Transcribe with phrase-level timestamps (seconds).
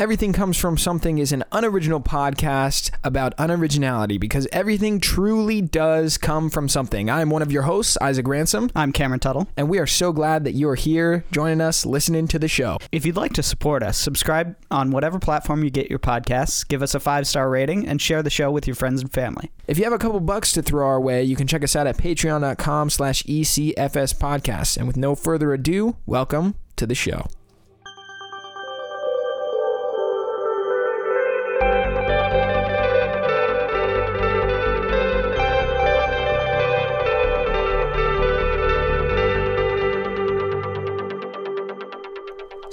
[0.00, 6.48] Everything Comes From Something is an unoriginal podcast about unoriginality because everything truly does come
[6.48, 7.10] from something.
[7.10, 9.46] I'm one of your hosts, Isaac Ransom, I'm Cameron Tuttle.
[9.58, 12.78] and we are so glad that you are here joining us, listening to the show.
[12.90, 16.80] If you'd like to support us, subscribe on whatever platform you get your podcasts, give
[16.80, 19.50] us a five star rating, and share the show with your friends and family.
[19.68, 21.86] If you have a couple bucks to throw our way, you can check us out
[21.86, 24.78] at patreon.com slash ECFS podcast.
[24.78, 27.26] And with no further ado, welcome to the show.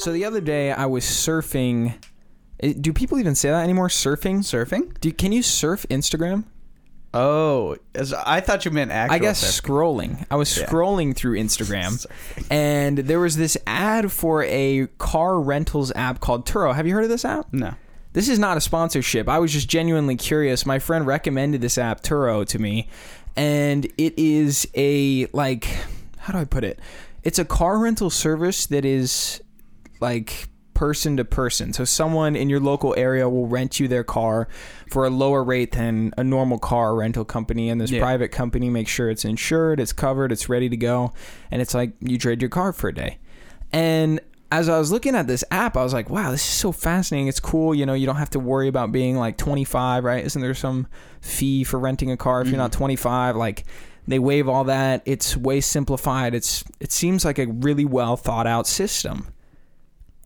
[0.07, 1.93] So the other day I was surfing.
[2.61, 3.89] eh, Do people even say that anymore?
[3.89, 4.37] Surfing?
[4.37, 4.97] Surfing?
[5.01, 6.45] Do, can you surf Instagram?
[7.13, 9.15] Oh, as I thought you meant actual.
[9.15, 9.61] I guess surfing.
[9.65, 10.25] scrolling.
[10.31, 10.65] I was Yeah.
[10.65, 12.05] scrolling through Instagram,
[12.49, 16.73] and there was this ad for a car rentals app called Turo.
[16.73, 17.47] Have you heard of this app?
[17.51, 17.73] No.
[18.13, 19.27] This is not a sponsorship.
[19.27, 20.65] I was just genuinely curious.
[20.65, 22.87] My friend recommended this app Turo to me,
[23.35, 25.67] and it is a like
[26.19, 26.79] how do I put it?
[27.23, 29.41] It's a car rental service that is
[29.99, 31.73] like person to person.
[31.73, 34.47] So someone in your local area will rent you their car
[34.91, 37.99] for a lower rate than a normal car rental company and this Yeah.
[37.99, 41.13] private company makes sure it's insured, it's covered, it's ready to go,
[41.49, 43.17] and it's like you trade your car for a day.
[43.73, 46.71] And as I was looking at this app, I was like, wow, this is so
[46.71, 47.27] fascinating.
[47.27, 47.73] It's cool.
[47.73, 50.23] You know, you don't have to worry about being like 25, right?
[50.23, 50.85] Isn't there some
[51.21, 52.79] fee for renting a car if you're not mm-hmm.
[52.79, 53.35] 25?
[53.35, 53.65] Like
[54.07, 55.01] they waive all that.
[55.05, 56.35] It's way simplified.
[56.35, 59.33] It's it seems like a really well thought out system.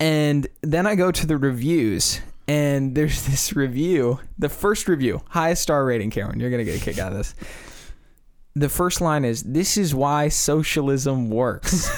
[0.02, 5.62] And then I go to the reviews and there's this review, the first review, highest
[5.62, 6.40] star rating, Cameron.
[6.40, 7.36] You're going to get a kick out of this.
[8.56, 11.90] The first line is, This is why socialism works.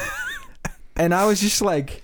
[0.97, 2.03] and I was just like,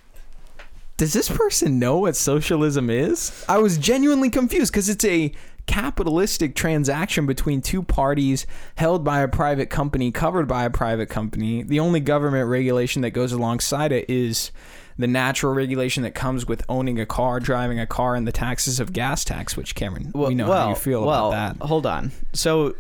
[0.95, 3.45] Does this person know what socialism is?
[3.49, 5.33] I was genuinely confused because it's a
[5.67, 11.61] capitalistic transaction between two parties held by a private company, covered by a private company.
[11.61, 14.51] The only government regulation that goes alongside it is
[14.99, 18.81] the natural regulation that comes with owning a car, driving a car, and the taxes
[18.81, 21.65] of gas tax, which Cameron, well, we know how you feel well, about that.
[21.65, 22.11] Hold on.
[22.33, 22.75] So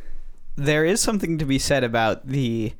[0.57, 2.73] there is something to be said about the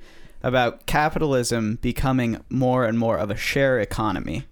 [0.43, 4.43] about capitalism becoming more and more of a share economy.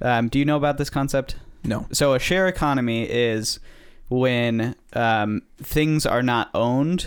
[0.00, 1.36] Um, do you know about this concept?
[1.62, 1.86] No.
[1.92, 3.60] So a share economy is
[4.08, 7.06] when um, things are not owned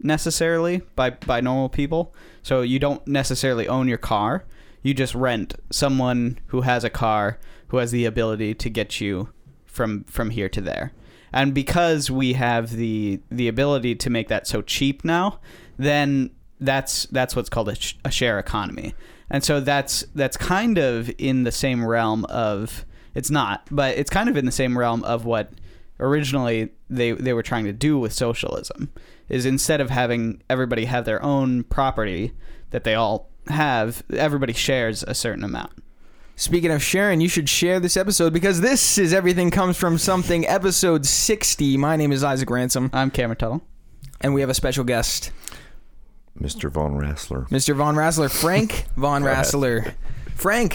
[0.00, 2.14] necessarily by by normal people.
[2.42, 4.44] So you don't necessarily own your car.
[4.82, 9.30] You just rent someone who has a car who has the ability to get you
[9.64, 10.92] from from here to there.
[11.32, 15.40] And because we have the the ability to make that so cheap now,
[15.78, 16.30] then
[16.60, 18.94] that's that's what's called a, sh- a share economy.
[19.30, 24.10] And so that's that's kind of in the same realm of it's not, but it's
[24.10, 25.52] kind of in the same realm of what
[26.00, 28.90] originally they they were trying to do with socialism
[29.28, 32.32] is instead of having everybody have their own property
[32.70, 35.72] that they all have, everybody shares a certain amount.
[36.36, 40.46] Speaking of sharing, you should share this episode because this is Everything Comes From Something,
[40.46, 41.76] episode 60.
[41.76, 43.62] My name is Isaac Ransom, I'm Cameron Tuttle.
[44.22, 45.32] and we have a special guest,
[46.40, 46.70] Mr.
[46.70, 47.46] Von Rassler.
[47.50, 47.76] Mr.
[47.76, 49.94] Von Rassler, Frank Von Rassler.
[50.34, 50.72] Frank,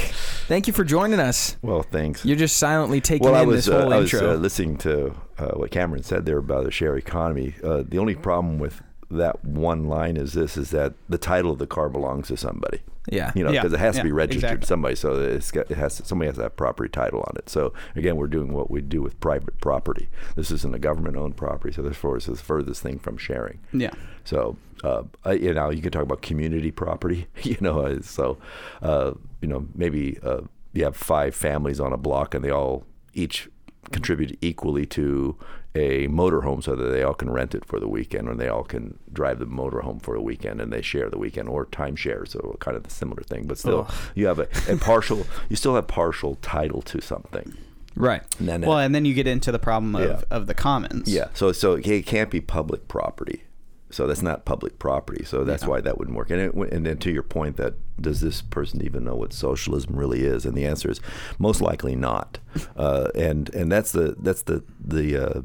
[0.47, 1.58] thank you for joining us.
[1.64, 2.24] Well, thanks.
[2.24, 4.34] You're just silently taking well, I in was, this whole uh, I was intro.
[4.34, 7.56] uh, listening to uh, what Cameron said there about the share economy.
[7.64, 11.59] Uh, the only problem with that one line is this: is that the title of
[11.59, 12.79] the car belongs to somebody.
[13.09, 13.31] yeah.
[13.35, 14.61] You know, Yeah, because it has to be registered exactly.
[14.61, 17.35] to somebody, so it's got, it has to, somebody has to have property title on
[17.38, 17.49] it.
[17.49, 20.09] So again, we're doing what we do with private property.
[20.35, 23.59] This isn't a government-owned property, so therefore it's the furthest thing from sharing.
[23.73, 23.91] Yeah.
[24.23, 28.37] So, uh, I, you know, you can talk about community property, you know, uh, so,
[28.81, 30.41] uh, you know, maybe uh,
[30.73, 33.49] you have five families on a block and they all each
[33.91, 35.37] contribute equally to
[35.75, 38.63] a motorhome so that they all can rent it for the weekend or they all
[38.63, 42.28] can drive the motorhome for a weekend and they share the weekend or timeshare.
[42.28, 45.75] So kind of a similar thing, but still you have a, a partial, you still
[45.75, 47.53] have partial title to something.
[47.96, 48.24] Right.
[48.40, 50.22] And then, Well, and then you get into the problem of, Yeah.
[50.32, 51.14] of the commons.
[51.14, 51.28] yeah.
[51.34, 53.44] So so it can't be public property.
[53.91, 55.23] So that's not public property.
[55.23, 55.70] So that's Yeah.
[55.70, 56.29] why that wouldn't work.
[56.29, 59.96] And it, and then to your point that does this person even know what socialism
[59.96, 60.46] really is?
[60.46, 60.99] And the answer is
[61.40, 62.40] most likely not.
[62.76, 65.41] Uh, and and that's the that's the the uh,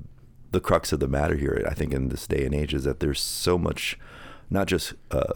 [0.51, 1.65] the crux of the matter here.
[1.69, 3.99] I think in this day and age is that there's so much,
[4.49, 4.95] not just.
[5.11, 5.35] Uh,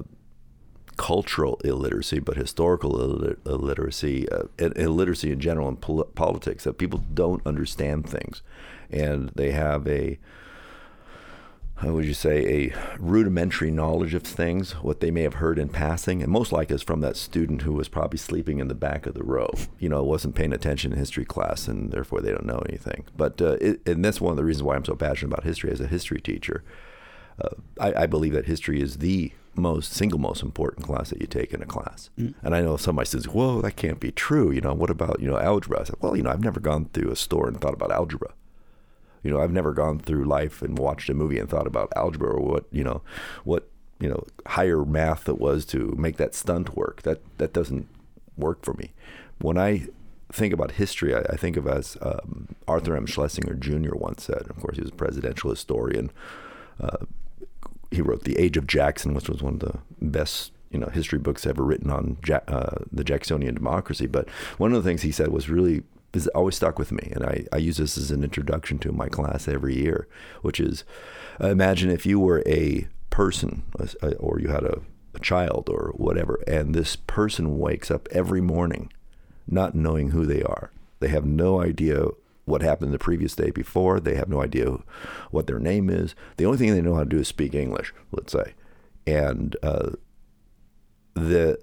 [0.97, 7.03] cultural illiteracy, but historical illit- illiteracy, uh, illiteracy in general in pol- politics, that people
[7.13, 8.43] don't understand things,
[8.91, 10.19] and they have a
[11.77, 15.69] how would you say, a rudimentary knowledge of things, what they may have heard in
[15.69, 19.07] passing, and most likely is from that student who was probably sleeping in the back
[19.07, 19.51] of the row.
[19.81, 23.05] You know, wasn't paying attention in history class, and therefore they don't know anything.
[23.17, 25.73] But uh, it, and that's one of the reasons why I'm so passionate about history
[25.73, 26.63] as a history teacher.
[27.43, 27.49] Uh,
[27.81, 31.53] I, I believe that history is the most single most important class that you take
[31.53, 32.11] in a class.
[32.19, 32.35] Mm.
[32.43, 34.51] And I know some of my students, whoa, that can't be true.
[34.51, 35.81] You know, what about you know algebra?
[35.81, 38.33] I said, well, you know, I've never gone through a store and thought about algebra.
[39.25, 42.31] You know, I've never gone through life and watched a movie and thought about algebra
[42.31, 43.03] or what you know,
[43.43, 43.69] what
[43.99, 47.03] you know, higher math that was to make that stunt work.
[47.03, 47.89] That that doesn't
[48.37, 48.93] work for me.
[49.41, 49.87] When I
[50.33, 53.07] think about history, I, I think of as um, Arthur M.
[53.07, 53.95] Schlesinger Jr.
[53.97, 54.47] once said.
[54.51, 56.11] Of course, he was a presidential historian.
[56.81, 57.07] Uh,
[57.91, 61.21] he wrote The Age of Jackson, which was one of the best you know history
[61.21, 64.07] books ever written on ja- uh, the Jacksonian democracy.
[64.07, 64.29] But
[64.59, 65.85] one of the things he said was really
[66.17, 69.09] is always stuck with me, and I, I use this as an introduction to my
[69.09, 70.09] class every year,
[70.43, 70.85] which is
[71.41, 73.63] imagine if you were a person
[74.19, 74.81] or you had a,
[75.15, 78.93] a child or whatever, and this person wakes up every morning
[79.47, 80.71] not knowing who they are.
[81.01, 82.07] They have no idea
[82.47, 84.01] what happened the previous day before.
[84.01, 84.79] They have no idea
[85.31, 86.15] what their name is.
[86.37, 88.55] The only thing they know how to do is speak English, let's say.
[89.07, 89.91] And uh,
[91.15, 91.59] the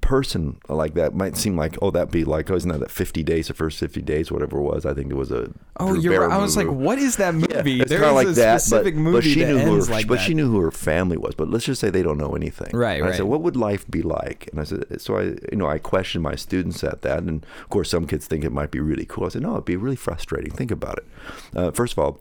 [0.00, 3.48] person like that might seem like, oh, that'd be like, oh, isn't that 50 days,
[3.48, 4.86] the first 50 days, whatever it was?
[4.86, 5.50] I think it was a.
[5.78, 6.36] Oh, Drew you're right.
[6.36, 7.72] I was like, what is that movie?
[7.72, 9.94] Yeah, There's like a that, specific but, movie but she that knew who ends her,
[9.94, 10.24] like But that.
[10.24, 11.34] she knew who her family was.
[11.34, 12.70] But let's just say they don't know anything.
[12.76, 14.48] Right, and I said, what would life be like?
[14.52, 17.68] And I said, so I, you know, I questioned my students at that, and of
[17.68, 19.26] course, some kids think it might be really cool.
[19.26, 20.52] I said, no, it'd be really frustrating.
[20.52, 21.06] Think about it.
[21.54, 22.20] Uh, first of all,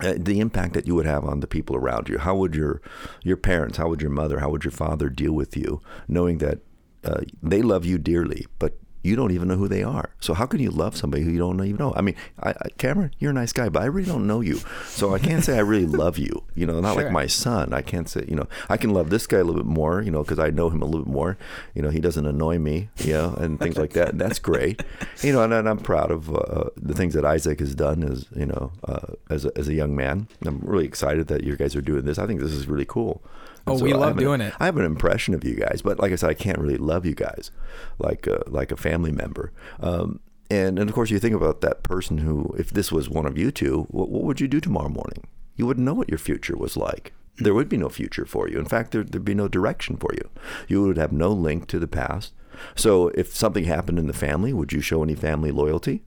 [0.00, 2.18] uh, the impact that you would have on the people around you.
[2.18, 2.82] How would your
[3.22, 6.58] your parents, how would your mother, how would your father deal with you, knowing that
[7.04, 10.14] uh, they love you dearly, but you don't even know who they are.
[10.18, 11.92] So how can you love somebody who you don't even know?
[11.94, 14.60] I mean, I, I, Cameron, you're a nice guy, but I really don't know you,
[14.86, 16.42] so I can't say I really love you.
[16.54, 17.02] You know, not Sure.
[17.02, 17.74] like my son.
[17.74, 20.10] I can't say, you know, I can love this guy a little bit more, you
[20.10, 21.36] know, because I know him a little bit more.
[21.74, 24.08] You know, he doesn't annoy me, you know, and things like that.
[24.12, 24.82] And that's great.
[25.22, 28.24] You know, and, and I'm proud of uh, the things that Isaac has done as
[28.34, 30.28] you know, uh, as a, as a young man.
[30.46, 32.18] I'm really excited that you guys are doing this.
[32.18, 33.22] I think this is really cool.
[33.66, 34.54] Oh, And we love have an- doing it.
[34.60, 37.06] I have an impression of you guys, but like I said, I can't really love
[37.06, 37.50] you guys
[37.98, 39.52] like uh, like a family member.
[39.80, 40.20] Um,
[40.50, 43.38] and and of course, you think about that person who, if this was one of
[43.38, 45.26] you two, what, what would you do tomorrow morning?
[45.56, 47.12] You wouldn't know what your future was like.
[47.38, 48.58] There would be no future for you.
[48.58, 50.28] In fact, there, there'd be no direction for you.
[50.68, 52.32] You would have no link to the past.
[52.76, 56.02] So, if something happened in the family, would you show any family loyalty?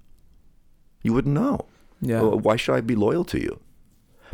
[1.01, 1.65] You wouldn't know.
[2.01, 2.21] Yeah.
[2.21, 3.59] Well, why should I be loyal to you?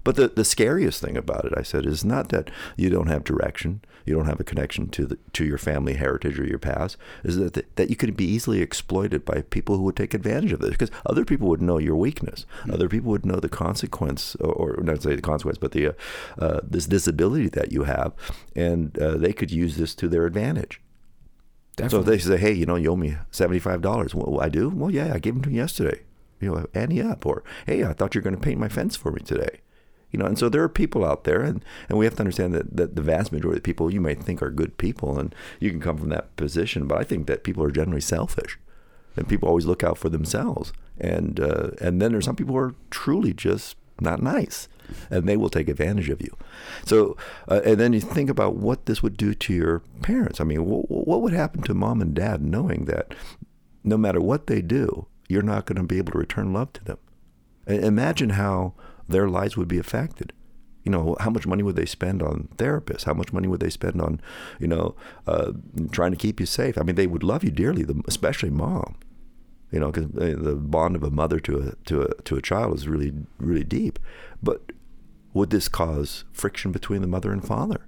[0.04, 3.24] But the, the scariest thing about it, I said, is not that you don't have
[3.24, 6.98] direction, you don't have a connection to the to your family heritage or your past,
[7.24, 10.60] is that that you could be easily exploited by people who would take advantage of
[10.60, 14.76] this because other people would know your weakness, other people would know the consequence, or,
[14.76, 15.94] or not say the consequence, but the uh,
[16.38, 18.14] uh, this disability that you have,
[18.56, 20.82] and uh, they could use this to their advantage.
[21.88, 24.50] So if they say, "Hey, you know, you owe me seventy five dollars," well, I
[24.50, 24.70] do.
[24.70, 26.02] Well, yeah, I gave them to you yesterday.
[26.40, 28.98] You know, ante up, or hey, I thought you were going to paint my fence
[28.98, 29.62] for me today.
[30.14, 32.54] You know, and so there are people out there, and, and we have to understand
[32.54, 35.72] that, that the vast majority of people you might think are good people, and you
[35.72, 38.60] can come from that position, but I think that people are generally selfish,
[39.18, 42.62] and people always look out for themselves, and uh, and then there's some people who
[42.62, 44.68] are truly just not nice,
[45.10, 46.38] and they will take advantage of you.
[46.86, 47.18] So,
[47.48, 50.40] uh, and then you think about what this would do to your parents.
[50.40, 53.16] I mean, wh- what would happen to mom and dad knowing that
[53.84, 56.84] no matter what they do, you're not going to be able to return love to
[56.84, 56.98] them?
[57.66, 58.74] Imagine how
[59.08, 60.34] their lives would be affected.
[60.84, 63.04] You know, how much money would they spend on therapists?
[63.06, 64.20] How much money would they spend on,
[64.60, 64.96] you know,
[65.26, 65.54] uh,
[65.92, 66.78] trying to keep you safe?
[66.78, 68.96] I mean, they would love you dearly, the- especially mom.
[69.72, 72.76] You know, because the bond of a mother to a to a to a child
[72.76, 73.98] is really really deep.
[74.44, 74.72] But
[75.34, 77.88] would this cause friction between the mother and father?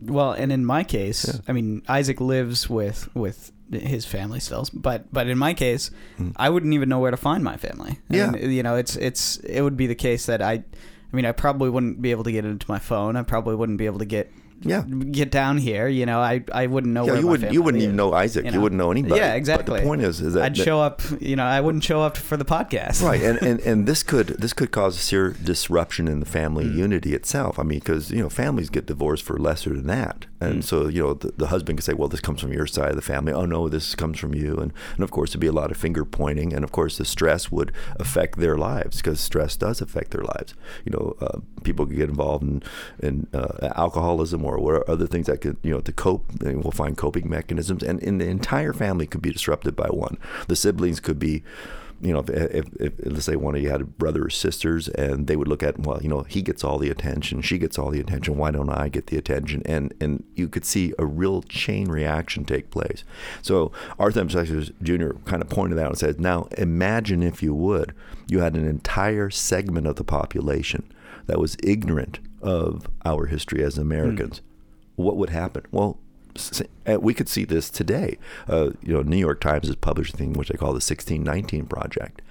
[0.00, 1.40] Well, and in my case, Yeah.
[1.48, 5.90] I mean, Isaac lives with with his family still, but but in my case,
[6.36, 7.98] I wouldn't even know where to find my family.
[8.08, 8.32] Yeah.
[8.34, 10.62] And, you know, it's it's it would be the case that I, I
[11.16, 13.16] mean, I probably wouldn't be able to get into my phone.
[13.16, 14.30] I probably wouldn't be able to get
[14.62, 14.82] Yeah.
[14.82, 15.88] get down here.
[15.88, 18.50] You know, I I wouldn't know Yeah, you wouldn't you wouldn't even know Isaac.
[18.52, 19.16] You, wouldn't know anybody.
[19.20, 19.80] Yeah, But exactly.
[19.80, 21.02] the point is, is that I'd that- show up.
[21.20, 23.02] You know, I wouldn't show up for the podcast.
[23.02, 26.64] right and, and and this could this could cause a serious disruption in the family
[26.66, 26.76] Mm.
[26.76, 30.62] unity itself i mean because you know families get divorced for lesser than that and
[30.62, 30.64] Mm.
[30.64, 32.96] so you know the, the husband can say well this comes from your side of
[32.96, 33.32] the family.
[33.32, 34.56] Oh no this comes from you.
[34.62, 36.52] And, and of course there'd be a lot of finger pointing.
[36.52, 40.54] And of course the stress would affect their lives because stress does affect their lives.
[40.84, 42.62] You know uh, people could get involved in
[43.00, 46.54] in uh, alcoholism or what are other things that could you know to cope they
[46.54, 47.82] will find coping mechanisms.
[47.82, 50.18] And, and the entire family could be disrupted by one.
[50.48, 51.42] The siblings could be
[52.04, 55.26] you know, if, if, if let's say one of you had brothers or sisters, and
[55.26, 57.90] they would look at, well, you know, he gets all the attention, she gets all
[57.90, 58.36] the attention.
[58.36, 59.62] Why don't I get the attention?
[59.64, 63.04] And and you could see a real chain reaction take place.
[63.40, 64.28] So Arthur M.
[64.28, 65.12] Jr.
[65.24, 67.94] kind of pointed out and said, now imagine if you would,
[68.28, 70.92] you had an entire segment of the population
[71.26, 74.38] that was ignorant of our history as Americans.
[74.38, 74.44] Hmm.
[75.02, 75.62] What would happen?
[75.72, 75.98] Well,
[77.00, 78.18] we could see this today.
[78.48, 81.66] Uh, you know, New York Times has published a thing which they call the 1619
[81.66, 82.22] Project,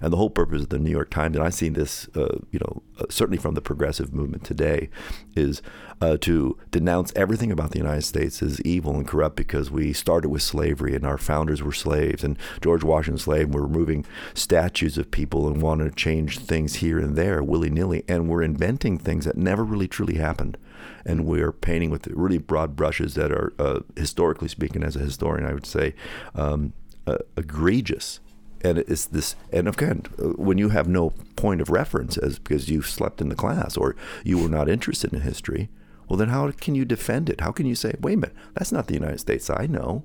[0.00, 2.58] and the whole purpose of the New York Times, and I've seen this, uh, you
[2.58, 4.88] know, uh, certainly from the progressive movement today,
[5.36, 5.62] is
[6.00, 10.30] uh, to denounce everything about the United States as evil and corrupt because we started
[10.30, 13.44] with slavery and our founders were slaves and George Washington's slave.
[13.44, 17.70] And we're removing statues of people and want to change things here and there willy
[17.70, 20.56] nilly, and we're inventing things that never really truly happened
[21.04, 25.46] and we're painting with really broad brushes that are, uh, historically speaking, as a historian,
[25.46, 25.94] I would say,
[26.34, 26.72] um,
[27.06, 28.20] uh, egregious.
[28.62, 32.68] And it's this, and again, uh, when you have no point of reference, as because
[32.68, 35.70] you slept in the class or you were not interested in history,
[36.08, 37.40] well, then how can you defend it?
[37.40, 40.02] How can you say, wait a minute, that's not the United States I know.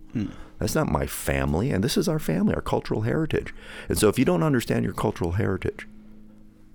[0.60, 3.54] That's not my family, and this is our family, our cultural heritage.
[3.90, 5.88] And so, if you don't understand your cultural heritage,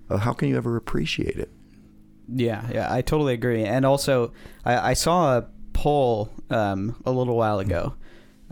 [0.09, 1.49] uh, how can you ever appreciate it?
[2.33, 3.63] Yeah, yeah, I totally agree.
[3.63, 4.33] And also,
[4.63, 7.95] I, I saw a poll um, a little while ago.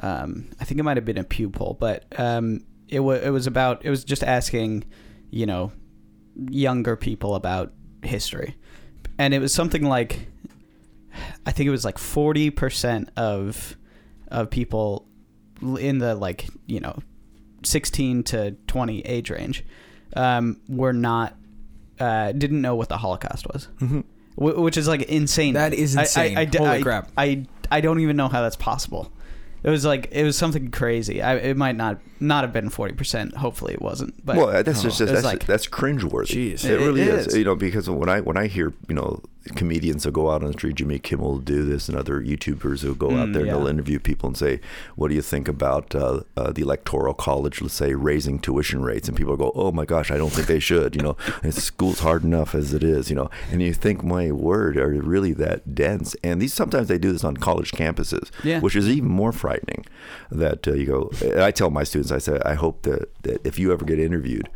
[0.02, 3.30] Um, I think it might have been a Pew poll, but um, it was it
[3.30, 4.86] was about it was just asking,
[5.30, 5.72] you know,
[6.50, 8.56] younger people about history,
[9.18, 10.28] and it was something like,
[11.46, 13.76] I think it was like forty percent of
[14.30, 15.08] of people
[15.62, 17.00] in the like you know,
[17.64, 19.66] sixteen to twenty age range,
[20.16, 21.36] um, were not
[22.00, 24.00] uh, didn't know what the Holocaust was, Mm-hmm.
[24.36, 25.54] Wh- which is like insane.
[25.56, 26.38] That is I- I- insane.
[26.38, 27.12] I, Holy I- crap.
[27.18, 29.12] I I don't even know how that's possible.
[29.62, 31.22] It was like it was something crazy.
[31.22, 33.36] I, it might not not have been forty percent.
[33.36, 34.26] Hopefully, it wasn't.
[34.26, 36.54] But well, that's just it was that's, like- that's cringeworthy.
[36.54, 36.64] Jeez.
[36.66, 37.28] it, It- really it is.
[37.28, 37.38] is.
[37.38, 39.22] You know, because when I when I hear you know
[39.56, 42.84] comedians will go out on the street, Jimmy Kimmel will do this, and other YouTubers
[42.84, 44.60] will go out Mm, there and they'll interview people and say,
[44.96, 47.62] "What do you think about uh, uh, the electoral college?
[47.62, 50.60] Let's say raising tuition rates," and people go, "Oh my gosh, I don't think they
[50.60, 51.18] should." You know,
[51.52, 53.10] school's hard enough as it is.
[53.10, 56.16] You know, and you think, my word, are they really that dense?
[56.24, 58.60] And these sometimes they do this on college campuses, Yeah.
[58.60, 59.86] which is even more frightening.
[60.32, 63.58] That uh, you go, I tell my students, I say, I hope that, that if
[63.60, 64.48] you ever get interviewed,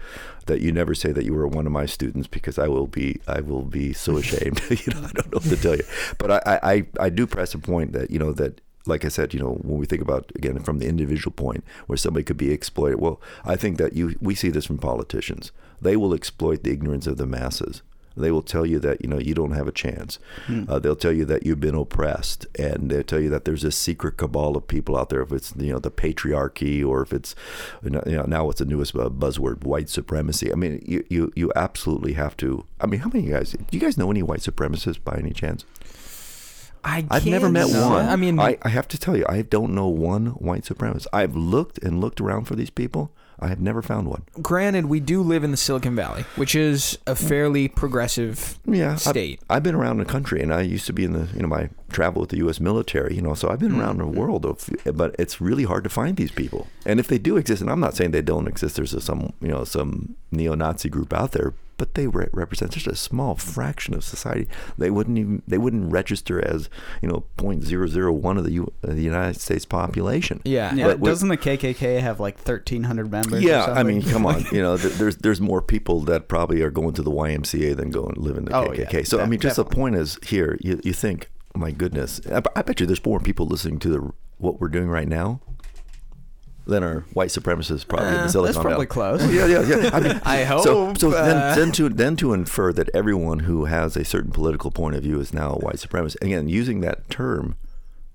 [0.45, 3.19] that you never say that you were one of my students because I will be
[3.27, 4.61] I will be so ashamed.
[4.69, 5.83] you know, I don't know what to tell you.
[6.17, 9.33] But I, I, I do press a point that, you know, that like I said,
[9.33, 12.51] you know, when we think about again from the individual point where somebody could be
[12.51, 15.51] exploited, well, I think that you we see this from politicians.
[15.81, 17.81] They will exploit the ignorance of the masses.
[18.15, 20.19] They will tell you that you know you don't have a chance.
[20.67, 23.75] Uh, they'll tell you that you've been oppressed, and they'll tell you that there's this
[23.75, 25.21] secret cabal of people out there.
[25.21, 27.35] If it's you know the patriarchy, or if it's
[27.83, 30.51] you know now what's the newest uh, buzzword, white supremacy.
[30.51, 32.65] I mean, you, you you absolutely have to.
[32.79, 33.51] I mean, how many of you guys?
[33.51, 35.65] Do you guys know any white supremacists by any chance?
[36.83, 38.05] I I've never met one.
[38.07, 41.07] I mean, I, I have to tell you, I don't know one white supremacist.
[41.13, 43.11] I've looked and looked around for these people.
[43.39, 44.23] I have never found one.
[44.41, 48.99] granted, we do live in the Silicon Valley, which is a fairly progressive Yeah, I've-
[48.99, 49.41] state.
[49.49, 51.69] I've, been around the country, and I used to be in the you know my
[51.91, 52.59] travel with the U.S.
[52.59, 53.15] military.
[53.15, 54.19] You know, so I've been around the mm-hmm.
[54.19, 54.45] world.
[54.45, 56.67] Of, but it's really hard to find these people.
[56.85, 58.75] And if they do exist, and I'm not saying they don't exist.
[58.75, 62.87] There's a, some you know some neo-Nazi group out there, but they re- represent just
[62.87, 64.47] a small fraction of society.
[64.77, 66.69] They wouldn't even they wouldn't register as
[67.01, 70.41] you know 0.001 of the U, uh, the United States population.
[70.45, 70.73] Yeah.
[70.73, 73.33] yeah, But doesn't the KKK have like thirteen hundred members?
[73.33, 74.43] or Yeah, I mean, come on.
[74.51, 77.89] You know, th- there's there's more people that probably are going to the YMCA than
[77.91, 78.93] going to live in the Oh, KKK.
[78.93, 80.57] yeah, so I mean, just the point is here.
[80.61, 84.11] You you think, my goodness, I, I bet you there's more people listening to the
[84.37, 85.39] what we're doing right now
[86.65, 88.53] than are white supremacists probably in Uh, the Silicon Valley.
[88.53, 89.19] that's probably Valley.
[89.19, 89.33] close.
[89.33, 89.89] Yeah, yeah, yeah.
[89.93, 90.63] I mean, I hope,
[90.97, 94.71] so then, uh, then to then to infer that everyone who has a certain political
[94.71, 96.21] point of view is now a white supremacist.
[96.21, 97.55] Again, using that term,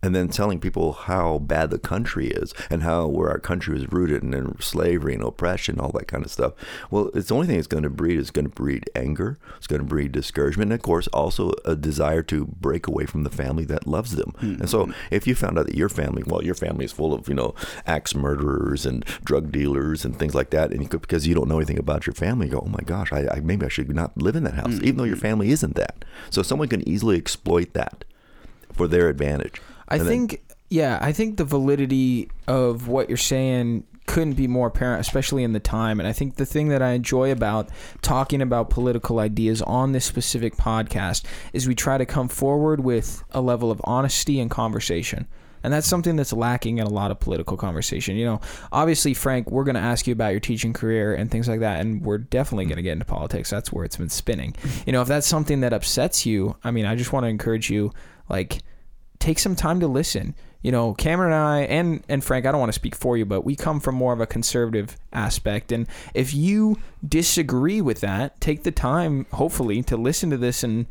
[0.03, 3.91] and then telling people how bad the country is and how where our country was
[3.91, 6.53] rooted in, in slavery and oppression, all that kind of stuff.
[6.91, 9.39] Well, it's the only thing it's going to breed is going to breed anger.
[9.57, 13.25] It's going to breed discouragement, and of course, also a desire to break away from
[13.25, 14.35] the family that loves them.
[14.41, 14.93] And so, mm-hmm.
[15.11, 17.55] if you found out that your family, well, your family is full of you know
[17.87, 21.49] axe murderers and drug dealers and things like that, and you could, because you don't
[21.49, 23.95] know anything about your family, you go, oh my gosh, I, I maybe I should
[23.95, 25.23] not live in that house, even though your mm-hmm.
[25.23, 26.05] family isn't that.
[26.31, 28.05] So someone can easily exploit that
[28.73, 29.61] for their advantage.
[29.89, 34.47] I And then- think, yeah, I think the validity of what you're saying couldn't be
[34.47, 36.01] more apparent, especially in the time.
[36.01, 37.69] And I think the thing that I enjoy about
[38.01, 43.23] talking about political ideas on this specific podcast is we try to come forward with
[43.33, 45.27] a level of honesty and conversation.
[45.63, 48.17] And that's something that's lacking in a lot of political conversation.
[48.17, 48.41] You know,
[48.73, 51.81] obviously, Frank, we're going to ask you about your teaching career and things like that.
[51.81, 53.51] And we're definitely going to get into politics.
[53.51, 54.55] That's where it's been spinning.
[54.87, 57.69] You know, if that's something that upsets you, I mean, I just want to encourage
[57.71, 57.93] you,
[58.31, 58.61] like,
[59.19, 60.35] take some time to listen.
[60.63, 63.25] You know, Cameron and I, and, and Frank, I don't want to speak for you,
[63.25, 65.71] but we come from more of a conservative aspect.
[65.71, 70.87] And if you disagree with that, take the time, hopefully, to listen to this and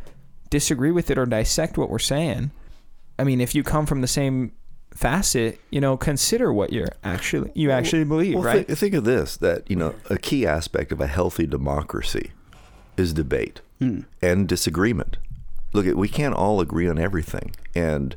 [0.49, 2.51] disagree with it or dissect what we're saying.
[3.19, 4.53] I mean, if you come from the same
[4.91, 8.67] facet, you know, consider what you're actually you actually believe, Well, right?
[8.67, 12.31] thi- think of this: that you know, a key aspect of a healthy democracy
[12.97, 14.01] is debate hmm.
[14.21, 15.17] and disagreement.
[15.73, 18.15] Look, we can't all agree on everything, and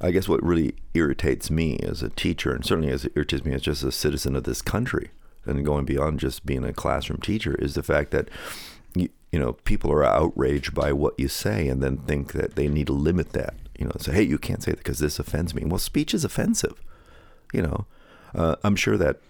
[0.00, 3.52] I guess what really irritates me as a teacher, and certainly as it irritates me
[3.52, 5.10] as just a citizen of this country,
[5.44, 8.28] and going beyond just being a classroom teacher, is the fact that
[8.94, 12.68] you, you know people are outraged by what you say, and then think that they
[12.68, 13.54] need to limit that.
[13.78, 15.64] You know, say, hey, you can't say that because this offends me.
[15.64, 16.80] Well, speech is offensive.
[17.52, 17.86] You know,
[18.34, 19.20] uh, I'm sure that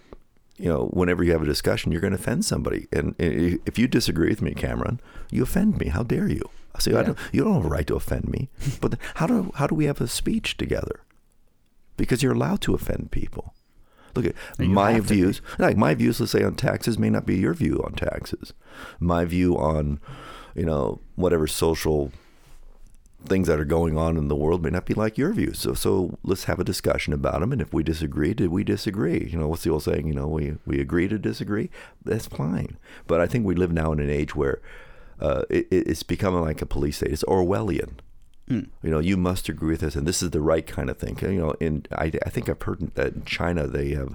[0.57, 2.87] you know, whenever you have a discussion, you're going to offend somebody.
[2.93, 5.89] And if you disagree with me, Cameron, you offend me.
[5.89, 6.49] How dare you?
[6.75, 7.03] I say, I Yeah.
[7.07, 8.49] don't, you don't have a right to offend me.
[8.81, 11.01] But how do how do we have a speech together?
[11.97, 13.55] Because you're allowed to offend people.
[14.17, 15.15] Look at my have to be.
[15.21, 15.41] views.
[15.59, 18.53] Like my views, let's say on taxes, may not be your view on taxes.
[19.01, 20.01] My view on,
[20.55, 22.13] you know, whatever social
[23.27, 25.59] things that are going on in the world may not be like your views.
[25.59, 27.53] So, so let's have a discussion about them.
[27.53, 29.29] And if we disagree, did we disagree?
[29.33, 30.07] You know, what's the old saying?
[30.07, 31.71] You know, we we agree to disagree.
[32.05, 32.77] That's fine.
[33.07, 34.61] But I think we live now in an age where
[35.25, 37.13] uh, it, it- it's becoming like a police state.
[37.13, 37.93] It's Orwellian.
[38.83, 41.17] You know, you must agree with this, and this is the right kind of thing.
[41.23, 44.13] You know, in I, I think I've heard that in China they have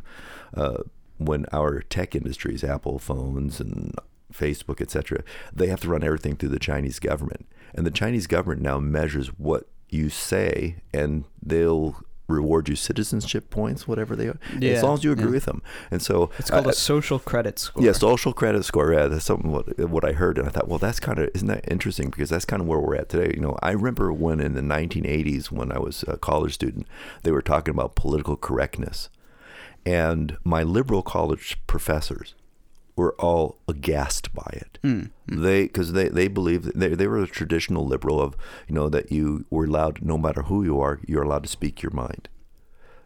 [0.53, 0.77] uh,
[1.17, 3.95] when our tech industries, Apple phones and
[4.31, 8.61] Facebook, etc., they have to run everything through the Chinese government, and the Chinese government
[8.61, 11.95] now measures what you say, and they'll
[12.29, 15.31] reward you citizenship points, whatever they are, as long as you agree yeah.
[15.31, 15.61] with them.
[15.91, 17.83] And so It's called a a social credit score.
[17.83, 18.93] yeah, social credit score.
[18.93, 21.47] Yeah, that's something what, what I heard, and I thought, well, that's kind of isn't
[21.47, 23.33] that interesting because that's kind of where we're at today.
[23.35, 26.87] You know, I remember when in the 1980s, when I was a college student,
[27.23, 29.09] they were talking about political correctness,
[29.85, 32.35] and my liberal college professors
[32.99, 34.73] were all aghast by it.
[35.27, 38.31] They because they they believed they they were a traditional liberal of
[38.67, 41.75] you know that you were allowed no matter who you are you're allowed to speak
[41.83, 42.23] your mind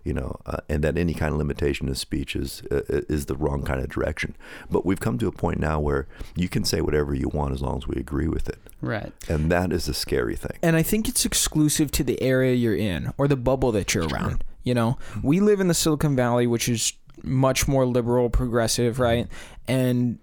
[0.05, 2.81] you know, uh, and that any kind of limitation of speech is uh,
[3.15, 4.35] is the wrong kind of direction.
[4.69, 7.61] But we've come to a point now where you can say whatever you want as
[7.61, 9.13] long as we agree with it, Right.
[9.29, 10.57] and that is a scary thing.
[10.61, 14.07] And I think it's exclusive to the area you're in or the bubble that you're
[14.09, 14.43] around.
[14.63, 16.91] You know, we live in the Silicon Valley, which is
[17.23, 19.27] much more liberal, progressive, right?
[19.67, 20.19] And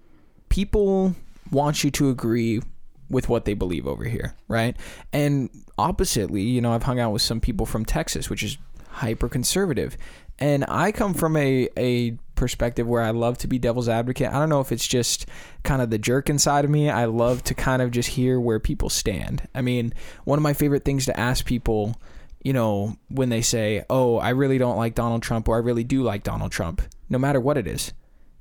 [0.49, 1.15] people
[1.51, 2.61] want you to agree
[3.09, 4.75] with what they believe over here, right?
[5.11, 8.57] And oppositely, you know, I've hung out with some people from Texas, which is
[8.89, 9.97] hyper conservative.
[10.39, 14.29] And I come from a, a perspective where I love to be devil's advocate.
[14.29, 15.27] I don't know if it's just
[15.63, 16.89] kind of the jerk inside of me.
[16.89, 19.47] I love to kind of just hear where people stand.
[19.53, 21.95] I mean, one of my favorite things to ask people,
[22.43, 25.83] you know, when they say, "Oh, I really don't like Donald Trump," or "I really
[25.83, 27.93] do like Donald Trump," no matter what it is,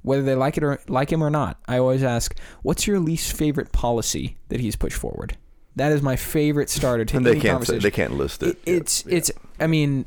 [0.02, 3.32] whether they like it or like him or not, I always ask, "What's your least
[3.36, 5.36] favorite policy that he's pushed forward?"
[5.76, 7.82] That is my favorite starter to And they any can't say, conversation.
[7.82, 8.48] they can't list it.
[8.48, 9.30] It- it's it's.
[9.60, 10.04] I mean,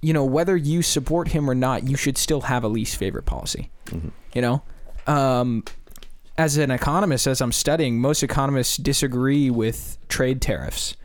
[0.00, 3.24] you know, whether you support him or not, you should still have a least favorite
[3.26, 3.70] policy.
[4.34, 4.62] You know,
[5.06, 5.64] um,
[6.38, 10.96] as an economist, as I'm studying, most economists disagree with trade tariffs,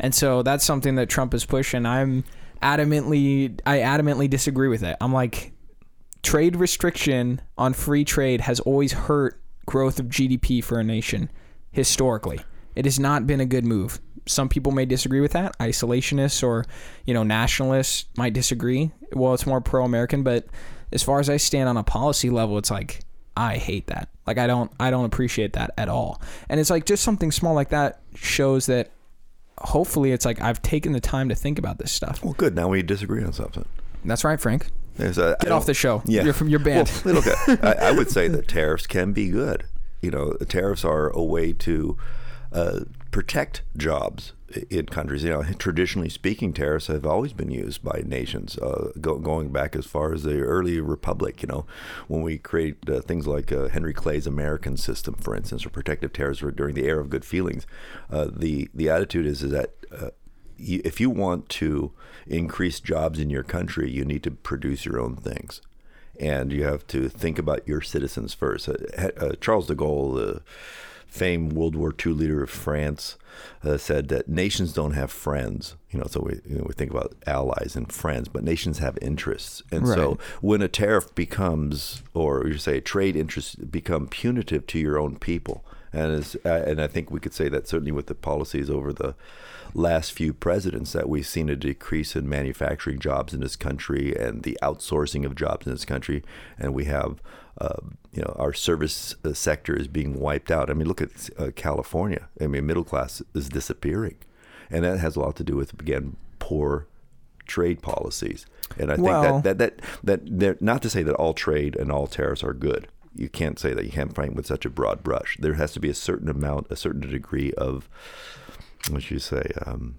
[0.00, 1.84] and so that's something that Trump is pushing.
[1.86, 2.24] I'm
[2.62, 4.96] adamantly, I adamantly disagree with it.
[5.00, 5.52] I'm like,
[6.22, 11.30] trade restriction on free trade has always hurt growth of GDP for a nation
[11.70, 12.40] historically.
[12.74, 14.00] It has not been a good move.
[14.26, 15.58] Some people may disagree with that.
[15.58, 16.64] Isolationists or,
[17.06, 18.90] you know, nationalists might disagree.
[19.12, 20.46] Well, it's more pro-American, but
[20.92, 23.00] as far as I stand on a policy level, it's like
[23.36, 24.08] I hate that.
[24.26, 26.20] Like I don't I don't appreciate that at all.
[26.48, 28.90] And it's like just something small like that shows that
[29.58, 32.22] hopefully it's like I've taken the time to think about this stuff.
[32.22, 32.54] well, good.
[32.54, 33.64] Now we disagree on something.
[34.04, 34.66] That's right, Frank.
[34.98, 36.02] There's a- I Get off the show.
[36.04, 36.24] Yeah.
[36.24, 36.90] You're from your band.
[37.04, 37.26] Well, look,
[37.64, 39.64] I, I would say that tariffs can be good.
[40.02, 41.96] You know, tariffs are a way to
[42.52, 42.80] uh,
[43.10, 44.32] protect jobs
[44.70, 45.24] in countries.
[45.24, 49.74] You know, traditionally speaking, tariffs have always been used by nations, uh, go, going back
[49.76, 51.42] as far as the early republic.
[51.42, 51.66] You know,
[52.06, 56.12] when we create uh, things like uh, Henry Clay's American system, for instance, or protective
[56.12, 57.66] tariffs during the era of good feelings,
[58.10, 59.72] uh, the the attitude is, is that.
[60.58, 61.92] If you want to
[62.26, 65.60] increase jobs in your country, you need to produce your own things
[66.20, 68.68] and you have to think about your citizens first.
[68.68, 68.74] Uh,
[69.16, 70.42] uh, Charles de Gaulle, the
[71.06, 73.16] famed World War II leader of France
[73.64, 75.76] uh, said that nations don't have friends.
[75.90, 78.98] You know, so we you know, we think about allies and friends, but nations have
[79.00, 79.62] interests.
[79.72, 84.98] And so when a tariff becomes, or you say trade interests become punitive to your
[84.98, 88.14] own people, and as, uh, and I think we could say that certainly with the
[88.14, 89.14] policies over the
[89.74, 94.42] last few presidents that we've seen a decrease in manufacturing jobs in this country and
[94.42, 96.22] the outsourcing of jobs in this country,
[96.58, 97.20] and we have.
[97.60, 97.80] Uh,
[98.12, 100.70] you know, our service uh, sector is being wiped out.
[100.70, 102.28] I mean, look at uh, California.
[102.40, 104.14] I mean, middle class is disappearing,
[104.70, 106.86] and that has a lot to do with again poor
[107.48, 108.46] trade policies.
[108.78, 111.90] And I think Well- that that that that not to say that all trade and
[111.90, 112.86] all tariffs are good.
[113.16, 113.84] You can't say that.
[113.84, 115.36] You can't paint with such a broad brush.
[115.40, 117.88] There has to be a certain amount, a certain degree of
[118.90, 119.50] what you say?
[119.66, 119.96] Um,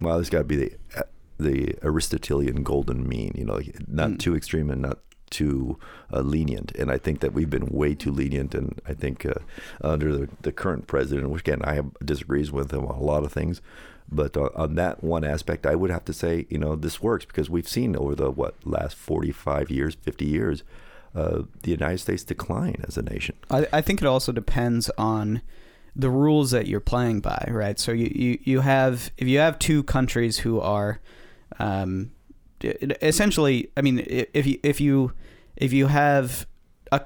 [0.00, 0.72] well, there's got to be the
[1.38, 3.32] the Aristotelian golden mean.
[3.36, 4.98] You know, like not too extreme and not
[5.30, 5.78] too
[6.12, 6.72] uh, lenient.
[6.76, 8.54] And I think that we've been way too lenient.
[8.54, 9.34] And I think uh,
[9.80, 13.24] under the, the current president, which again I have disagrees with him on a lot
[13.24, 13.60] of things,
[14.10, 17.24] but uh, on that one aspect, I would have to say, you know, this works
[17.24, 20.62] because we've seen over the what last 45 years, 50 years,
[21.14, 23.36] uh, the United States decline as a nation.
[23.50, 25.42] I, I think it also depends on
[25.98, 27.78] the rules that you're playing by, right?
[27.78, 31.00] So you, you, you have if you have two countries who are
[31.58, 32.12] um,
[32.62, 35.12] essentially, I mean, if you if you
[35.56, 36.46] if you have
[36.92, 37.00] a,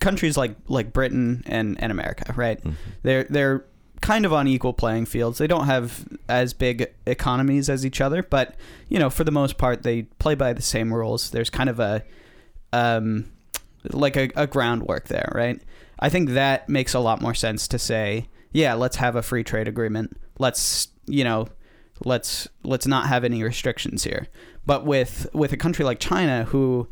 [0.00, 2.60] countries like like Britain and, and America, right?
[3.02, 3.64] They're they're
[4.00, 5.38] kind of on equal playing fields.
[5.38, 8.56] They don't have as big economies as each other, but
[8.88, 11.30] you know, for the most part, they play by the same rules.
[11.30, 12.02] There's kind of a
[12.72, 13.30] um,
[13.90, 15.60] like a, a groundwork there, right?
[15.98, 19.44] I think that makes a lot more sense to say, yeah, let's have a free
[19.44, 20.16] trade agreement.
[20.38, 21.48] Let's you know,
[22.04, 24.28] let's let's not have any restrictions here.
[24.64, 26.88] But with with a country like China, who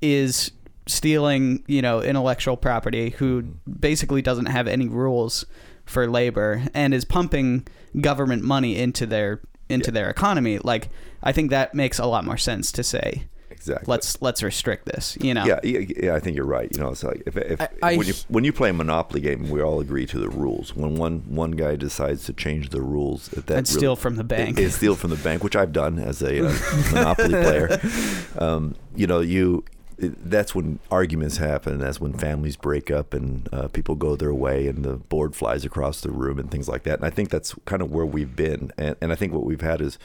[0.00, 0.52] is
[0.86, 3.42] stealing, you know, intellectual property, who
[3.78, 5.44] basically doesn't have any rules
[5.84, 7.66] for labor and is pumping
[8.00, 10.88] government money into their into their economy, like
[11.22, 13.24] I think that makes a lot more sense to say
[13.60, 13.84] Exactly.
[13.92, 15.44] let's let's restrict this, you know.
[15.44, 16.68] Yeah, yeah, yeah, I think you're right.
[16.74, 19.20] You know, it's like if, if I- I- when you when you play a Monopoly
[19.20, 20.74] game, we all agree to the rules.
[20.74, 24.58] When one one guy decides to change the rules, that And steal from the bank.
[24.58, 26.52] is steal from the bank, which I've done as a uh,
[26.92, 27.80] Monopoly player.
[28.38, 29.64] Um, you know, you
[29.98, 31.78] that's when arguments happen.
[31.78, 35.64] That's when families break up and uh, people go their way, and the board flies
[35.66, 36.94] across the room and things like that.
[37.00, 38.72] And I think that's kind of where we've been.
[38.78, 39.98] And, and I think what we've had is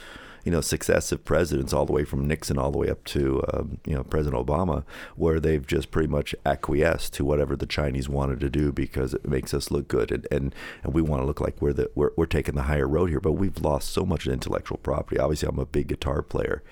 [0.46, 3.80] you know, successive presidents, all the way from Nixon all the way up to, um,
[3.86, 4.84] you know, President Obama,
[5.16, 9.28] where they've just pretty much acquiesced to whatever the Chinese wanted to do because it
[9.28, 12.12] makes us look good, and and, and we want to look like we're the we're,
[12.16, 13.20] we're taking the higher road here.
[13.20, 15.20] But we've lost so much intellectual property.
[15.20, 16.64] Obviously, I'm a big guitar player.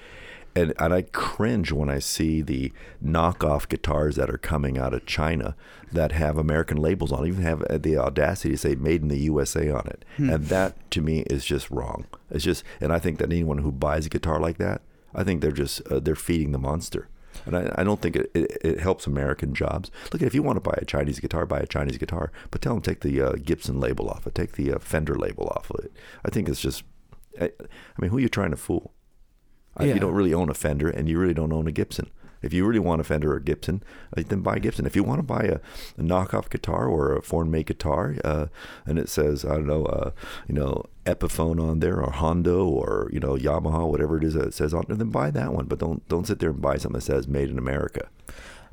[0.56, 2.72] And, and I cringe when I see the
[3.04, 5.56] knockoff guitars that are coming out of China
[5.92, 9.20] that have American labels on, even have uh, the audacity to say "Made in the
[9.20, 12.06] USA" on it, and that to me is just wrong.
[12.30, 14.82] It's just, and I think that anyone who buys a guitar like that,
[15.14, 17.10] I think they're just uh, they're feeding the monster.
[17.46, 19.90] And I, I don't think it, it, it helps American jobs.
[20.12, 22.74] Look, if you want to buy a Chinese guitar, buy a Chinese guitar, but tell
[22.74, 25.84] them take the uh, Gibson label off it, take the uh, Fender label off of
[25.84, 25.92] it.
[26.24, 26.84] I think it's just,
[27.42, 28.94] I, I mean, who are you trying to fool?
[29.80, 29.96] Uh, Yeah.
[29.96, 32.10] You don't really own a Fender, and you really don't own a Gibson.
[32.42, 33.82] If you really want a Fender or a Gibson,
[34.18, 34.86] uh, then buy a Gibson.
[34.86, 35.56] If you want to buy a,
[35.98, 38.48] a knockoff guitar or a foreign-made guitar, uh,
[38.86, 40.12] and it says I don't know, uh,
[40.50, 44.48] you know, Epiphone on there or Hondo or you know Yamaha, whatever it is that
[44.48, 45.66] it says on there, then buy that one.
[45.68, 48.10] But don't don't sit there and buy something that says "Made in America."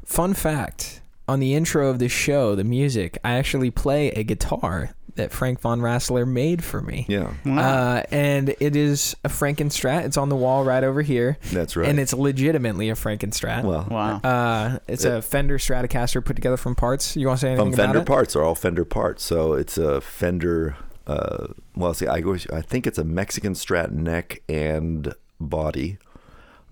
[0.04, 4.90] Fun fact on the intro of this show, the music, I actually play a guitar
[5.16, 7.06] that Frank von Rassler made for me.
[7.08, 10.04] Yeah, Uh, and it is a Frankenstrat.
[10.04, 11.38] It's on the wall right over here.
[11.52, 11.88] that's right.
[11.88, 13.64] And it's legitimately a Frankenstrat.
[13.64, 14.16] well, Wow.
[14.22, 17.16] uh, it's a Fender Stratocaster put together from parts.
[17.16, 18.06] You want to say anything from about Fender it?
[18.06, 19.24] parts are all Fender parts.
[19.24, 20.76] So it's a Fender.
[21.06, 22.36] Uh, well, see, I go.
[22.52, 25.98] I think it's a Mexican Strat neck and body.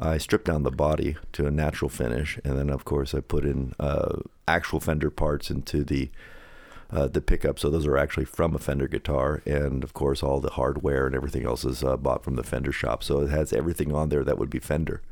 [0.01, 3.45] I stripped down the body to a natural finish, and then of course I put
[3.45, 6.11] in uh, actual Fender parts into the
[6.91, 7.59] uh, the pickup.
[7.59, 11.15] So those are actually from a Fender guitar, and of course all the hardware and
[11.15, 13.03] everything else is uh, bought from the Fender shop.
[13.03, 15.03] So it has everything on there that would be Fender,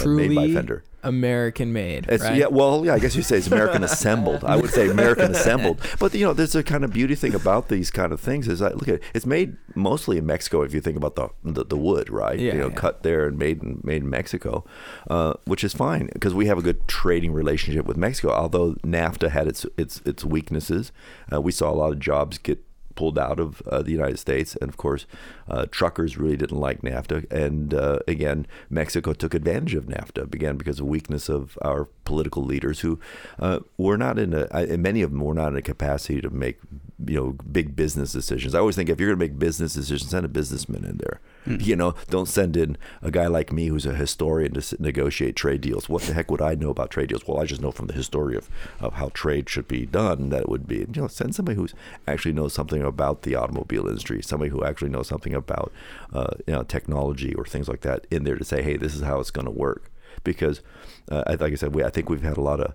[0.00, 0.84] uh, made by Truly Fender.
[1.04, 2.10] American made.
[2.10, 2.36] Right?
[2.36, 4.42] Yeah, well, yeah, I guess you say it's American assembled.
[4.42, 5.80] I would say American assembled.
[5.98, 8.48] But you know, there's a kind of beauty thing about these kind of things.
[8.48, 10.62] Is I look at it, it's made mostly in Mexico.
[10.62, 12.38] If you think about the the, the wood, right?
[12.38, 12.74] Yeah, you know, yeah.
[12.74, 14.64] cut there and made in made in Mexico,
[15.08, 18.32] uh, which is fine because we have a good trading relationship with Mexico.
[18.32, 20.90] Although NAFTA had its its its weaknesses,
[21.32, 24.56] uh, we saw a lot of jobs get pulled out of uh, the United States,
[24.60, 25.06] and of course,
[25.48, 27.30] uh, truckers really didn't like NAFTA.
[27.30, 32.44] And uh, again, Mexico took advantage of NAFTA again because of weakness of our political
[32.44, 32.98] leaders who
[33.38, 34.46] uh, were not in a.
[34.52, 36.58] And many of them were not in a capacity to make
[37.06, 38.54] you know big business decisions.
[38.54, 41.20] I always think if you're going to make business decisions, send a businessman in there.
[41.46, 45.60] You know, don't send in a guy like me who's a historian to negotiate trade
[45.60, 45.88] deals.
[45.88, 47.26] What the heck would I know about trade deals?
[47.26, 48.48] Well, I just know from the history of,
[48.80, 50.78] of how trade should be done that it would be.
[50.78, 51.68] You know, send somebody who
[52.08, 55.72] actually knows something about the automobile industry, somebody who actually knows something about
[56.12, 59.02] uh, you know technology or things like that in there to say, hey, this is
[59.02, 59.90] how it's going to work.
[60.22, 60.62] Because,
[61.10, 62.74] uh, like I said, we, I think we've had a lot of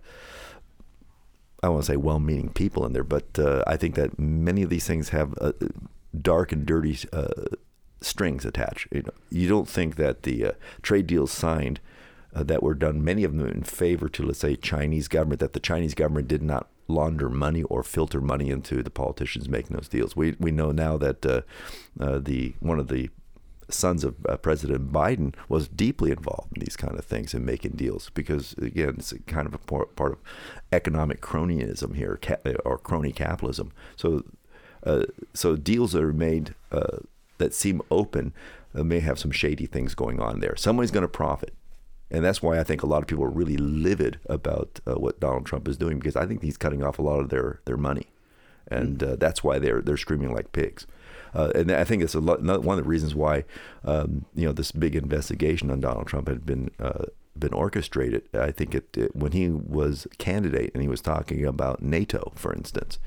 [1.61, 4.61] I don't want to say well-meaning people in there, but uh, I think that many
[4.61, 5.51] of these things have uh,
[6.21, 7.31] dark and dirty uh,
[8.01, 8.87] strings attached.
[8.91, 11.79] You, know, you don't think that the uh, trade deals signed
[12.33, 15.53] uh, that were done, many of them in favor to, let's say, Chinese government, that
[15.53, 19.87] the Chinese government did not launder money or filter money into the politicians making those
[19.87, 20.15] deals.
[20.15, 21.41] We we know now that uh,
[21.99, 23.09] the one of the
[23.69, 27.73] sons of uh, President Biden was deeply involved in these kind of things and making
[27.73, 30.17] deals because again it's kind of a part of
[30.71, 32.19] economic cronyism here
[32.65, 33.71] or crony capitalism.
[33.95, 34.23] So
[34.83, 36.97] uh, so deals that are made uh,
[37.39, 38.33] that seem open
[38.75, 40.55] uh, may have some shady things going on there.
[40.55, 41.53] Somebody's going to profit.
[42.11, 45.19] And that's why I think a lot of people are really livid about uh, what
[45.19, 47.77] Donald Trump is doing because I think he's cutting off a lot of their, their
[47.77, 48.07] money,
[48.67, 50.87] and uh, that's why they're they're screaming like pigs.
[51.35, 53.43] Uh, and I think it's a lot, one of the reasons why
[53.83, 57.05] um, you know this big investigation on Donald Trump had been uh,
[57.37, 58.23] been orchestrated.
[58.33, 62.53] I think it, it, when he was candidate and he was talking about NATO, for
[62.53, 62.97] instance,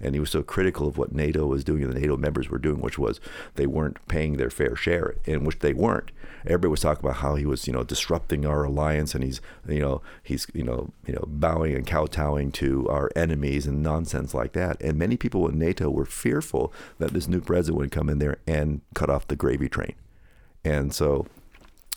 [0.00, 2.58] and he was so critical of what NATO was doing and the NATO members were
[2.58, 3.20] doing, which was
[3.54, 6.10] they weren't paying their fair share, in which they weren't.
[6.44, 9.80] Everybody was talking about how he was, you know, disrupting our alliance, and he's, you
[9.80, 14.52] know, he's, you know, you know, bowing and kowtowing to our enemies and nonsense like
[14.52, 14.80] that.
[14.82, 18.38] And many people in NATO were fearful that this new president would come in there
[18.46, 19.94] and cut off the gravy train.
[20.64, 21.26] And so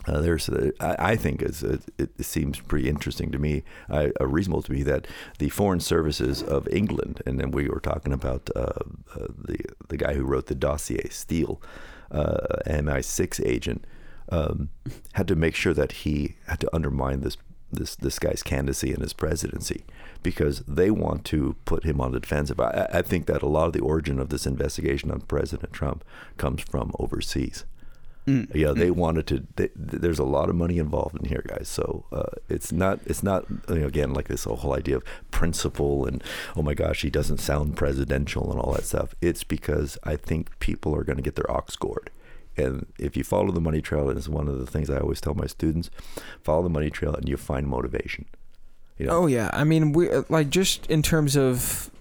[0.07, 1.61] uh, there's, uh, I, I, think it,
[1.97, 5.05] it, seems pretty interesting to me, uh, reasonable to me that
[5.37, 8.71] the foreign services of England, and then we were talking about uh,
[9.15, 11.61] uh, the the guy who wrote the dossier, Steele,
[12.11, 13.85] uh, MI6 agent,
[14.29, 14.69] um,
[15.13, 17.37] had to make sure that he had to undermine this
[17.69, 19.83] this this guy's candidacy and his presidency
[20.23, 22.59] because they want to put him on the defensive.
[22.61, 26.05] I, I think that a lot of the origin of this investigation on President Trump
[26.37, 27.65] comes from overseas.
[28.27, 28.53] Mm.
[28.53, 28.95] Yeah, they mm.
[28.95, 29.47] wanted to.
[29.55, 31.69] They, there's a lot of money involved in here, guys.
[31.69, 32.99] So uh, it's not.
[33.05, 33.45] It's not.
[33.69, 36.21] You know, again, like this whole idea of principle and
[36.55, 39.15] oh my gosh, he doesn't sound presidential and all that stuff.
[39.21, 42.11] It's because I think people are going to get their ox gored.
[42.57, 45.21] And if you follow the money trail, and it's one of the things I always
[45.21, 45.89] tell my students,
[46.43, 48.25] follow the money trail and you find motivation.
[48.97, 49.13] You know?
[49.13, 51.91] Oh yeah, I mean, we like just in terms of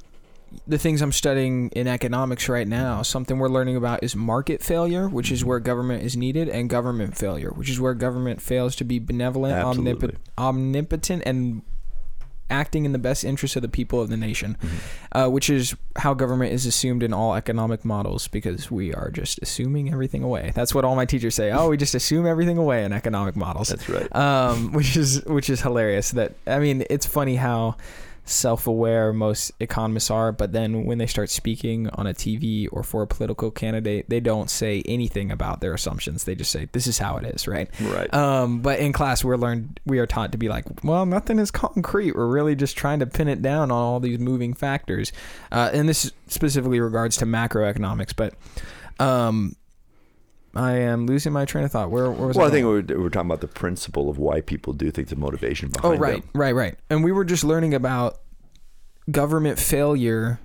[0.66, 5.08] the things I'm studying in economics right now, something we're learning about is market failure,
[5.08, 8.84] which is where government is needed, and government failure, which is where government fails to
[8.84, 11.62] be benevolent, omnip- omnipotent, and
[12.50, 15.18] acting in the best interest of the people of the nation, mm-hmm.
[15.18, 19.38] uh, which is how government is assumed in all economic models because we are just
[19.42, 20.52] assuming everything away.
[20.54, 21.50] That's what all my teachers say.
[21.50, 23.68] Oh, we just assume everything away in economic models.
[23.68, 24.14] That's right.
[24.14, 26.12] Um, which is which is hilarious.
[26.12, 27.76] That I mean, it's funny how
[28.26, 33.02] self-aware most economists are but then when they start speaking on a TV or for
[33.02, 36.24] a political candidate they don't say anything about their assumptions.
[36.24, 37.70] They just say this is how it is right?
[37.80, 38.12] Right.
[38.12, 41.50] Um, but in class we're learned we are taught to be like well nothing is
[41.50, 42.16] concrete.
[42.16, 45.12] We're really just trying to pin it down on all these moving factors.
[45.52, 48.34] Uh, and this specifically regards to macroeconomics but
[48.98, 49.54] um,
[50.56, 51.90] I am losing my train of thought.
[51.90, 54.18] Where, where was well, I, I think we were, we talking about the principle of
[54.18, 55.94] why people do things, the motivation oh, behind.
[55.94, 55.96] It.
[55.96, 56.30] Oh, right, them.
[56.34, 56.78] right, right.
[56.90, 58.20] And we were just learning about
[59.10, 60.40] government failure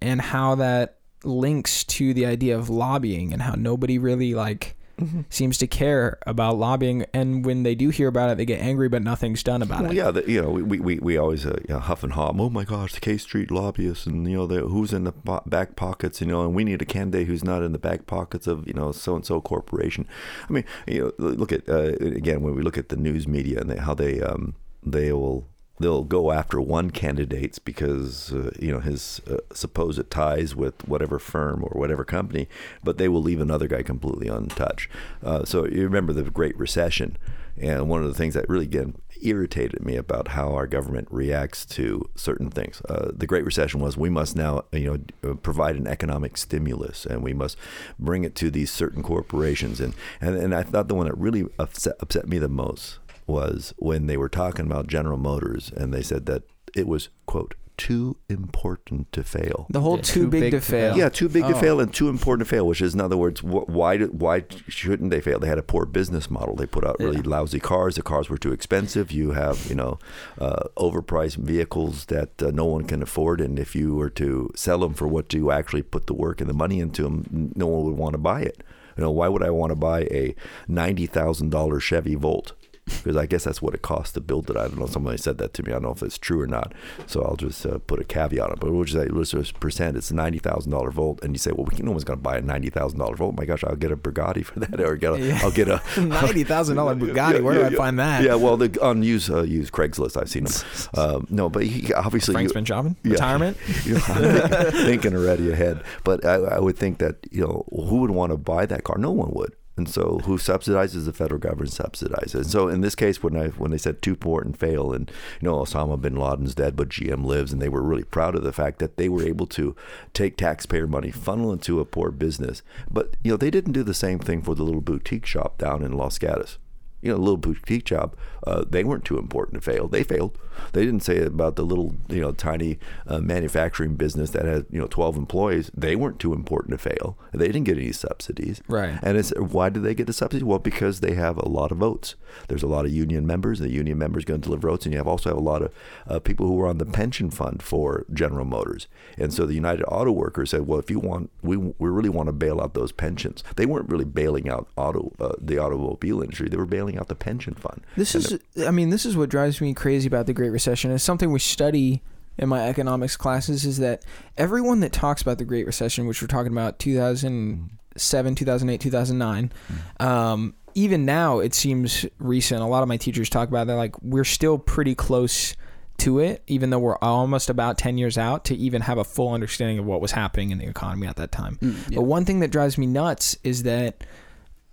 [0.00, 5.22] and how that links to the idea of lobbying and how nobody really like mm-hmm.
[5.30, 7.04] seems to care about lobbying.
[7.12, 9.90] And when they do hear about it, they get angry, but nothing's done about well,
[9.90, 9.94] it.
[9.94, 12.40] Yeah, the, you know, we we, we always uh, you know, huff and hum.
[12.40, 15.12] Oh my gosh, the K Street lobbyists, and you know, the, who's in the
[15.46, 16.20] back pockets?
[16.20, 18.74] You know, and we need a candidate who's not in the back pockets of you
[18.74, 20.06] know so and so corporation.
[20.48, 23.60] I mean, you know, look at uh, again when we look at the news media
[23.60, 24.54] and they, how they um,
[24.84, 25.48] they will
[25.78, 31.18] they'll go after one candidate because uh, you know his uh, supposed ties with whatever
[31.18, 32.48] firm or whatever company,
[32.82, 34.90] but they will leave another guy completely untouched.
[35.22, 37.16] Uh, so you remember the Great Recession,
[37.56, 41.64] and one of the things that really again irritated me about how our government reacts
[41.64, 42.82] to certain things.
[42.88, 47.22] Uh, the Great Recession was we must now you know provide an economic stimulus and
[47.22, 47.56] we must
[47.98, 51.46] bring it to these certain corporations and and, and I thought the one that really
[51.58, 56.02] upset, upset me the most was when they were talking about General Motors and they
[56.02, 56.42] said that
[56.74, 59.66] it was, quote, too important to fail.
[59.68, 60.96] The whole Yeah, too, big, to fail.
[60.96, 61.60] Yeah, too big to Oh.
[61.60, 62.66] fail and too important to fail.
[62.66, 65.38] Which is, in other words, wh- why do, why shouldn't they fail?
[65.38, 66.54] They had a poor business model.
[66.56, 67.22] They put out really Yeah.
[67.26, 67.96] lousy cars.
[67.96, 69.12] The cars were too expensive.
[69.12, 69.98] You have you know
[70.38, 74.78] uh, overpriced vehicles that uh, no one can afford, and if you were to sell
[74.78, 77.84] them for what you actually put the work and the money into them, no one
[77.84, 78.62] would want to buy it.
[78.96, 80.34] You know, why would I want to buy a
[80.66, 82.52] ninety thousand dollar Chevy Volt?
[82.86, 84.56] Because I guess that's what it costs to build it.
[84.56, 84.86] I don't know.
[84.86, 85.70] Somebody said that to me.
[85.70, 86.72] I don't know if it's true or not.
[87.06, 88.60] So I'll just uh, put a caveat on it.
[88.60, 91.38] But we'll just say, let's just pretend it's a ninety thousand dollar Volt, and you
[91.38, 93.36] say, well, we can, no one's going to buy a ninety thousand dollar Volt.
[93.36, 95.40] My gosh, I'll get a Bugatti for that, or get a, Yeah.
[95.42, 97.34] I'll get a Ninety thousand dollar Bugatti.
[97.34, 98.22] Yeah, Where yeah, do I find that?
[98.22, 100.52] Yeah, well, the, on use uh, use Craigslist, I've seen them.
[100.96, 102.96] Um, no, but he, obviously, Frank's you, been shopping.
[103.02, 103.56] Retirement.
[103.84, 105.82] you know, I'm thinking already ahead.
[106.04, 108.96] But I, I would think that you know who would want to buy that car?
[108.98, 109.54] No one would.
[109.76, 112.34] And so, who subsidizes the federal government subsidizes.
[112.34, 115.10] And so, in this case, when I when they said too and fail, and
[115.40, 118.42] you know Osama bin Laden's dead, but GM lives, and they were really proud of
[118.42, 119.76] the fact that they were able to
[120.14, 122.62] take taxpayer money, funnel into a poor business.
[122.90, 125.82] But you know they didn't do the same thing for the little boutique shop down
[125.82, 126.58] in Los Gatos
[127.02, 129.88] you know, little boutique shop, uh, they weren't too important to fail.
[129.88, 130.38] They failed.
[130.72, 134.78] They didn't say about the little, you know, tiny uh, manufacturing business that had, you
[134.78, 135.70] know, 12 employees.
[135.76, 137.18] They weren't too important to fail.
[137.32, 138.62] They didn't get any subsidies.
[138.68, 138.98] Right.
[139.02, 140.44] And it's why did they get the subsidies?
[140.44, 142.14] Well, because they have a lot of votes.
[142.48, 143.58] There's a lot of union members.
[143.58, 145.72] The union members going to deliver votes, and you have also have a lot of
[146.06, 148.86] uh, people who are on the pension fund for General Motors.
[149.18, 152.28] And so the United Auto Workers said, well, if you want, we we really want
[152.28, 153.42] to bail out those pensions.
[153.56, 156.48] They weren't really bailing out auto uh, the automobile industry.
[156.48, 157.82] They were bailing out the pension fund.
[157.96, 160.90] This And is, I mean, this is what drives me crazy about the Great Recession.
[160.90, 162.02] It's something we study
[162.38, 163.64] in my economics classes.
[163.64, 164.04] Is that
[164.36, 169.52] everyone that talks about the Great Recession, which we're talking about 2007, 2008, 2009,
[170.00, 172.60] um, even now it seems recent.
[172.60, 173.76] A lot of my teachers talk about that.
[173.76, 175.56] Like we're still pretty close
[175.98, 179.32] to it, even though we're almost about 10 years out to even have a full
[179.32, 181.58] understanding of what was happening in the economy at that time.
[181.62, 181.96] Mm, yeah.
[181.96, 184.04] But one thing that drives me nuts is that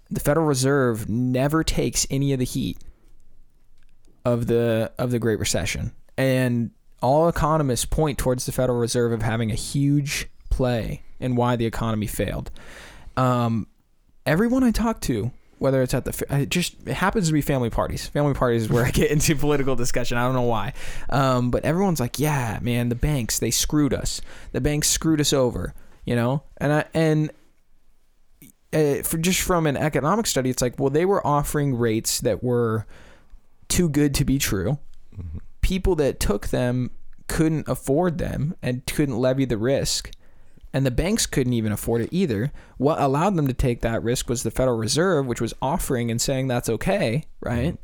[0.09, 2.77] the Federal Reserve never takes any of the heat
[4.25, 9.21] of the of the Great Recession, and all economists point towards the Federal Reserve of
[9.21, 12.51] having a huge play in why the economy failed.
[13.17, 13.67] Um,
[14.25, 17.69] everyone I talk to, whether it's at the it just it happens to be family
[17.69, 18.07] parties.
[18.07, 20.17] Family parties is where I get into political discussion.
[20.17, 20.73] I don't know why,
[21.09, 24.21] um, but everyone's like, "Yeah, man, the banks they screwed us.
[24.51, 25.73] The banks screwed us over."
[26.05, 27.31] You know, and I and
[28.73, 32.43] uh, for just from an economic study, it's like, well, they were offering rates that
[32.43, 32.85] were
[33.69, 34.79] too good to be true.
[35.61, 36.91] People that took them
[37.27, 40.11] couldn't afford them and couldn't levy the risk.
[40.73, 42.51] And the banks couldn't even afford it either.
[42.77, 46.19] What allowed them to take that risk was the Federal Reserve, which was offering and
[46.19, 47.77] saying that's okay, right?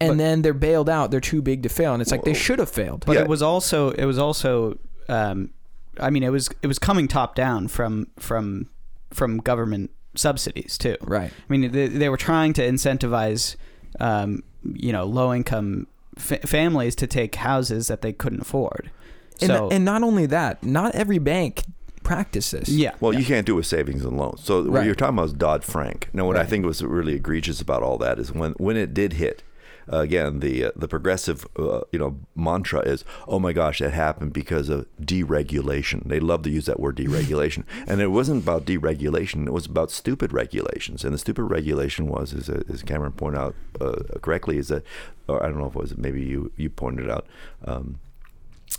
[0.00, 1.10] And But- then they're bailed out.
[1.10, 3.04] They're too big to fail, and it's like they should have failed.
[3.06, 3.22] But Yeah.
[3.22, 5.50] it was also it was also um,
[5.98, 8.68] I mean it was it was coming top down from from
[9.12, 10.96] from government subsidies too.
[11.02, 11.30] right.
[11.30, 13.56] I mean they, they were trying to incentivize
[14.00, 18.90] um, you know low income fa- families to take houses that they couldn't afford.
[19.40, 21.62] And, So and not only that, not every bank
[22.02, 22.68] practices.
[22.68, 23.20] yeah, Well, yeah.
[23.20, 24.42] you can't do with savings and loans.
[24.42, 26.08] So what you're talking about is Dodd Frank.
[26.12, 29.14] Now, what I think was really egregious about all that is when when it did
[29.14, 29.42] hit.
[29.92, 33.92] Uh, again, the uh, the progressive uh, you know mantra is, "Oh my gosh, that
[33.92, 38.64] happened because of deregulation." They love to use that word deregulation, and it wasn't about
[38.64, 41.04] deregulation; it was about stupid regulations.
[41.04, 44.84] And the stupid regulation was, as, as Cameron pointed out uh, correctly, is that,
[45.28, 47.26] or I don't know if it was maybe you you pointed out.
[47.64, 47.98] Um,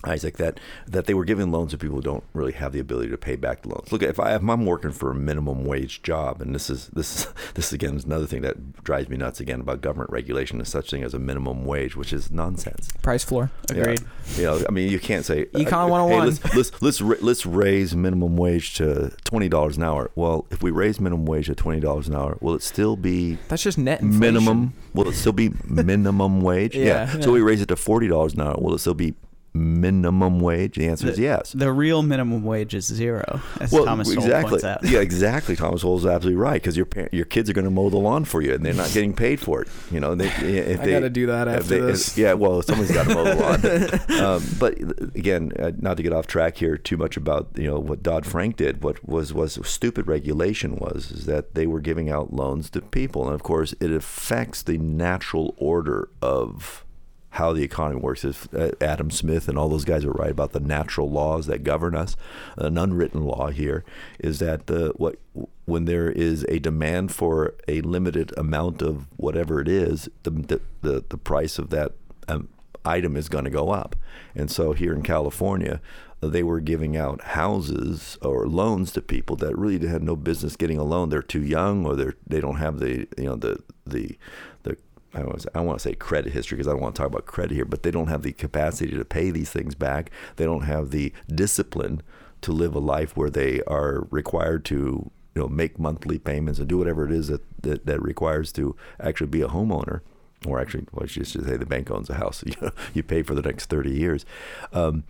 [0.04, 3.10] Isaac, that that they were giving loans to people who don't really have the ability
[3.12, 3.92] to pay back the loans.
[3.92, 7.20] Look, if, I, if I'm working for a minimum wage job, and this is this
[7.26, 10.70] is this again is another thing that drives me nuts again about government regulation, is
[10.70, 12.90] such thing as a minimum wage, which is nonsense.
[13.04, 13.52] Price floor.
[13.70, 14.02] agreed.
[14.36, 14.38] Yeah.
[14.38, 16.10] You know, I mean, you can't say Econ uh, 101.
[16.22, 20.10] Hey, let's let's let's, ra- let's raise minimum wage to twenty dollars an hour.
[20.16, 23.38] Well, if we raise minimum wage to twenty dollars an hour, will it still be
[23.50, 24.20] That's just net inflation.
[24.20, 24.74] minimum?
[24.94, 26.76] Will it still be minimum wage?
[26.82, 27.30] Yeah, So yeah.
[27.34, 28.56] we raise it to forty dollars an hour.
[28.58, 29.14] Will it still be
[29.54, 30.76] minimum wage?
[30.76, 31.52] The answer is yes.
[31.54, 34.50] The real minimum wage is zero, as Thomas Sowell exactly.
[34.52, 34.84] points out.
[34.84, 35.56] Yeah, exactly.
[35.56, 37.98] Thomas Sowell is absolutely right because your par- your kids are going to mow the
[37.98, 39.68] lawn for you, and they're not getting paid for it.
[39.92, 42.18] You know, they, if I they, gotta do that after they- this.
[42.18, 44.22] yeah, well, someone's got to mow the lawn.
[44.22, 44.78] um, but
[45.16, 48.26] again, uh, not to get off track here too much about you know what Dodd
[48.26, 48.84] Frank did.
[48.84, 53.26] What was was stupid regulation was is that they were giving out loans to people,
[53.26, 56.86] and of course, it affects the natural order of
[57.32, 58.26] how the economy works.
[58.26, 61.64] If uh, Adam Smith and all those guys are right about the natural laws that
[61.64, 62.16] govern us,
[62.58, 63.84] an unwritten law here
[64.20, 65.18] is that the what
[65.66, 70.62] when there is a demand for a limited amount of whatever it is, the the
[70.82, 71.94] the, the price of that
[72.28, 72.50] um,
[72.84, 73.96] item is going to go up.
[74.36, 75.80] And so here in California,
[76.20, 80.78] they were giving out houses or loans to people that really had no business getting
[80.78, 81.10] a loan.
[81.10, 84.18] They're too young, or they're they don't have the you know the the
[84.64, 84.78] the
[85.14, 87.26] I want, I want to say credit history because I don't want to talk about
[87.26, 90.10] credit here, but they don't have the capacity to pay these things back.
[90.38, 92.02] They don't have the discipline
[92.42, 96.68] to live a life where they are required to you know make monthly payments and
[96.68, 100.02] do whatever it is that that, that requires to actually be a homeowner
[100.46, 102.44] or actually well, just say the bank owns a house.
[102.62, 104.26] You, you pay for the next 30 years.
[104.74, 105.04] Um,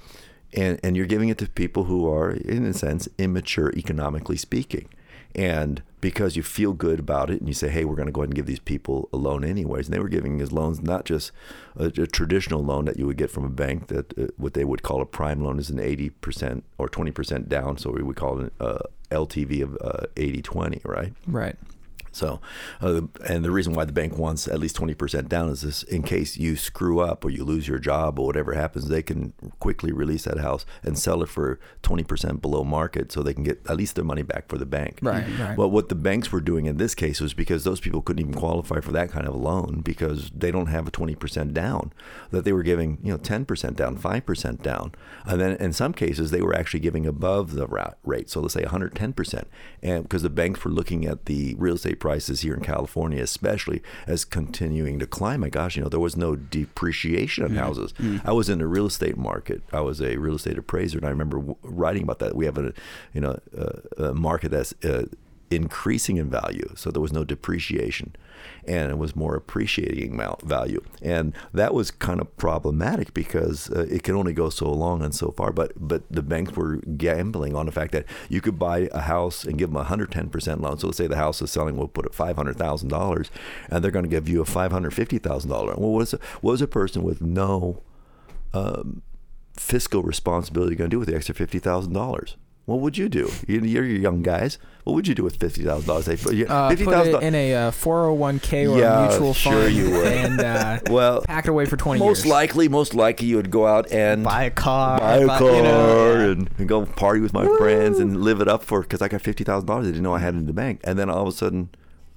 [0.53, 4.89] and and you're giving it to people who are in a sense immature economically speaking
[5.35, 8.21] and because you feel good about it and you say hey we're going to go
[8.21, 9.87] ahead and give these people a loan anyways.
[9.87, 11.31] And they were giving us loans not just
[11.75, 14.65] a, a traditional loan that you would get from a bank that uh, what they
[14.65, 17.77] would call a prime loan is an 80% or 20% down.
[17.77, 21.13] So we would call it a LTV of uh, 80 20 right?
[21.27, 21.55] Right.
[22.11, 22.41] So,
[22.81, 26.03] uh, and the reason why the bank wants at least 20% down is this in
[26.03, 29.91] case you screw up or you lose your job or whatever happens, they can quickly
[29.91, 33.77] release that house and sell it for 20% below market so they can get at
[33.77, 34.99] least their money back for the bank.
[35.01, 35.57] Right, right.
[35.57, 38.33] Well, what the banks were doing in this case was because those people couldn't even
[38.33, 41.93] qualify for that kind of a loan because they don't have a 20% down,
[42.31, 44.93] that they were giving, you know, 10% down, 5% down.
[45.25, 47.67] And then in some cases, they were actually giving above the
[48.03, 48.29] rate.
[48.29, 49.45] So let's say 110%.
[49.81, 53.81] And because the banks were looking at the real estate prices here in California, especially
[54.07, 55.39] as continuing to climb.
[55.39, 57.93] My gosh, you know, there was no depreciation on houses.
[58.25, 59.61] I was in the real estate market.
[59.71, 62.35] I was a real estate appraiser, and I remember w- writing about that.
[62.35, 62.73] We have a,
[63.13, 65.05] you know, a, a market that's uh,
[65.49, 68.15] increasing in value, so there was no depreciation,
[68.65, 74.03] and it was more appreciating value, and that was kind of problematic because uh, it
[74.03, 75.51] can only go so long and so far.
[75.51, 79.43] But but the banks were gambling on the fact that you could buy a house
[79.43, 80.77] and give them a hundred ten percent loan.
[80.77, 83.31] So let's say the house is selling, we'll put it five hundred thousand dollars,
[83.69, 85.75] and they're going to give you a five hundred fifty thousand dollar.
[85.77, 86.19] Well, what is a,
[86.63, 87.81] a person with no
[88.53, 89.01] um,
[89.57, 92.37] fiscal responsibility going to do with the extra fifty thousand dollars?
[92.71, 93.29] What would you do?
[93.47, 94.57] You- You're your young guys.
[94.83, 96.07] What would you do with fifty thousand dollars?
[96.07, 96.15] Uh,
[96.69, 100.07] put it in a uh, 401k or Yeah, a mutual sure fund you would.
[100.07, 102.25] and uh, Well, pack it away for 20 most years.
[102.25, 105.51] likely, most likely, you would go out and buy a car, buy a buy- car
[105.55, 106.31] you know, yeah.
[106.31, 109.21] and, and go party with my friends and live it up for because I got
[109.21, 109.85] fifty thousand dollars.
[109.87, 111.69] I didn't know I had in the bank, and then all of a sudden,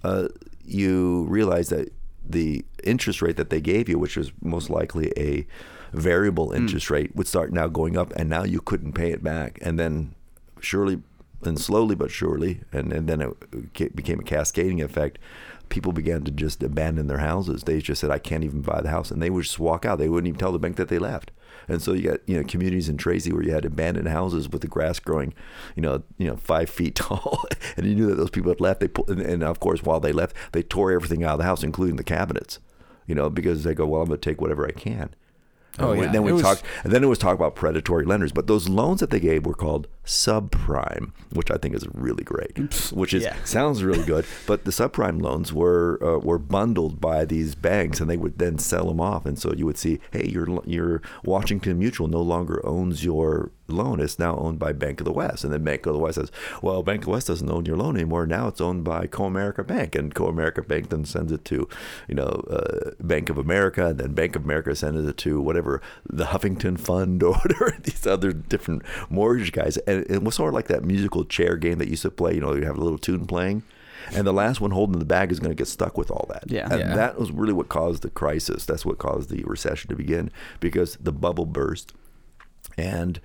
[0.02, 0.28] uh,
[0.64, 1.92] you realize that
[2.26, 5.46] the interest rate that they gave you, which was most likely a
[5.92, 6.56] variable Hmm.
[6.56, 9.78] interest rate, would start now going up, and now you couldn't pay it back, and
[9.78, 10.14] then
[10.64, 11.02] surely
[11.42, 15.18] and slowly but surely, and, and then it became a cascading effect.
[15.68, 17.64] People began to just abandon their houses.
[17.64, 19.98] They just said, "I can't even buy the house," and they would just walk out.
[19.98, 21.30] They wouldn't even tell the bank that they left.
[21.68, 24.60] And so you got you know communities in Tracy where you had abandoned houses with
[24.62, 25.32] the grass growing,
[25.74, 27.44] you know, you know five feet tall,
[27.76, 28.80] and you knew that those people had left.
[28.80, 31.44] They pull, and, and of course while they left, they tore everything out of the
[31.44, 32.58] house, including the cabinets,
[33.06, 35.14] you know, because they go, "Well, I'm going to take whatever I can."
[35.78, 36.12] Oh, And yeah.
[36.12, 38.32] Then we was- talked, and then it was talk about predatory lenders.
[38.32, 42.56] But those loans that they gave were called subprime, which I think is really great.
[42.92, 43.36] Which is Yeah.
[43.44, 44.24] sounds really good.
[44.46, 48.58] But the subprime loans were uh, were bundled by these banks, and they would then
[48.58, 49.24] sell them off.
[49.26, 54.00] And so you would see, hey, your your Washington Mutual no longer owns your loan;
[54.00, 55.44] it's now owned by Bank of the West.
[55.44, 56.30] And then Bank of the West says,
[56.62, 58.26] well, Bank of the West doesn't own your loan anymore.
[58.26, 61.66] Now it's owned by Comerica Bank, and Comerica Bank then sends it to,
[62.08, 65.80] you know, uh, Bank of America, and then Bank of America sends it to whatever
[66.08, 69.78] the Huffington Fund or whatever these other different mortgage guys.
[69.78, 72.34] And it was sort of like that musical chair game that you used to play.
[72.34, 73.62] You know, you have a little tune playing.
[74.14, 76.44] And the last one holding the bag is going to get stuck with all that.
[76.46, 76.68] Yeah.
[76.70, 76.94] And Yeah.
[76.94, 78.66] that was really what caused the crisis.
[78.66, 80.30] That's what caused the recession to begin
[80.60, 81.94] because the bubble burst
[82.76, 83.18] and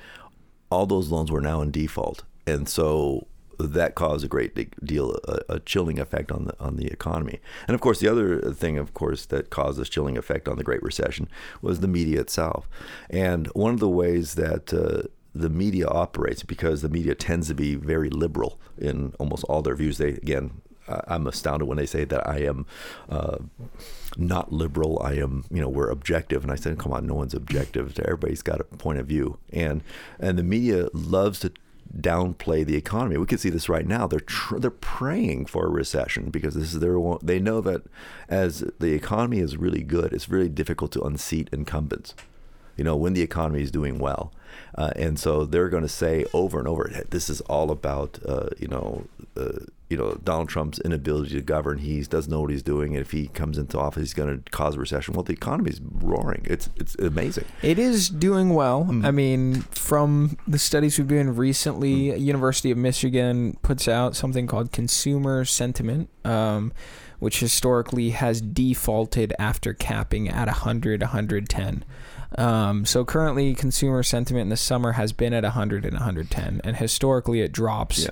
[0.71, 3.25] all those loans were now in default, and so
[3.57, 4.53] that caused a great
[4.85, 7.39] deal, a, a chilling effect on the on the economy.
[7.67, 10.63] And of course, the other thing, of course, that caused this chilling effect on the
[10.63, 11.27] Great Recession
[11.61, 12.69] was the media itself.
[13.09, 17.55] And one of the ways that uh, the media operates, because the media tends to
[17.55, 20.61] be very liberal in almost all their views, they again.
[21.07, 22.65] I'm astounded when they say that I am
[23.09, 23.37] uh,
[24.17, 24.99] not liberal.
[25.03, 26.41] I am, you know, we're objective.
[26.41, 27.99] And I said, come on, no one's objective.
[27.99, 29.37] Everybody's got a point of view.
[29.53, 29.83] And
[30.19, 31.51] and the media loves to
[31.95, 33.17] downplay the economy.
[33.17, 34.07] We can see this right now.
[34.07, 37.83] They're tr- they're praying for a recession because this is their they know that
[38.27, 42.15] as the economy is really good, it's really difficult to unseat incumbents.
[42.77, 44.33] You know, when the economy is doing well,
[44.75, 48.49] uh, and so they're going to say over and over, this is all about uh,
[48.57, 49.05] you know.
[49.37, 51.79] Uh, you know Donald Trump's inability to govern.
[51.79, 54.51] He doesn't know what he's doing, and if he comes into office, he's going to
[54.51, 55.15] cause a recession.
[55.15, 56.45] Well, the economy's roaring.
[56.45, 57.45] It's it's amazing.
[57.63, 58.85] It is doing well.
[58.85, 59.03] Mm.
[59.05, 62.19] I mean, from the studies we've been doing recently, Mm.
[62.21, 66.71] University of Michigan puts out something called consumer sentiment, um,
[67.19, 71.83] which historically has defaulted after capping at 100, 110.
[72.37, 76.77] Um, so currently, consumer sentiment in the summer has been at 100 and 110, and
[76.77, 78.05] historically it drops.
[78.05, 78.11] Yeah.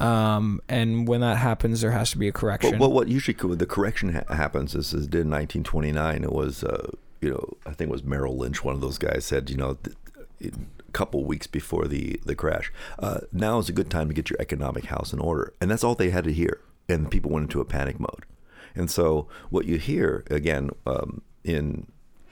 [0.00, 2.72] Um, and when that happens, there has to be a correction.
[2.72, 6.24] But, but what usually the correction ha- happens is, is did in 1929.
[6.24, 6.90] It was uh,
[7.20, 8.64] you know I think it was Merrill Lynch.
[8.64, 9.78] One of those guys said you know.
[9.82, 9.96] Th-
[10.40, 14.28] a couple weeks before the the crash, uh, now is a good time to get
[14.28, 16.60] your economic house in order, and that's all they had to hear.
[16.86, 18.26] And people went into a panic mode.
[18.74, 21.86] And so what you hear again um, in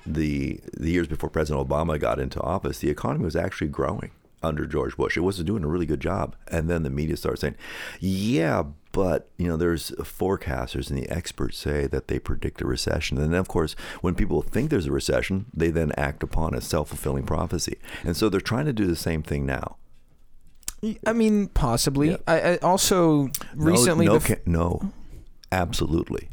[0.06, 4.10] the the years before President Obama got into office, the economy was actually growing
[4.42, 5.16] under George Bush.
[5.16, 6.34] It was doing a really good job.
[6.48, 7.54] And then the media started saying,
[8.00, 13.18] "Yeah, but you know, there's forecasters and the experts say that they predict a recession."
[13.18, 16.60] And then, of course, when people think there's a recession, they then act upon a
[16.60, 17.78] self-fulfilling prophecy.
[18.04, 19.76] And so they're trying to do the same thing now.
[21.06, 22.10] I mean, possibly.
[22.10, 22.16] Yeah.
[22.26, 24.92] I, I also recently no, the, ca- no,
[25.52, 26.28] absolutely.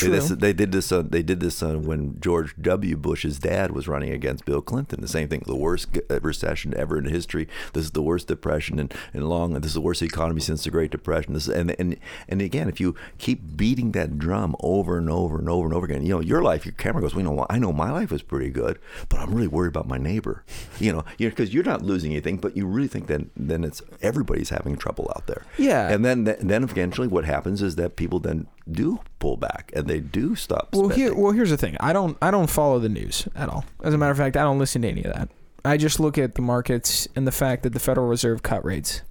[0.00, 0.16] They, True.
[0.16, 0.92] this, they did this.
[0.92, 2.96] Uh, they did this uh, when George W.
[2.96, 5.00] Bush's dad was running against Bill Clinton.
[5.00, 5.42] The same thing.
[5.46, 7.48] The worst uh, recession ever in history.
[7.72, 9.52] This is the worst depression in, in long.
[9.54, 11.34] This is the worst economy since the Great Depression.
[11.34, 11.96] This and and
[12.28, 15.86] and again, if you keep beating that drum over and over and over and over
[15.86, 16.64] again, you know your life.
[16.64, 17.14] Your camera goes.
[17.14, 17.46] We know.
[17.50, 18.78] I know my life is pretty good,
[19.08, 20.44] but I'm really worried about my neighbor.
[20.80, 24.48] You know, because you're not losing anything, but you really think that then it's everybody's
[24.48, 25.44] having trouble out there.
[25.58, 25.88] Yeah.
[25.88, 30.00] And then then eventually, what happens is that people then do pull back and they
[30.00, 30.70] do stop.
[30.72, 30.98] Well, spending.
[30.98, 31.76] here, well, here's the thing.
[31.80, 33.64] I don't, I don't follow the news at all.
[33.82, 35.28] As a matter of fact, I don't listen to any of that.
[35.64, 39.02] I just look at the markets and the fact that the Federal Reserve cut rates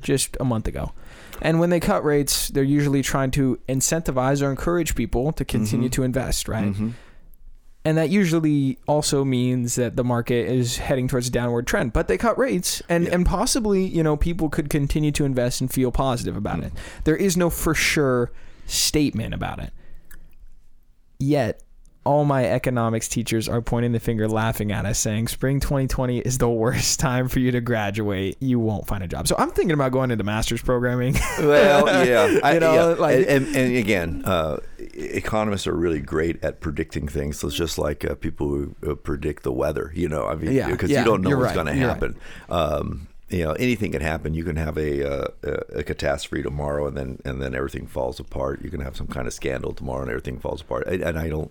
[0.00, 0.92] just a month ago.
[1.40, 5.88] And when they cut rates, they're usually trying to incentivize or encourage people to continue
[5.88, 5.92] Mhm.
[5.92, 6.72] to invest, right?
[6.72, 6.92] Mhm.
[7.84, 11.92] And that usually also means that the market is heading towards a downward trend.
[11.92, 13.14] But they cut rates, and, Yeah.
[13.14, 16.66] and possibly, you know, people could continue to invest and feel positive about Mm.
[16.66, 16.72] it.
[17.04, 18.30] There is no for sure
[18.66, 19.72] statement about it.
[21.18, 21.62] Yet,
[22.04, 26.36] all my economics teachers are pointing the finger, laughing at us, saying, Spring 2020 is
[26.38, 28.36] the worst time for you to graduate.
[28.40, 29.28] You won't find a job.
[29.28, 31.14] So I'm thinking about going into master's programming.
[31.38, 32.84] Well, yeah, I, You know, yeah.
[32.98, 37.38] like- and, and, and again, uh, economists are really great at predicting things.
[37.38, 39.92] So it's just like uh, people who uh, predict the weather.
[39.94, 42.16] You know, I mean, because yeah, you don't know what's right, going to happen.
[42.48, 44.34] Um, you know, anything can happen.
[44.34, 48.20] You can have a, uh, a a catastrophe tomorrow, and then and then everything falls
[48.20, 48.62] apart.
[48.62, 50.86] You can have some kind of scandal tomorrow, and everything falls apart.
[50.86, 51.50] And, and I don't,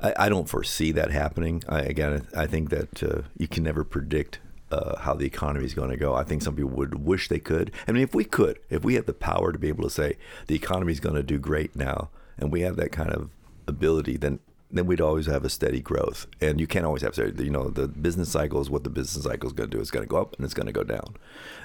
[0.00, 1.62] I, I don't foresee that happening.
[1.68, 4.40] I, again, I think that uh, you can never predict
[4.70, 6.14] uh, how the economy is going to go.
[6.14, 7.72] I think some people would wish they could.
[7.88, 10.18] I mean, if we could, if we had the power to be able to say
[10.48, 13.30] the economy is going to do great now, and we have that kind of
[13.66, 14.40] ability, then
[14.70, 16.26] then we'd always have a steady growth.
[16.40, 17.44] And you can't always have steady.
[17.44, 19.80] You know, the business cycle is what the business cycle is going to do.
[19.80, 21.16] It's going to go up and it's going to go down.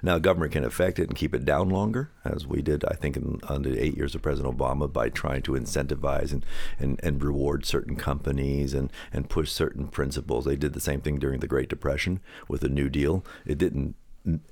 [0.03, 3.17] Now, government can affect it and keep it down longer, as we did, I think,
[3.17, 6.45] in under eight years of President Obama by trying to incentivize and,
[6.79, 10.45] and, and reward certain companies and, and push certain principles.
[10.45, 13.25] They did the same thing during the Great Depression with the New Deal.
[13.45, 13.95] It didn't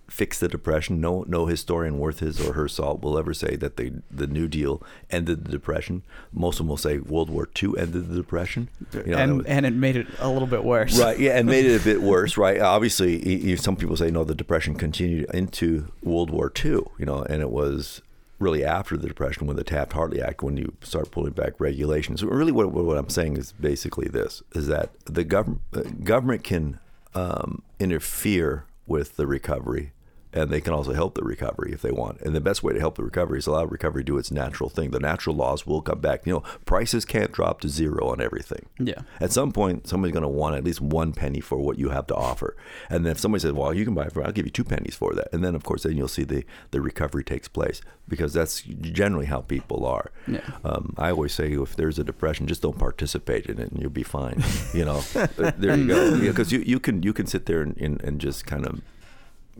[0.07, 0.99] fix the depression.
[0.99, 4.47] No, no historian worth his or her salt will ever say that the the New
[4.47, 6.01] Deal ended the depression.
[6.33, 8.69] Most of them will say World War II ended the depression.
[8.93, 10.99] You know, and was- and it made it a little bit worse.
[10.99, 12.59] Right, yeah, and made it a bit worse, right?
[12.59, 17.41] Obviously, some people say no, the depression continued into World War II, you know, and
[17.41, 18.01] it was
[18.39, 22.23] really after the depression when the Taft-Hartley Act, when you start pulling back regulations.
[22.23, 26.79] Really, what, what I'm saying is basically this: is that the government uh, government can
[27.13, 29.93] um, interfere with the recovery.
[30.31, 32.21] And they can also help the recovery if they want.
[32.21, 34.69] And the best way to help the recovery is allow recovery to do its natural
[34.69, 34.91] thing.
[34.91, 36.25] The natural laws will come back.
[36.25, 38.67] You know, prices can't drop to zero on everything.
[38.77, 39.01] Yeah.
[39.19, 42.05] At some point, somebody's going to want at least one penny for what you have
[42.07, 42.55] to offer.
[42.89, 44.63] And then if somebody says, "Well, you can buy it for," I'll give you two
[44.63, 45.29] pennies for that.
[45.33, 49.27] And then, of course, then you'll see the the recovery takes place because that's generally
[49.27, 50.11] how people are.
[50.27, 50.41] Yeah.
[50.63, 53.89] Um, I always say, if there's a depression, just don't participate in it, and you'll
[53.89, 54.43] be fine.
[54.73, 55.01] You know,
[55.57, 56.19] there you go.
[56.19, 58.81] Because you, you can you can sit there and, and, and just kind of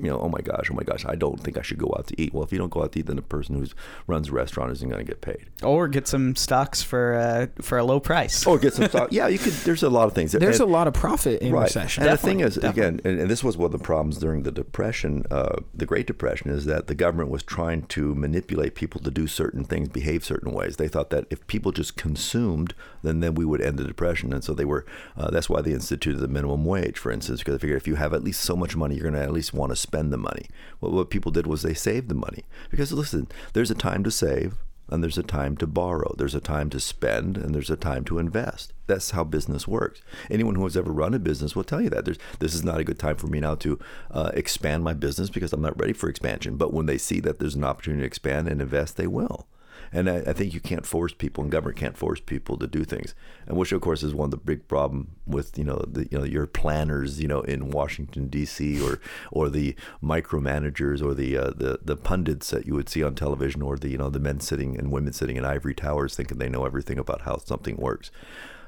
[0.02, 2.08] you know, oh my gosh, oh my gosh, I don't think I should go out
[2.08, 2.34] to eat.
[2.34, 3.68] Well, if you don't go out to eat, then the person who
[4.08, 5.45] runs a restaurant isn't going to get paid.
[5.64, 8.45] Or get some stocks for uh, for a low price.
[8.45, 9.10] Or get some stock.
[9.12, 9.54] Yeah, you could.
[9.54, 10.32] There's a lot of things.
[10.32, 11.64] There's And- a lot of profit in right.
[11.64, 12.04] recession.
[12.04, 14.43] And the thing is, Definitely, again, and, and this was one of the problems during
[14.43, 19.02] the Depression, uh, the Great Depression, is that the government was trying to manipulate people
[19.02, 20.78] to do certain things, behave certain ways.
[20.78, 22.74] They thought that if people just consumed,
[23.04, 24.86] then then we would end the Depression, and so they were.
[25.18, 27.95] Uh, that's why they instituted the minimum wage, for instance, because they figured if you
[27.95, 30.18] have at least so much money, you're going to at least want to spend the
[30.18, 30.46] money.
[30.80, 34.12] Well, what people did was they saved the money because listen, there's a time to
[34.12, 34.58] save
[34.92, 36.14] and there's a time to borrow.
[36.18, 38.74] There's a time to spend, and there's a time to invest.
[38.88, 40.02] That's how business works.
[40.30, 42.06] Anyone who has ever run a business will tell you that.
[42.06, 43.80] There's, this is not a good time for me now to
[44.12, 46.58] uh, expand my business because I'm not ready for expansion.
[46.58, 49.48] But when they see that there's an opportunity to expand and invest, they will.
[49.92, 52.84] And I, I think you can't force people, and government can't force people to do
[52.84, 53.16] things.
[53.48, 56.18] And which, of course, is one of the big problem with you know the you
[56.18, 58.82] know your planners, you know, in Washington D.C.
[58.82, 59.00] or
[59.32, 63.62] or the micromanagers or the uh, the the pundits that you would see on television,
[63.62, 66.50] or the you know the men sitting and women sitting in ivory towers thinking they
[66.50, 68.12] know everything about how something works.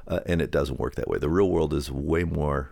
[0.07, 1.19] Uh, and it doesn't work that way.
[1.19, 2.72] The real world is way more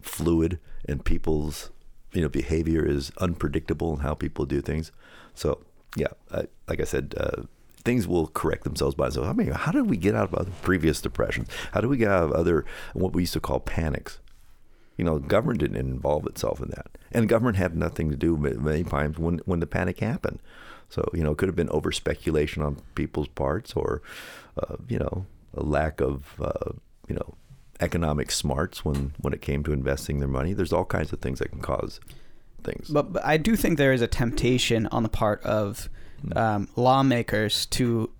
[0.00, 1.70] fluid, and people's
[2.12, 4.92] you know behavior is unpredictable in how people do things.
[5.34, 5.64] So
[5.96, 7.42] yeah, I, like I said, uh,
[7.88, 9.30] things will correct themselves by themselves.
[9.30, 11.48] I mean, how did we get out of other previous depressions?
[11.72, 14.18] How do we get out of other what we used to call panics?
[14.98, 18.84] You know, government didn't involve itself in that, and government had nothing to do many
[18.84, 20.38] times when when the panic happened.
[20.90, 24.02] So you know, it could have been over speculation on people's parts, or
[24.58, 25.24] uh, you know,
[25.54, 26.72] a lack of uh,
[27.08, 27.36] you know
[27.80, 30.52] economic smarts when when it came to investing their money.
[30.52, 32.00] There's all kinds of things that can cause
[32.62, 32.90] things.
[32.90, 35.88] But, but I do think there is a temptation on the part of.
[36.34, 38.10] Um, lawmakers to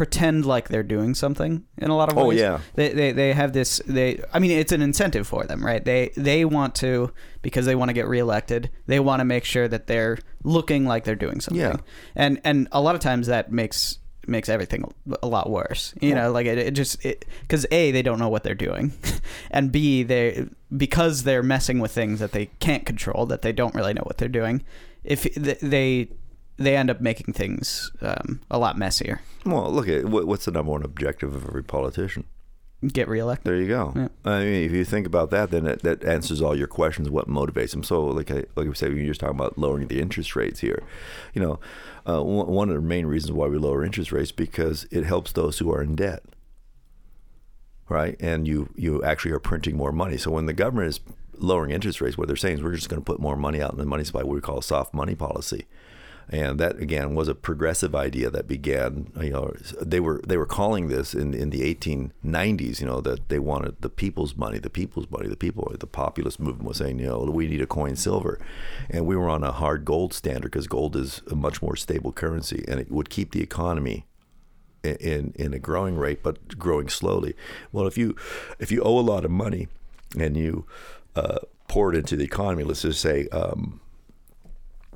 [0.00, 2.26] pretend like they're doing something in a lot of ways.
[2.26, 2.60] Oh, yeah.
[2.74, 5.84] They, they they have this they I mean it's an incentive for them, right?
[5.84, 7.12] They they want to
[7.42, 8.70] because they want to get reelected.
[8.86, 11.60] They want to make sure that they're looking like they're doing something.
[11.60, 11.76] Yeah.
[12.14, 14.90] And and a lot of times that makes makes everything
[15.22, 15.92] a lot worse.
[16.00, 18.92] You know, like it, it just it cuz A they don't know what they're doing
[19.50, 23.74] and B they because they're messing with things that they can't control, that they don't
[23.74, 24.62] really know what they're doing.
[25.04, 26.08] If they
[26.60, 29.20] they end up making things um, a lot messier.
[29.46, 32.24] Well, look at what's the number one objective of every politician?
[32.86, 33.44] Get reelected.
[33.44, 33.92] There you go.
[33.94, 34.08] Yeah.
[34.24, 37.10] I mean, if you think about that, then that, that answers all your questions.
[37.10, 37.82] What motivates them?
[37.82, 40.82] So, like I like I said, you're just talking about lowering the interest rates here.
[41.34, 41.60] You know,
[42.06, 45.32] uh, one one of the main reasons why we lower interest rates because it helps
[45.32, 46.22] those who are in debt,
[47.88, 48.16] right?
[48.18, 50.16] And you you actually are printing more money.
[50.16, 51.00] So when the government is
[51.36, 53.72] lowering interest rates, what they're saying is we're just going to put more money out
[53.72, 55.66] in the money supply, what we call soft money policy
[56.30, 60.46] and that again was a progressive idea that began you know they were they were
[60.46, 64.70] calling this in in the 1890s you know that they wanted the people's money the
[64.70, 67.96] people's money the people the populist movement was saying you know we need a coin
[67.96, 68.38] silver.
[68.88, 72.12] And we were on a hard gold standard because gold is a much more stable
[72.12, 74.06] currency and it would keep the economy
[74.82, 77.34] in in a growing rate but growing slowly.
[77.72, 78.16] Well if you
[78.58, 79.68] if you owe a lot of money
[80.18, 80.66] and you
[81.16, 83.80] uh, pour it into the economy let's just say um,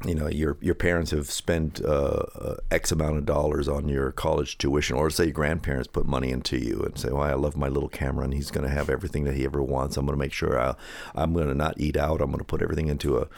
[0.07, 4.13] you know your your parents have spent uh, uh, X amount of dollars on your
[4.13, 7.57] college tuition, or say your grandparents put money into you and say, "Well, I love
[7.57, 8.33] my little Cameron.
[8.33, 9.97] He's going to have everything that he ever wants.
[9.97, 10.75] I'm going to make sure I,
[11.15, 12.21] I'm going to not eat out.
[12.21, 13.29] I'm going to put everything into a,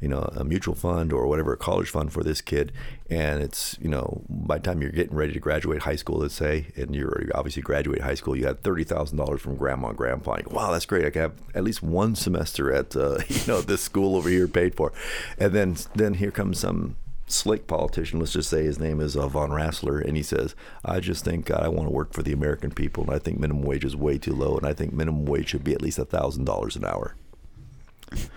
[0.00, 2.72] you know, a mutual fund or whatever, a college fund for this kid."
[3.08, 6.34] And it's you know by the time you're getting ready to graduate high school, let's
[6.34, 9.96] say, and you're obviously graduate high school, you had thirty thousand dollars from grandma and
[9.96, 10.34] grandpa.
[10.34, 11.06] And go, wow, that's great.
[11.06, 14.48] I can have at least one semester at uh, you know this school over here
[14.48, 14.92] paid for,
[15.38, 16.96] and then then here comes some
[17.26, 20.54] slick politician, let's just say his name is uh, Von Rassler, and he says,
[20.84, 23.38] I just think God, I want to work for the American people, and I think
[23.38, 25.98] minimum wage is way too low, and I think minimum wage should be at least
[25.98, 27.16] $1,000 an hour.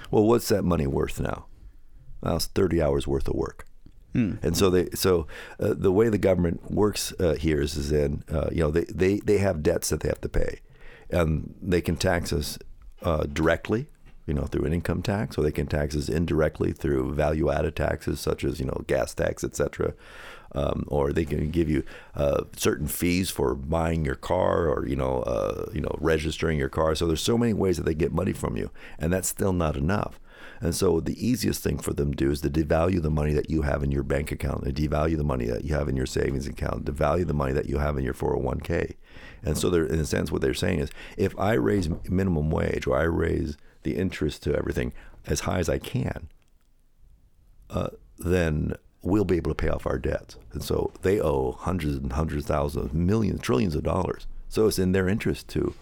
[0.09, 1.45] Well, what's that money worth now?
[2.21, 3.65] Well, it's 30 hours worth of work.
[4.41, 5.27] And so they, so
[5.59, 8.85] uh, the way the government works uh, here is, is in, uh, you know, they,
[8.85, 10.61] they, they have debts that they have to pay,
[11.11, 12.57] and they can tax us
[13.03, 13.87] uh, directly,
[14.29, 18.21] you know, through an income tax, or they can tax us indirectly through value-added taxes
[18.21, 19.93] such as you know gas tax, etc.
[20.53, 21.83] Um, or they can give you
[22.15, 26.69] uh, certain fees for buying your car, or you know, uh, you know, registering your
[26.69, 26.95] car.
[26.95, 29.75] So there's so many ways that they get money from you, and that's still not
[29.75, 30.19] enough.
[30.61, 33.49] And so the easiest thing for them to do is to devalue the money that
[33.49, 36.05] you have in your bank account, to devalue the money that you have in your
[36.05, 38.95] savings account, devalue the money that you have in your 401k.
[39.43, 42.97] And so in a sense, what they're saying is, if I raise minimum wage or
[42.97, 44.93] I raise the interest to everything
[45.27, 46.29] as high as I can,
[47.69, 50.37] uh, then we'll be able to pay off our debts.
[50.51, 54.27] And so they owe hundreds and hundreds, of thousands, millions, trillions of dollars.
[54.49, 55.73] So it's in their interest to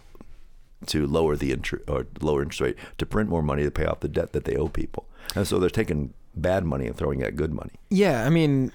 [0.85, 4.01] to lower the interest or lower interest rate to print more money to pay off
[4.01, 5.07] the debt that they owe people.
[5.35, 7.71] And so they're taking bad money and throwing at good money.
[7.89, 8.71] Yeah, I mean,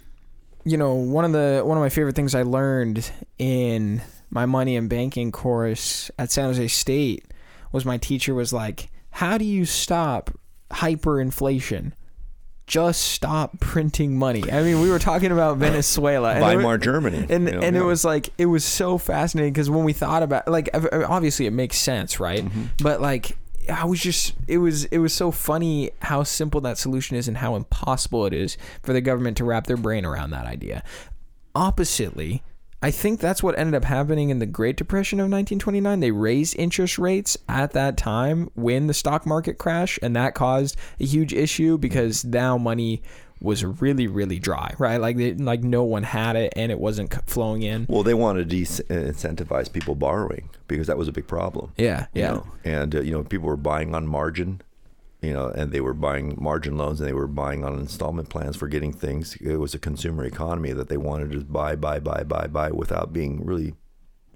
[0.64, 4.76] you know, one of the one of my favorite things I learned in my money
[4.76, 7.24] and banking course at San Jose State
[7.70, 10.30] was my teacher was like, "How do you stop
[10.70, 11.92] hyperinflation?"
[12.66, 14.50] Just stop printing money.
[14.50, 17.26] I mean, we were talking about Venezuela, and it wa- Weimar, Germany.
[17.28, 20.22] and you know, and it was like it was so fascinating because when we thought
[20.22, 22.64] about like obviously it makes sense right Mm-hmm.
[22.82, 23.36] but like
[23.72, 27.36] i was just it was it was so funny how simple that solution is and
[27.36, 30.82] how impossible it is for the government to wrap their brain around that idea
[31.54, 32.42] oppositely
[32.82, 36.00] I think that's what ended up happening in the Great Depression of 1929.
[36.00, 40.76] They raised interest rates at that time when the stock market crashed, and that caused
[40.98, 43.02] a huge issue because now money
[43.40, 44.98] was really really dry, right?
[44.98, 47.86] Like they, like no one had it and it wasn't flowing in.
[47.88, 51.72] Well, they wanted to de- incentivize people borrowing because that was a big problem.
[51.76, 52.32] Yeah, yeah.
[52.32, 52.46] know?
[52.64, 54.60] and uh, you know people were buying on margin
[55.22, 58.56] you know and they were buying margin loans and they were buying on installment plans
[58.56, 59.36] for getting things.
[59.36, 63.12] It was a consumer economy that they wanted to buy buy buy buy buy without
[63.12, 63.74] being really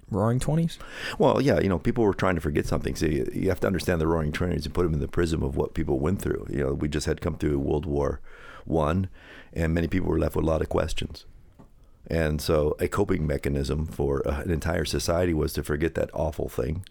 [0.08, 0.78] Roaring twenties.
[1.18, 2.94] well yeah you know people were trying to forget something.
[2.94, 5.42] So you, you have to understand the roaring twenties and put them in the prism
[5.42, 6.46] of what people went through.
[6.48, 8.20] You know we just had come through world war
[8.64, 9.08] one
[9.52, 11.26] and many people were left with a lot of questions.
[12.08, 16.48] And so a coping mechanism for uh, an entire society was to forget that awful
[16.48, 16.84] thing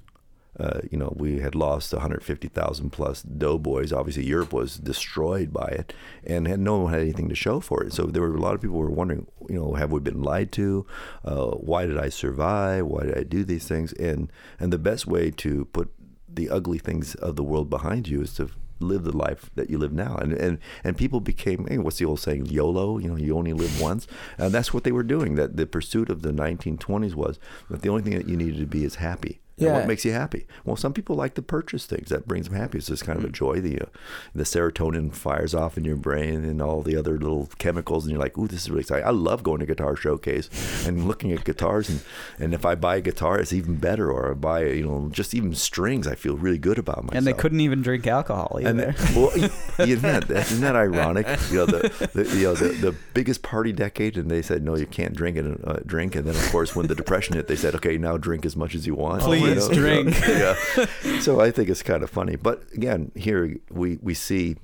[0.59, 3.91] uh, you know, we had lost 150,000 plus doughboys.
[3.91, 5.93] Obviously, Europe was destroyed by it,
[6.23, 7.93] and had no one had anything to show for it.
[7.93, 10.21] So there were a lot of people who were wondering, you know, have we been
[10.21, 10.85] lied to?
[11.25, 12.85] Uh, why did I survive?
[12.85, 13.91] Why did I do these things?
[13.93, 15.91] And and the best way to put
[16.27, 18.49] the ugly things of the world behind you is to
[18.79, 20.15] live the life that you live now.
[20.15, 23.53] And and, and people became hey, what's the old saying, YOLO, you know, you only
[23.53, 24.07] live once.
[24.37, 25.35] And that's what they were doing.
[25.35, 27.39] That the pursuit of the 1920s was
[27.69, 29.41] that the only thing that you needed to be is happy.
[29.57, 29.73] And Yeah.
[29.73, 30.45] what makes you happy?
[30.65, 32.77] Well, some people like to purchase things that brings them happy.
[32.77, 33.61] It's just kind of a joy.
[33.61, 33.85] The uh,
[34.33, 38.19] the serotonin fires off in your brain and all the other little chemicals, and you're
[38.19, 40.49] like, "Ooh, this is really exciting." I love going to Guitar Showcase
[40.85, 42.01] and looking at guitars, and,
[42.37, 44.11] and if I buy a guitar, it's even better.
[44.11, 47.15] Or I buy, you know, just even strings, I feel really good about myself.
[47.15, 48.93] And they couldn't even drink alcohol either.
[48.93, 49.29] And well,
[49.79, 51.27] isn't that, isn't that ironic?
[51.49, 54.75] You know, the, the you know the, the biggest party decade, and they said no,
[54.75, 55.45] you can't drink it.
[55.63, 58.45] Uh, drink, and then of course when the depression hit, they said, okay, now drink
[58.45, 59.21] as much as you want.
[59.21, 60.15] Please You know, drink.
[60.27, 60.55] Yeah.
[61.21, 64.57] So I think it's kind of funny, but again, here we we see,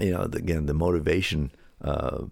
[0.00, 2.24] you know, the, again the motivation uh,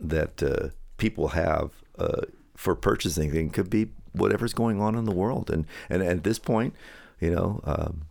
[0.00, 2.22] that uh, people have uh,
[2.56, 6.38] for purchasing things could be whatever's going on in the world, and and at this
[6.38, 6.74] point,
[7.20, 7.60] you know.
[7.64, 8.02] Um,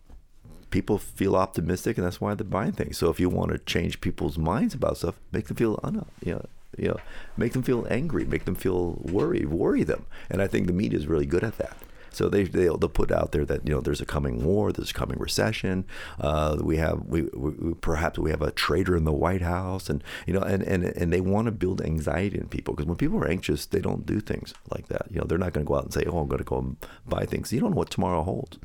[0.70, 2.98] people feel optimistic, and that's why they're buying things.
[2.98, 6.34] So if you want to change people's minds about stuff, make them feel un- you
[6.34, 6.44] know,
[6.76, 6.96] you know,
[7.36, 10.04] make them feel angry, make them feel worried, worry them.
[10.28, 11.76] And I think the media is really good at that.
[12.16, 14.90] So they they'll, they'll put out there that you know there's a coming war, there's
[14.90, 15.84] a coming recession.
[16.18, 19.90] Uh, we have we, we, we perhaps we have a traitor in the White House,
[19.90, 22.96] and you know and and, and they want to build anxiety in people because when
[22.96, 25.06] people are anxious, they don't do things like that.
[25.10, 26.58] You know they're not going to go out and say, oh, I'm going to go
[26.58, 27.52] and buy things.
[27.52, 28.58] You don't know what tomorrow holds.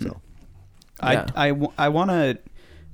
[0.00, 0.20] So.
[1.02, 1.26] Yeah.
[1.34, 2.38] I, I, w- I want to,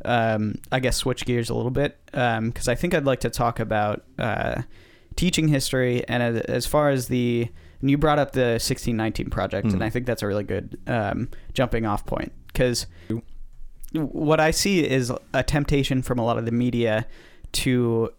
[0.06, 3.60] um, I guess, switch gears a little bit because I think I'd like to talk
[3.60, 4.62] about uh,
[5.16, 7.50] teaching history and as, as far as the.
[7.80, 9.84] And you brought up the 1619 project, and Mhm.
[9.84, 12.86] I think that's a really good um, jumping off point because
[13.92, 17.06] what I see is a temptation from a lot of the media
[17.52, 18.10] to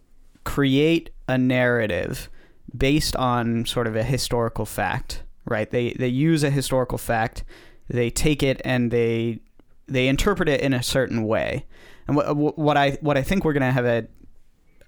[0.44, 2.30] create a narrative
[2.76, 5.70] based on sort of a historical fact, right?
[5.70, 7.44] They they use a historical fact,
[7.88, 9.40] they take it and they
[9.88, 11.66] they interpret it in a certain way.
[12.08, 14.08] And what what I what I think we're going to have a,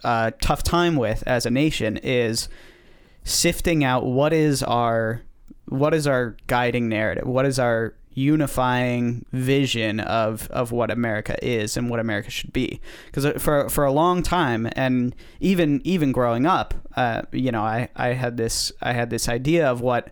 [0.04, 2.50] a tough time with as a nation is
[3.24, 5.22] sifting out what is our
[5.66, 7.26] what is our guiding narrative?
[7.26, 12.80] What is our unifying vision of of what America is and what America should be?
[13.06, 17.90] Because for for a long time, and even even growing up, uh, you know, I,
[17.96, 20.12] I had this I had this idea of what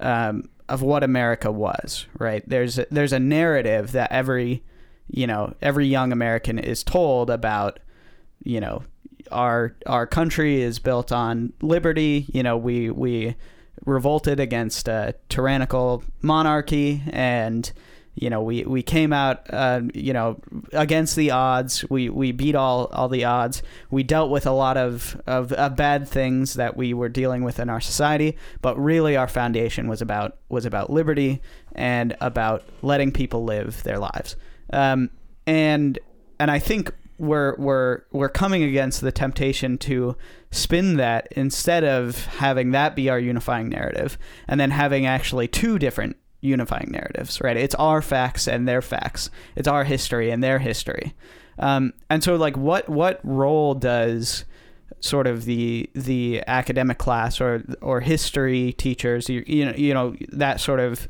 [0.00, 2.06] um, of what America was.
[2.18, 2.46] Right?
[2.46, 4.62] There's a, there's a narrative that every
[5.08, 7.78] you know every young American is told about
[8.44, 8.82] you know
[9.30, 12.26] our our country is built on liberty.
[12.32, 13.36] You know, we we
[13.84, 17.70] revolted against a tyrannical monarchy, and
[18.14, 20.40] you know we we came out uh, you know
[20.72, 21.88] against the odds.
[21.88, 23.62] We we beat all all the odds.
[23.90, 27.58] We dealt with a lot of, of of bad things that we were dealing with
[27.58, 31.40] in our society, but really our foundation was about was about liberty
[31.72, 34.36] and about letting people live their lives.
[34.72, 35.10] Um,
[35.46, 35.98] and
[36.38, 40.16] and I think we're we're we're coming against the temptation to
[40.50, 44.16] spin that instead of having that be our unifying narrative
[44.46, 47.56] and then having actually two different unifying narratives right?
[47.56, 49.30] It's our facts and their facts.
[49.56, 51.14] It's our history and their history.
[51.58, 54.44] Um, and so like what what role does
[55.00, 60.16] sort of the the academic class or or history teachers you, you know you know
[60.32, 61.08] that sort of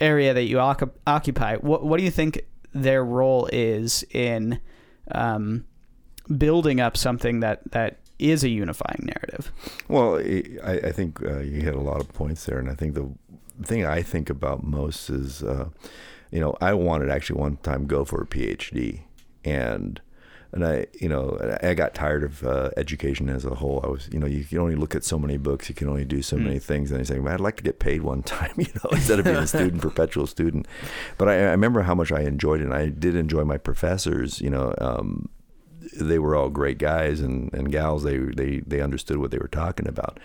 [0.00, 2.44] area that you occup- occupy what what do you think
[2.74, 4.60] their role is in
[5.10, 5.64] um,
[6.38, 9.52] building up something that that is a unifying narrative.
[9.88, 12.94] Well, I, I think uh, you hit a lot of points there, and I think
[12.94, 13.10] the
[13.64, 15.68] thing I think about most is, uh,
[16.30, 19.02] you know, I wanted actually one time go for a PhD,
[19.44, 20.00] and
[20.52, 23.80] and I, you know, I got tired of uh, education as a whole.
[23.82, 26.04] I was, you know, you can only look at so many books, you can only
[26.04, 26.42] do so Mm.
[26.44, 28.90] many things, and I say, man, I'd like to get paid one time, you know,
[28.92, 30.66] instead of being a student, perpetual student.
[31.18, 32.64] But I, I remember how much I enjoyed it.
[32.64, 34.74] and I did enjoy my professors, you know.
[34.78, 35.28] Um,
[35.94, 38.02] they were all great guys and, and gals.
[38.02, 40.18] They, they they understood what they were talking about,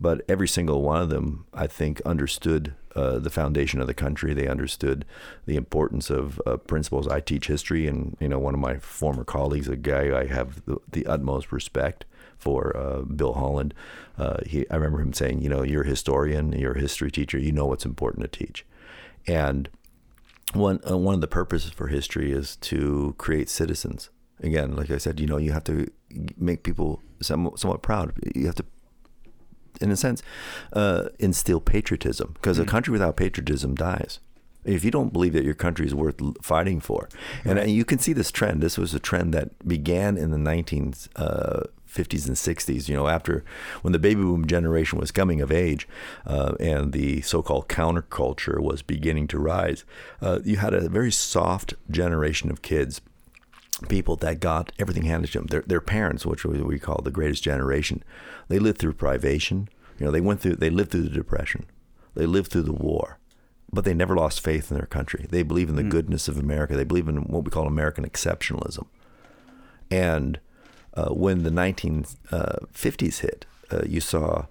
[0.00, 4.34] but every single one of them, I think, understood uh, the foundation of the country.
[4.34, 5.04] They understood
[5.46, 7.08] the importance of uh, principles.
[7.08, 10.64] I teach history, and you know, one of my former colleagues, a guy I have
[10.64, 12.04] the, the utmost respect
[12.36, 13.74] for, uh, Bill Holland.
[14.18, 17.38] Uh, he, I remember him saying, you know, you're a historian, you're a history teacher,
[17.38, 18.66] you know what's important to teach,
[19.26, 19.68] and
[20.52, 24.10] one uh, one of the purposes for history is to create citizens.
[24.40, 25.86] Again, like I said, you know, you have to
[26.36, 28.12] make people somewhat, somewhat proud.
[28.34, 28.64] You have to,
[29.80, 30.22] in a sense,
[30.72, 34.20] uh, instill patriotism because a country without patriotism dies.
[34.64, 37.08] If you don't believe that your country is worth fighting for,
[37.44, 38.62] and uh, you can see this trend.
[38.62, 41.64] This was a trend that began in the 1950s uh,
[41.96, 42.88] and 60s.
[42.88, 43.44] You know, after
[43.82, 45.86] when the baby boom generation was coming of age,
[46.26, 49.84] uh, and the so-called counterculture was beginning to rise,
[50.22, 53.02] uh, you had a very soft generation of kids
[53.84, 55.46] people that got everything handed to them.
[55.46, 58.02] Their, their parents, which we, call the greatest generation,
[58.48, 59.68] they lived through privation.
[59.98, 61.66] You know, they went through, they lived through the depression,
[62.14, 63.18] they lived through the war,
[63.72, 65.26] but they never lost faith in their country.
[65.28, 66.76] They believe in the goodness of America.
[66.76, 68.86] They believe in what we call American exceptionalism.
[69.90, 70.40] And
[70.94, 74.46] uh, when the 1950s hit, uh, you saw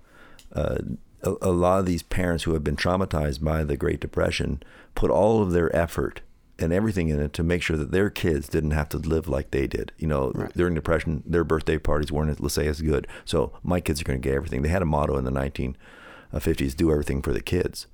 [0.54, 0.78] uh,
[1.24, 4.62] a, a lot of these parents who had been traumatized by the Great Depression
[4.96, 6.22] put all of their effort
[6.64, 9.52] and everything in it to make sure that their kids didn't have to live like
[9.52, 9.92] they did.
[9.98, 10.52] You know, Right.
[10.56, 13.08] during Depression, their birthday parties weren't, let's say, as good.
[13.26, 14.62] So my kids are going to get everything.
[14.64, 17.88] They had a motto in the 1950s: "Do everything for the kids,"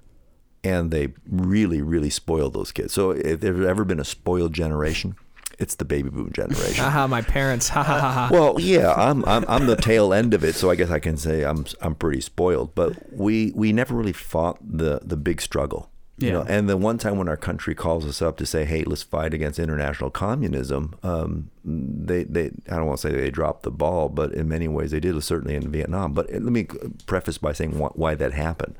[0.64, 2.94] and they really, really spoiled those kids.
[2.94, 5.16] So if there's ever been a spoiled generation,
[5.58, 6.84] it's the baby boom generation.
[6.84, 7.70] Haha, my parents.
[7.70, 8.30] Ha ha ha ha.
[8.32, 11.18] Well, yeah, I'm, I'm I'm the tail end of it, so I guess I can
[11.18, 12.76] say I'm I'm pretty spoiled.
[12.76, 15.89] But we we never really fought the the big struggle.
[16.22, 16.56] You know, Yeah.
[16.58, 19.34] and the one time when our country calls us up to say, "Hey, let's fight
[19.34, 24.10] against international communism," um, they they I don't want to say they dropped the ball,
[24.10, 25.22] but in many ways they did.
[25.24, 26.14] Certainly in Vietnam.
[26.14, 26.66] But let me
[27.06, 28.76] preface by saying why, why that happened.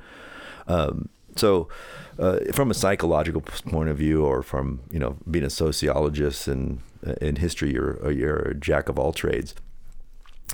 [0.68, 1.70] Um, so,
[2.18, 6.80] uh, from a psychological point of view, or from you know being a sociologist and
[7.08, 9.56] uh, in history, you're you're a jack of all trades.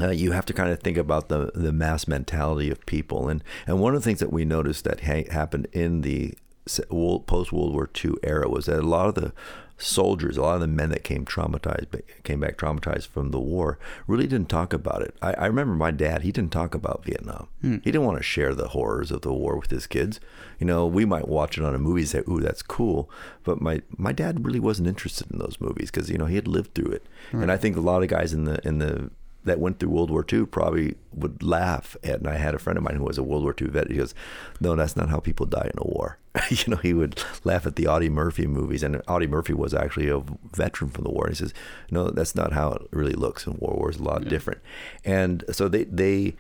[0.02, 3.44] Uh, you have to kind of think about the the mass mentality of people, and
[3.66, 6.36] and one of the things that we noticed that ha- happened in the
[6.66, 9.34] post World War II era was that a lot of the
[9.78, 13.78] soldiers, a lot of the men that came traumatized, came back traumatized from the war,
[14.08, 15.16] really didn't talk about it.
[15.22, 17.48] I, I remember my dad; he didn't talk about Vietnam.
[17.62, 17.76] Hmm.
[17.76, 20.20] He didn't want to share the horrors of the war with his kids.
[20.60, 23.10] You know, we might watch it on a movie and say, "Ooh, that's cool,"
[23.44, 26.48] but my my dad really wasn't interested in those movies because you know he had
[26.48, 29.12] lived through it, and I think a lot of guys in the in the
[29.46, 32.20] that went through World War II probably would laugh at.
[32.20, 33.90] And I had a friend of mine who was a World War II vet.
[33.90, 34.14] He goes,
[34.60, 36.18] "No, that's not how people die in a war."
[36.50, 40.10] you know, he would laugh at the Audie Murphy movies, and Audie Murphy was actually
[40.10, 40.22] a
[40.54, 41.28] veteran from the war.
[41.30, 41.54] He says,
[41.90, 43.76] "No, that's not how it really looks in war.
[43.76, 44.62] War is a lot different."
[45.04, 46.36] And so they they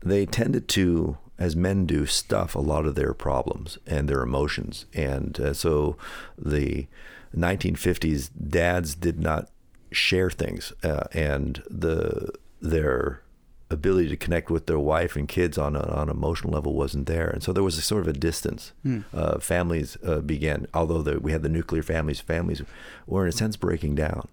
[0.00, 4.86] they tended to as men do stuff a lot of their problems and their emotions
[4.92, 5.96] and uh, so
[6.36, 6.86] the
[7.36, 9.48] 1950s dads did not
[9.92, 13.22] share things uh, and the their
[13.70, 17.06] ability to connect with their wife and kids on a, on an emotional level wasn't
[17.06, 18.72] there and so there was a sort of a distance
[19.12, 22.62] uh, families uh, began although the, we had the nuclear families families
[23.06, 24.26] were in a sense breaking down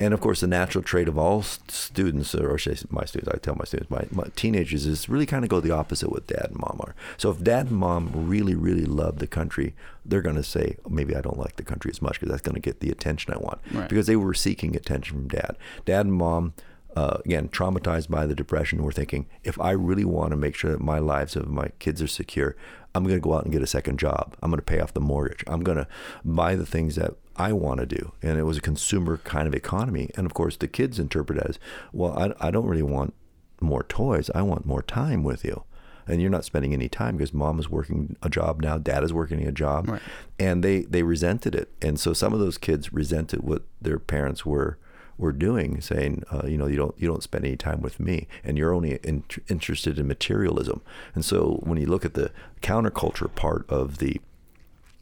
[0.00, 3.34] and of course, the natural trait of all students, or should I say my students,
[3.34, 6.28] I tell my students, my, my teenagers, is really kind of go the opposite with
[6.28, 6.94] dad and mom are.
[7.16, 9.74] So if dad and mom really, really love the country,
[10.06, 12.54] they're going to say, maybe I don't like the country as much because that's going
[12.54, 13.60] to get the attention I want.
[13.72, 13.88] Right.
[13.88, 15.56] Because they were seeking attention from dad.
[15.84, 16.54] Dad and mom,
[16.98, 20.72] uh, again, traumatized by the depression, were thinking, if I really want to make sure
[20.72, 22.56] that my lives of my kids are secure,
[22.92, 24.34] I'm going to go out and get a second job.
[24.42, 25.44] I'm going to pay off the mortgage.
[25.46, 25.86] I'm going to
[26.24, 28.14] buy the things that I want to do.
[28.20, 30.10] And it was a consumer kind of economy.
[30.16, 31.58] And of course, the kids interpret it as,
[31.92, 33.14] well, I, I don't really want
[33.60, 34.28] more toys.
[34.34, 35.62] I want more time with you.
[36.08, 39.12] And you're not spending any time because mom is working a job now, dad is
[39.12, 39.88] working a job.
[39.88, 40.02] Right.
[40.36, 41.68] And they, they resented it.
[41.80, 44.78] And so some of those kids resented what their parents were
[45.18, 48.28] were doing, saying, uh, you know, you don't you don't spend any time with me,
[48.44, 50.80] and you're only in, interested in materialism.
[51.14, 52.30] And so when you look at the
[52.62, 54.20] counterculture part of the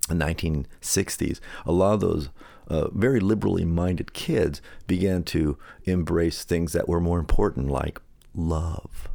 [0.09, 2.31] 1960s, a lot of those
[2.69, 8.01] uh, very liberally minded kids began to embrace things that were more important, like
[8.35, 9.09] love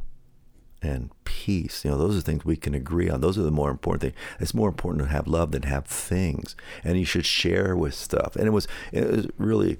[0.80, 1.84] and peace.
[1.84, 3.20] You know, those are things we can agree on.
[3.20, 4.14] Those are the more important things.
[4.40, 8.36] It's more important to have love than have things, and you should share with stuff.
[8.36, 9.78] And it was it was really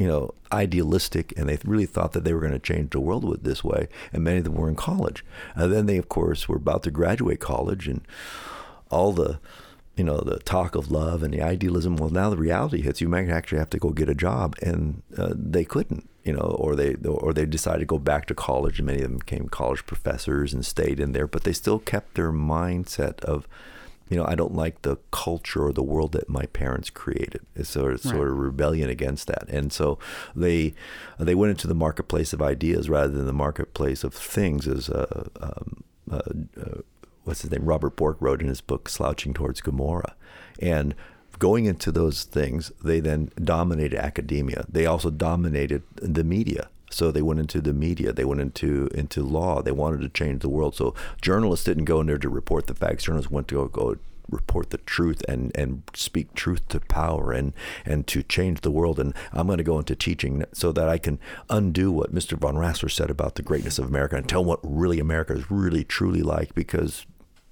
[0.00, 3.24] you know, idealistic, and they really thought that they were going to change the world
[3.24, 3.82] with this way.
[4.12, 5.20] And many of them were in college.
[5.54, 8.00] And then they, of course, were about to graduate college, and
[8.88, 9.32] all the,
[9.98, 11.96] you know, the talk of love and the idealism.
[11.96, 13.02] Well, now the reality hits.
[13.02, 16.08] You might actually have to go get a job, and uh, they couldn't.
[16.24, 19.08] you know, or they or they decided to go back to college, and many of
[19.08, 23.48] them became college professors and stayed in there, but they still kept their mindset of,
[24.10, 27.40] you know, I don't like the culture or the world that my parents created.
[27.54, 29.98] It's sort of, sort of rebellion against that, and so
[30.34, 30.74] they
[31.18, 35.28] they went into the marketplace of ideas rather than the marketplace of things, as uh,
[35.40, 36.16] um, uh,
[36.60, 36.80] uh,
[37.22, 40.16] what's his name, Robert Bork wrote in his book Slouching Towards Gomorrah,
[40.60, 40.96] and
[41.38, 44.66] going into those things, they then dominated academia.
[44.68, 46.68] They also dominated the media.
[46.90, 48.12] So they went into the media.
[48.12, 49.62] They went into into law.
[49.62, 50.74] They wanted to change the world.
[50.74, 53.04] So journalists didn't go in there to report the facts.
[53.04, 53.96] Journalists went to go, go
[54.30, 57.52] report the truth and and speak truth to power and
[57.84, 58.98] and to change the world.
[58.98, 61.18] And I'm going to go into teaching so that I can
[61.48, 62.38] undo what Mr.
[62.38, 65.84] von Rassler said about the greatness of America and tell what really America is really
[65.84, 67.06] truly like because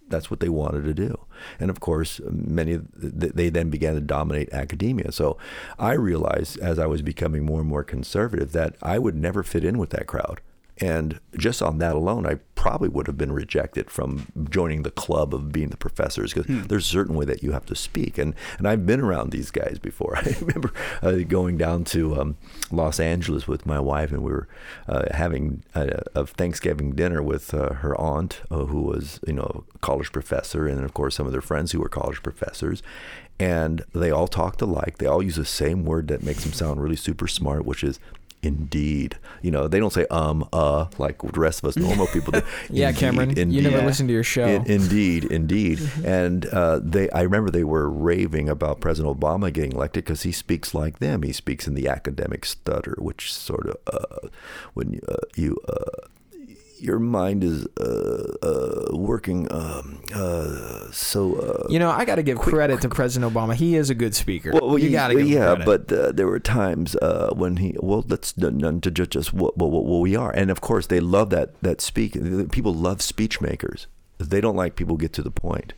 [0.09, 1.19] that's what they wanted to do.
[1.61, 5.13] And of course, many they then began to dominate academia.
[5.13, 5.39] So
[5.79, 9.65] I realized as I was becoming more and more conservative that I would never fit
[9.65, 10.41] in with that crowd.
[10.81, 15.35] And just on that alone, I probably would have been rejected from joining the club
[15.35, 18.17] of being the professors because there's a certain way that you have to speak.
[18.17, 20.17] And and I've been around these guys before.
[20.19, 20.73] I remember
[21.03, 22.37] uh, going down to um,
[22.71, 24.49] Los Angeles with my wife, and we were
[24.89, 29.65] uh, having a, a Thanksgiving dinner with uh, her aunt, uh, who was you know
[29.75, 32.83] a college professor, and of course some of their friends who were college professors.
[33.41, 34.99] And they all talked alike.
[34.99, 38.01] They all use the same word that makes them sound really super smart, which is
[38.43, 39.19] indeed.
[39.43, 42.43] You know, they don't say um, uh, like the rest of us normal people do.
[42.71, 43.65] Yeah, Indeed, Cameron, you indeed.
[43.65, 44.47] never listen to your show.
[44.47, 45.81] In- indeed, indeed.
[46.05, 50.33] and uh, they, I remember they were raving about President Obama getting elected because he
[50.33, 51.23] speaks like them.
[51.23, 54.29] He speaks in the academic stutter, which sort of uh,
[54.75, 56.07] when you, uh, you uh,
[56.81, 61.35] your mind is uh, uh, working um, uh, so.
[61.37, 63.55] Uh, you know, I got to give credit to President Obama.
[63.55, 64.53] He is a good speaker.
[64.53, 67.77] well, you got to give him yeah, but uh, there were times uh, when he
[67.81, 71.01] well, let's none to judge us what, what, what we are, and of course they
[71.01, 72.13] love that that speak.
[72.51, 73.87] People love speech makers.
[74.19, 75.75] They don't like people get to the point.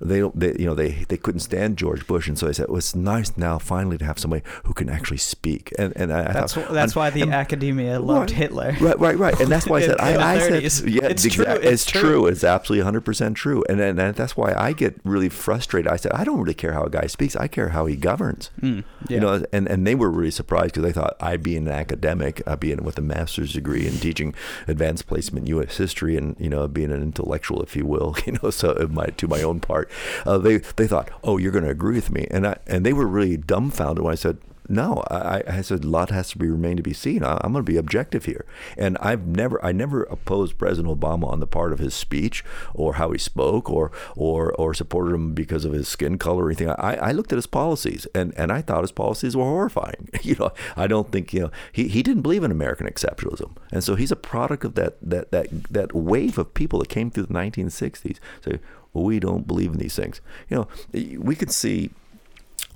[0.00, 0.38] They don't.
[0.38, 2.94] They, you know, they they couldn't stand George Bush, and so I said, well, it's
[2.94, 5.72] nice now finally to have somebody who can actually speak.
[5.78, 8.38] And and I, That's thought, wh- that's why the and- academia loved Right.
[8.38, 8.76] Hitler.
[8.80, 11.64] Right, right, right, and that's why I said I, I said yeah, It's true, exact-
[11.64, 12.00] it's It's true.
[12.00, 12.26] true.
[12.26, 15.90] It's absolutely 100 percent true, and, and and that's why I get really frustrated.
[15.92, 17.36] I said I don't really care how a guy speaks.
[17.36, 18.50] I care how he governs.
[18.62, 19.14] Mm, yeah.
[19.14, 22.42] You know, and and they were really surprised because they thought I'd be an academic,
[22.46, 24.34] I'd be in with a master's degree in teaching
[24.66, 25.76] advanced placement U.S.
[25.76, 28.16] history, and you know, being an intellectual, if you will.
[28.30, 29.89] You know, so my to my own part,
[30.26, 32.92] uh, they they thought, oh, you're going to agree with me, and I and they
[32.92, 34.38] were really dumbfounded when I said.
[34.72, 37.24] No, I, I said a lot has to be remain to be seen.
[37.24, 38.44] I, I'm going to be objective here,
[38.78, 42.94] and I've never, I never opposed President Obama on the part of his speech or
[42.94, 46.70] how he spoke or or or supported him because of his skin color or anything.
[46.70, 50.08] I, I looked at his policies, and, and I thought his policies were horrifying.
[50.22, 53.82] You know, I don't think you know he, he didn't believe in American exceptionalism, and
[53.82, 57.26] so he's a product of that that that that wave of people that came through
[57.26, 58.18] the 1960s.
[58.44, 58.58] So
[58.92, 60.20] we don't believe in these things.
[60.48, 60.68] You know,
[61.18, 61.90] we could see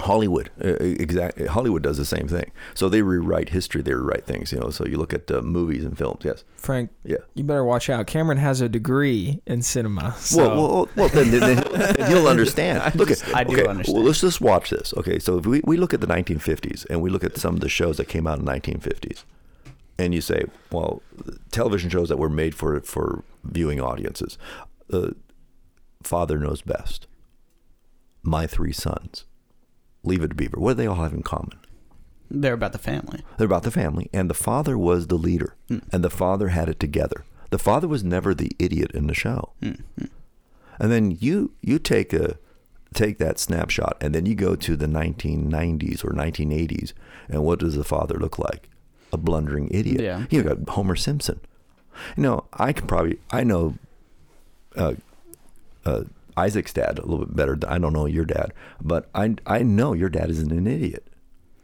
[0.01, 1.47] Hollywood, uh, exactly.
[1.47, 2.51] Hollywood does the same thing.
[2.75, 3.81] So they rewrite history.
[3.81, 4.51] They rewrite things.
[4.51, 4.71] You know.
[4.71, 6.23] So you look at uh, movies and films.
[6.25, 6.43] Yes.
[6.57, 7.19] Frank, Yeah.
[7.35, 8.07] you better watch out.
[8.09, 10.15] Cameron has a degree in cinema.
[10.19, 12.95] So Well, well, well then, then, then you'll understand.
[12.97, 13.23] Look at.
[13.35, 13.97] I do okay, understand.
[13.97, 14.93] Well, let's just watch this.
[14.97, 17.61] Okay, so if we, we look at the 1950s and we look at some of
[17.61, 19.23] the shows that came out in the 1950s,
[19.97, 21.03] and you say, well,
[21.53, 24.39] television shows that were made for for viewing audiences,
[24.93, 25.11] uh,
[26.07, 27.07] Father Knows Best,
[28.23, 29.25] My Three Sons,
[30.03, 30.59] Leave It to Beaver.
[30.59, 31.59] What do they all have in common?
[32.31, 33.23] They're about the family.
[33.37, 35.79] They're about the family, and the father was the leader, hmm.
[35.93, 37.25] and the father had it together.
[37.51, 39.53] The father was never the idiot in the show.
[39.63, 40.07] Hmm, hmm.
[40.79, 42.39] And then you you take a
[42.95, 46.93] take that snapshot, and then you go to the 1990s or 1980s,
[47.29, 48.69] and what does the father look like?
[49.13, 50.01] A blundering idiot.
[50.01, 50.25] Yeah.
[50.31, 51.41] You got Homer Simpson.
[52.17, 53.75] You know, I can probably I know
[54.75, 54.95] uh,
[55.87, 56.05] uh,
[56.37, 57.59] Isaac's dad a little bit better.
[57.69, 61.07] I don't know your dad, but I I know your dad isn't an idiot.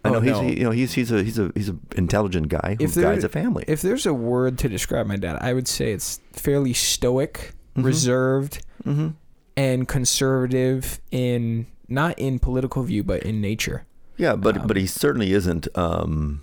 [0.05, 0.41] I Oh, know he's no.
[0.43, 3.05] he, you know he's he's a he's a he's an intelligent guy who If there-
[3.05, 3.65] guides a family.
[3.69, 7.85] if there's a word to describe my dad, I would say it's fairly stoic, Mhm.
[7.85, 9.09] reserved, mm-hmm.
[9.57, 13.85] and conservative in not in political view, but in nature.
[14.17, 15.67] Yeah, but Um, but he certainly isn't.
[15.77, 16.43] Um,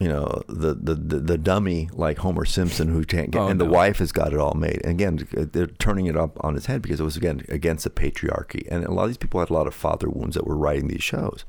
[0.00, 3.60] you know, the, the, the, the dummy like Homer Simpson who can't get, Oh, and
[3.60, 4.80] the wife has got it all made.
[4.84, 7.90] And again, they're turning it up on its head because it was again against the
[7.90, 10.56] patriarchy, and a lot of these people had a lot of father wounds that were
[10.56, 11.44] writing these shows.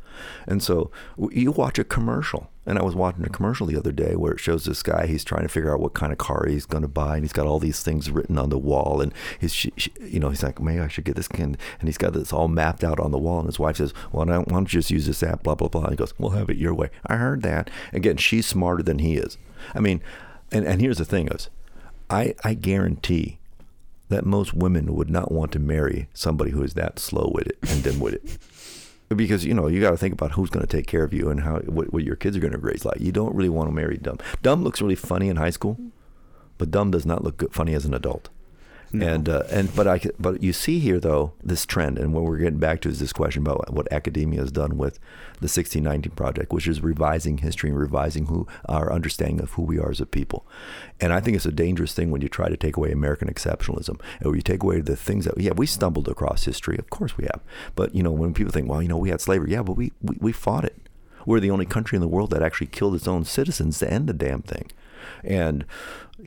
[0.47, 0.89] And so
[1.31, 4.39] you watch a commercial, And I was watching a commercial the other day where it
[4.39, 5.07] shows this guy.
[5.07, 7.33] He's trying to figure out what kind of car he's going to buy, and he's
[7.33, 9.01] got all these things written on the wall.
[9.01, 11.57] And his, you know, he's like, maybe I should get this kind.
[11.79, 13.39] And he's got this all mapped out on the wall.
[13.39, 15.81] And his wife says, "Well, why don't you just use this app?" Blah blah blah.
[15.81, 17.71] And he goes, "We'll have it your way." I heard that.
[17.91, 19.39] Again, she's smarter than he is.
[19.73, 20.03] I mean,
[20.51, 21.49] and and here's the thing is,
[22.07, 23.39] I I guarantee
[24.09, 27.57] that most women would not want to marry somebody who is that slow with it
[27.67, 28.37] and dim with it
[29.15, 31.29] because you know you got to think about who's going to take care of you
[31.29, 32.99] and how what, what your kids are going to raise like.
[32.99, 34.19] You don't really want to marry dumb.
[34.41, 35.79] Dumb looks really funny in high school,
[36.57, 38.29] but dumb does not look good, funny as an adult.
[38.91, 39.07] No.
[39.07, 42.37] And uh, and but I but you see here though this trend, and what we're
[42.37, 44.95] getting back to is this question about what academia has done with
[45.35, 49.79] the 1619 project, which is revising history and revising who our understanding of who we
[49.79, 50.47] are as a people.
[50.99, 54.01] And I think it's a dangerous thing when you try to take away American exceptionalism,
[54.19, 57.25] and you take away the things that yeah we stumbled across history, of course we
[57.25, 57.41] have.
[57.75, 59.91] But you know when people think well you know we had slavery, yeah, but we
[60.01, 60.75] we, we fought it.
[61.25, 64.07] We're the only country in the world that actually killed its own citizens to end
[64.07, 64.71] the damn thing.
[65.23, 65.65] And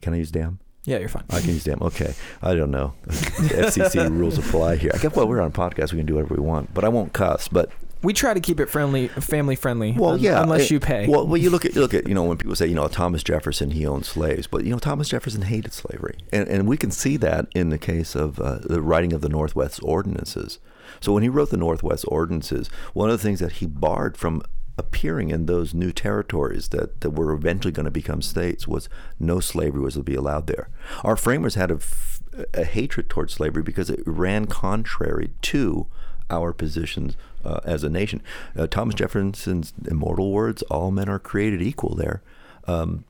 [0.00, 0.60] can I use damn?
[0.84, 1.24] Yeah, you're fine.
[1.30, 1.80] I can use damn.
[1.80, 2.14] Okay.
[2.42, 2.94] I don't know.
[3.42, 4.90] The FCC rules apply here.
[4.94, 5.92] I guess well, we're on a podcast.
[5.92, 7.48] We can do whatever we want, but I won't cuss.
[7.48, 7.70] But
[8.02, 9.92] we try to keep it friendly, family friendly.
[9.92, 11.06] Well, yeah, unless it, you pay.
[11.06, 13.22] Well, well, you look at look at you know when people say you know Thomas
[13.22, 16.90] Jefferson he owned slaves, but you know Thomas Jefferson hated slavery, and and we can
[16.90, 20.58] see that in the case of uh, the writing of the Northwest Ordinances.
[21.00, 24.42] So when he wrote the Northwest Ordinances, one of the things that he barred from
[24.78, 28.88] appearing in those new territories that, that were eventually going to become states was
[29.20, 30.68] no slavery was to be allowed there.
[31.04, 35.86] Our framers had a, hatred towards slavery because it ran contrary to
[36.30, 38.22] our positions uh, as a nation.
[38.56, 42.22] Uh, Thomas Jefferson's immortal words, all men are created equal there.
[42.66, 43.04] Um,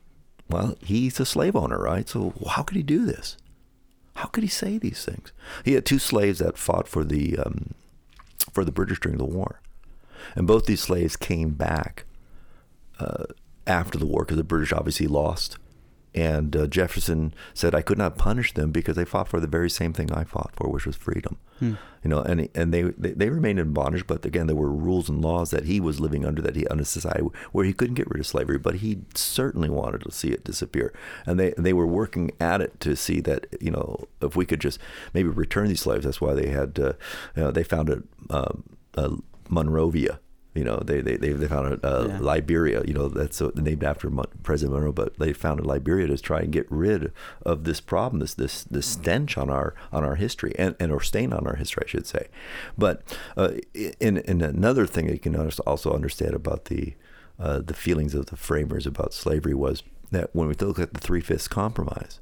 [0.49, 2.07] well, he's a slave owner, right?
[2.09, 3.37] So how could he do this?
[4.15, 5.31] How could he say these things?
[5.63, 7.73] He had two slaves that fought for the um,
[8.51, 9.61] for the British during the war.
[10.35, 12.05] And both these slaves came back
[12.99, 13.25] uh,
[13.67, 15.57] after the war because the British obviously lost.
[16.15, 19.69] And uh, Jefferson said, "I could not punish them because they fought for the very
[19.69, 21.73] same thing I fought for, which was freedom." Hmm.
[22.03, 25.09] You know, and and they, they, they remained in bondage, but again, there were rules
[25.09, 28.09] and laws that he was living under that he under society where he couldn't get
[28.11, 30.93] rid of slavery, but he certainly wanted to see it disappear.
[31.25, 34.61] And they they were working at it to see that you know if we could
[34.61, 34.79] just
[35.15, 36.05] maybe return these slaves.
[36.05, 36.93] That's why they had uh,
[37.35, 38.63] you know they founded um,
[38.93, 39.13] a
[39.49, 40.19] Monrovia.
[40.53, 42.19] You know, they they they, founded uh, yeah.
[42.19, 42.83] Liberia.
[42.85, 44.09] You know, that's named after
[44.43, 44.91] President Monroe.
[44.91, 48.85] But they founded Liberia to try and get rid of this problem, this this this
[48.85, 52.05] stench on our on our history, and, and or stain on our history, I should
[52.05, 52.27] say.
[52.77, 53.01] But
[53.35, 53.53] uh,
[53.99, 56.93] in in another thing that you can also understand about the
[57.39, 59.81] uh, the feelings of the framers about slavery was
[60.11, 62.19] that when we look at the Three Fifths Compromise,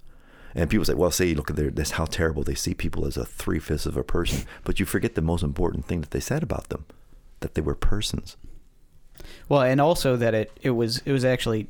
[0.56, 3.18] and people say, well, say, look at their, this, how terrible they see people as
[3.18, 4.46] a three fifths of a person.
[4.64, 6.86] But you forget the most important thing that they said about them
[7.42, 8.38] that they were persons.
[9.50, 11.68] Well, and also that it, it was it was actually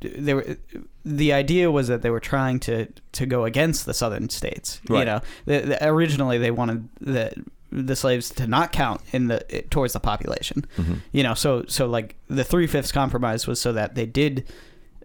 [0.00, 0.56] they were
[1.04, 4.80] the idea was that they were trying to to go against the southern states.
[4.88, 5.00] Right.
[5.00, 7.32] You know, the, the, originally they wanted the
[7.70, 9.40] the slaves to not count in the
[9.70, 10.66] towards the population.
[10.76, 10.94] Mm-hmm.
[11.12, 14.44] You know, so so like the three fifths compromise was so that they did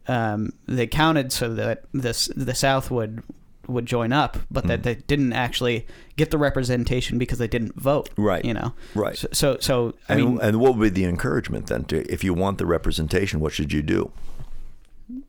[0.07, 3.23] um, they counted so that this the South would
[3.67, 4.67] would join up, but mm.
[4.67, 8.09] that they didn't actually get the representation because they didn't vote.
[8.17, 8.43] Right.
[8.43, 8.73] You know.
[8.95, 9.17] Right.
[9.17, 11.85] So so, so I and, mean, and what would be the encouragement then?
[11.85, 14.11] To if you want the representation, what should you do?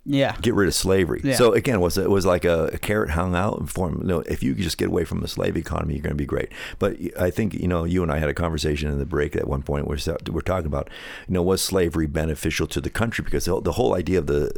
[0.05, 0.36] Yeah.
[0.41, 1.20] Get rid of slavery.
[1.22, 1.36] Yeah.
[1.36, 4.01] So again, was it was like a, a, carrot hung out in form.
[4.01, 6.26] You know, if you just get away from the slave economy, you're going to be
[6.26, 6.51] great.
[6.78, 9.47] But I think you know, you and I had a conversation in the break at
[9.47, 9.99] one point where
[10.30, 10.91] we're talking about,
[11.28, 13.24] you know, was slavery beneficial to the country?
[13.24, 14.53] Because the, the whole idea of the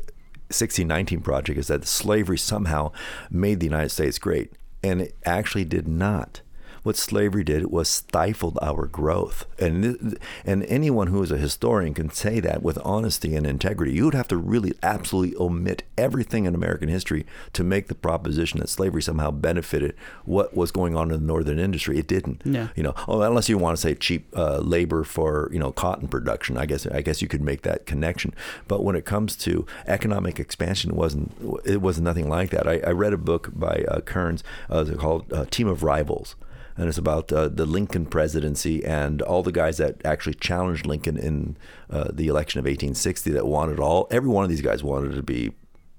[0.50, 2.92] 1619 project is that slavery somehow
[3.30, 6.42] made the United States great, and it actually did not
[6.82, 9.46] what slavery did was stifled our growth.
[9.58, 13.92] And and anyone who is a historian can say that with honesty and integrity.
[13.92, 18.60] You would have to really absolutely omit everything in American history to make the proposition
[18.60, 21.98] that slavery somehow benefited what was going on in the northern industry.
[21.98, 22.42] It didn't.
[22.44, 22.68] Yeah.
[22.74, 26.08] You know, oh, unless you want to say cheap uh, labor for you know cotton
[26.08, 28.34] production, I guess I guess you could make that connection.
[28.68, 31.32] But when it comes to economic expansion, it wasn't
[31.64, 32.66] it was nothing like that.
[32.66, 36.36] I, I read a book by uh, Kearns uh, called uh, Team of Rivals
[36.76, 41.16] and it's about uh, the Lincoln presidency and all the guys that actually challenged Lincoln
[41.16, 41.56] in
[41.90, 45.22] uh, the election of 1860 that wanted all every one of these guys wanted to
[45.22, 45.52] be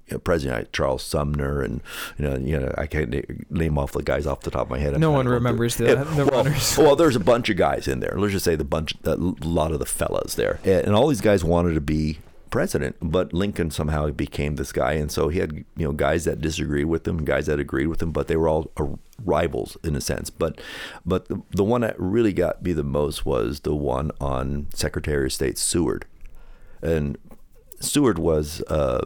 [0.08, 1.80] you know, president like Charles Sumner and
[2.18, 4.78] you know you know I can't name off the guys off the top of my
[4.78, 4.94] head.
[4.94, 5.84] I'm no one remembers the,
[6.16, 6.76] the well, runners.
[6.78, 8.14] well, there's a bunch of guys in there.
[8.16, 11.44] Let's just say the bunch, a lot of the fellas there, and all these guys
[11.44, 12.18] wanted to be
[12.52, 12.94] president.
[13.00, 16.84] But Lincoln somehow became this guy, and so he had you know guys that disagreed
[16.84, 18.70] with him, guys that agreed with him, but they were all
[19.24, 20.30] rivals in a sense.
[20.30, 20.60] But
[21.04, 25.26] but the, the one that really got me the most was the one on Secretary
[25.26, 26.06] of State Seward,
[26.80, 27.18] and
[27.80, 29.04] Seward was, uh,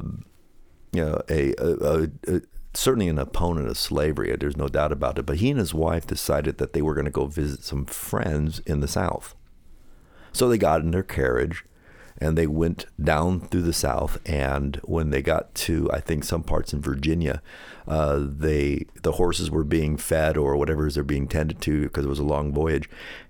[0.93, 2.40] you know, a, a, a, a
[2.74, 4.36] certainly an opponent of slavery.
[4.39, 5.24] There's no doubt about it.
[5.24, 8.59] But he and his wife decided that they were going to go visit some friends
[8.66, 9.35] in the South.
[10.32, 11.64] So they got in their carriage
[12.18, 14.18] and they went down through the South.
[14.26, 17.43] And when they got to, I think, some parts in Virginia,
[17.86, 22.05] uh, they the horses were being fed or whatever is they're being tended to because
[22.05, 22.88] it was a long voyage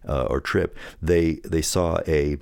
[0.08, 0.76] uh, or trip.
[1.02, 2.38] They they saw a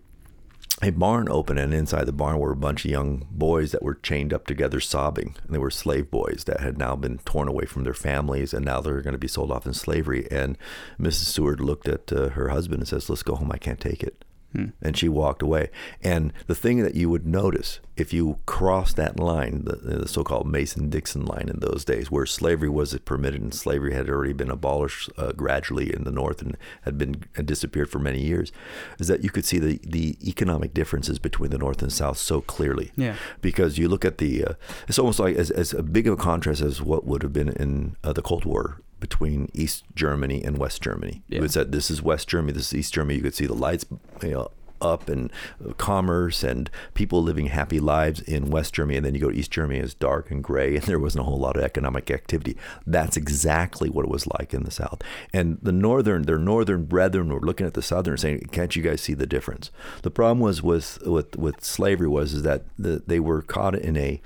[0.83, 3.95] a barn open, and inside the barn were a bunch of young boys that were
[3.95, 5.37] chained up together, sobbing.
[5.45, 8.65] And they were slave boys that had now been torn away from their families, and
[8.65, 10.27] now they're going to be sold off in slavery.
[10.31, 10.59] And
[11.01, 11.27] Mrs.
[11.27, 13.53] Seward looked at uh, her husband and says, "Let's go home.
[13.53, 14.24] I can't take it."
[14.55, 14.67] Hmm.
[14.81, 15.71] And she walked away.
[16.03, 20.25] And the thing that you would notice if you cross that line, the, the so
[20.25, 24.33] called Mason Dixon line in those days, where slavery was permitted and slavery had already
[24.33, 28.53] been abolished uh, gradually in the North and had been had disappeared for many years,
[28.99, 32.41] is that you could see the, the economic differences between the North and South so
[32.41, 32.93] clearly.
[32.97, 33.17] Yeah.
[33.41, 34.53] Because you look at the, uh,
[34.89, 37.97] it's almost like as, as big of a contrast as what would have been in
[38.03, 41.23] uh, the Cold War between East Germany and West Germany.
[41.29, 41.43] Yeah.
[41.43, 43.17] You said this is West Germany, this is East Germany.
[43.17, 43.85] You could see the lights,
[44.23, 44.51] you know,
[44.81, 45.31] up and
[45.77, 49.51] commerce and people living happy lives in West Germany, and then you go to East
[49.51, 52.57] Germany, it's dark and gray, and there wasn't a whole lot of economic activity.
[52.87, 55.03] That's exactly what it was like in the South.
[55.35, 59.03] And the northern, their northern brethren were looking at the southern, saying, "Can't you guys
[59.03, 59.71] see the difference?"
[60.01, 63.99] The problem was with with with slavery was is that the, they were caught in
[63.99, 64.23] a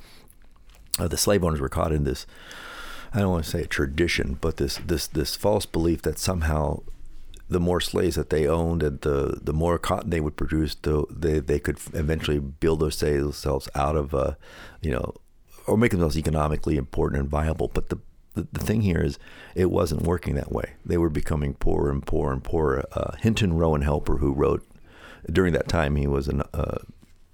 [1.00, 2.26] uh, the slave owners were caught in this
[3.12, 6.82] I don't want to say a tradition, but this this this false belief that somehow
[7.48, 11.04] the more slaves that they owned and the the more cotton they would produce, the,
[11.10, 14.34] they they could eventually build themselves out of, uh,
[14.82, 15.14] you know,
[15.66, 17.70] or make themselves economically important and viable.
[17.72, 17.98] But the,
[18.34, 19.18] the thing here is,
[19.54, 20.74] it wasn't working that way.
[20.84, 22.84] They were becoming poorer and poorer and poorer.
[22.92, 24.64] Uh, Hinton Rowan Helper, who wrote
[25.32, 26.78] during that time, he was an uh,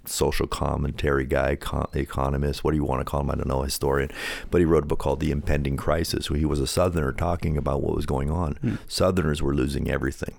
[0.06, 1.56] social commentary guy,
[1.94, 3.30] economist, what do you want to call him?
[3.30, 4.10] I don't know, historian.
[4.50, 7.56] But he wrote a book called The Impending Crisis, where he was a Southerner talking
[7.56, 8.54] about what was going on.
[8.54, 8.74] Hmm.
[8.88, 10.34] Southerners were losing everything.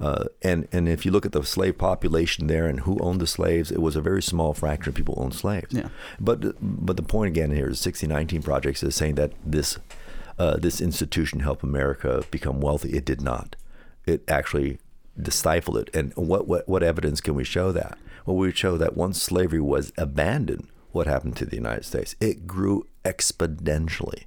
[0.00, 3.26] Uh, and and if you look at the slave population there and who owned the
[3.26, 5.72] slaves, it was a very small fraction of people owned slaves.
[5.72, 5.88] Yeah.
[6.18, 9.78] But but the point again here is 1619 projects is saying that this
[10.38, 12.90] uh, this institution helped America become wealthy.
[12.90, 13.54] It did not.
[14.06, 14.78] It actually
[15.28, 15.90] stifled it.
[15.94, 17.98] And what what what evidence can we show that?
[18.26, 22.14] Well, we show that once slavery was abandoned, what happened to the United States?
[22.20, 24.24] It grew exponentially.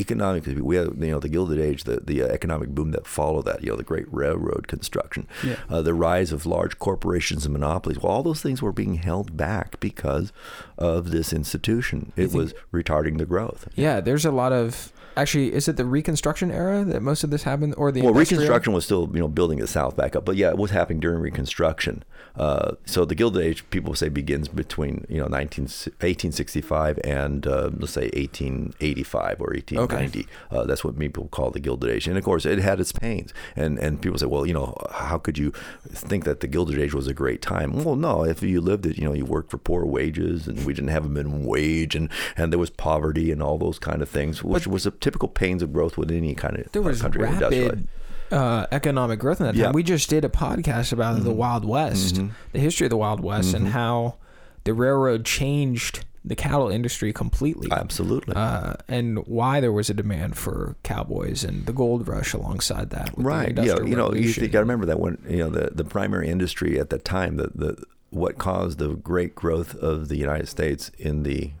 [0.00, 3.44] Economically, we have you know the Gilded Age, the the uh, economic boom that followed
[3.44, 5.54] that, you know the great railroad construction, yeah.
[5.70, 8.00] uh, the rise of large corporations and monopolies.
[8.00, 10.32] Well, all those things were being held back because
[10.76, 12.12] of this institution.
[12.16, 13.68] It was retarding the growth.
[13.76, 17.44] Yeah, there's a lot of Actually, is it the Reconstruction era that most of this
[17.44, 20.36] happened, or the well, Reconstruction was still you know building the South back up, but
[20.36, 22.02] yeah, it was happening during Reconstruction.
[22.36, 27.70] Uh, so the Gilded Age, people say, begins between you know 19, 1865 and uh,
[27.76, 30.20] let's say 1885 or 1890.
[30.20, 30.28] Okay.
[30.50, 33.32] Uh, that's what people call the Gilded Age, and of course, it had its pains.
[33.54, 35.52] And and people say, well, you know, how could you
[35.88, 37.84] think that the Gilded Age was a great time?
[37.84, 40.74] Well, no, if you lived it, you know, you worked for poor wages, and we
[40.74, 44.08] didn't have a minimum wage, and and there was poverty and all those kind of
[44.08, 47.00] things, which but, was a typical pains of growth with any kind of there was
[47.00, 47.86] country rapid
[48.34, 49.60] uh, economic growth in that time.
[49.60, 49.70] Yeah.
[49.70, 51.24] We just did a podcast about mm-hmm.
[51.24, 52.28] the Wild West, mm-hmm.
[52.52, 53.66] the history of the Wild West, mm-hmm.
[53.66, 54.16] and how
[54.64, 57.68] the railroad changed the cattle industry completely.
[57.70, 58.34] Absolutely.
[58.34, 63.10] Uh, and why there was a demand for cowboys and the gold rush alongside that.
[63.16, 63.56] Right.
[63.56, 63.80] Yeah.
[63.80, 66.80] You know, you, you got to remember that when you know the the primary industry
[66.80, 71.24] at that time, the the what caused the great growth of the United States in
[71.24, 71.52] the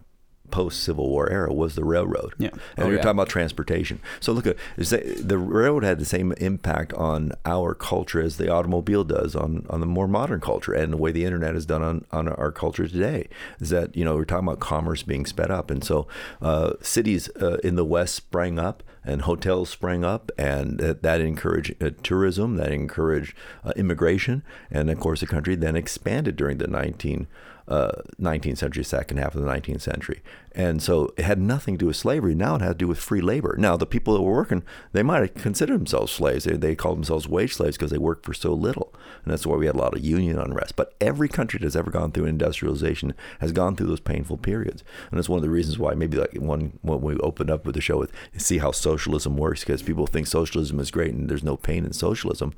[0.54, 2.32] post Civil War era was the railroad.
[2.38, 2.50] Yeah.
[2.76, 3.02] And oh, you're yeah.
[3.02, 3.98] talking about transportation.
[4.20, 9.02] So look at the railroad had the same impact on our culture as the automobile
[9.02, 12.04] does on, on the more modern culture and the way the internet is done on,
[12.12, 13.26] on our culture today.
[13.58, 15.72] Is that, you know, we're talking about commerce being sped up.
[15.72, 16.06] And so
[16.40, 21.20] uh, cities uh, in the West sprang up and hotels sprang up and that, that
[21.20, 24.44] encouraged uh, tourism, that encouraged uh, immigration.
[24.70, 27.26] And of course, the country then expanded during the 19-
[27.66, 30.22] uh, 19th century, second half of the 19th century.
[30.56, 32.34] And so it had nothing to do with slavery.
[32.34, 33.56] Now it had to do with free labor.
[33.58, 34.62] Now, the people that were working,
[34.92, 36.44] they might have considered themselves slaves.
[36.44, 38.94] They, they called themselves wage slaves because they worked for so little.
[39.24, 40.76] And that's why we had a lot of union unrest.
[40.76, 44.84] But every country that's ever gone through industrialization has gone through those painful periods.
[45.10, 47.74] And that's one of the reasons why maybe like one when we opened up with
[47.74, 51.42] the show with see how socialism works because people think socialism is great and there's
[51.42, 52.54] no pain in socialism.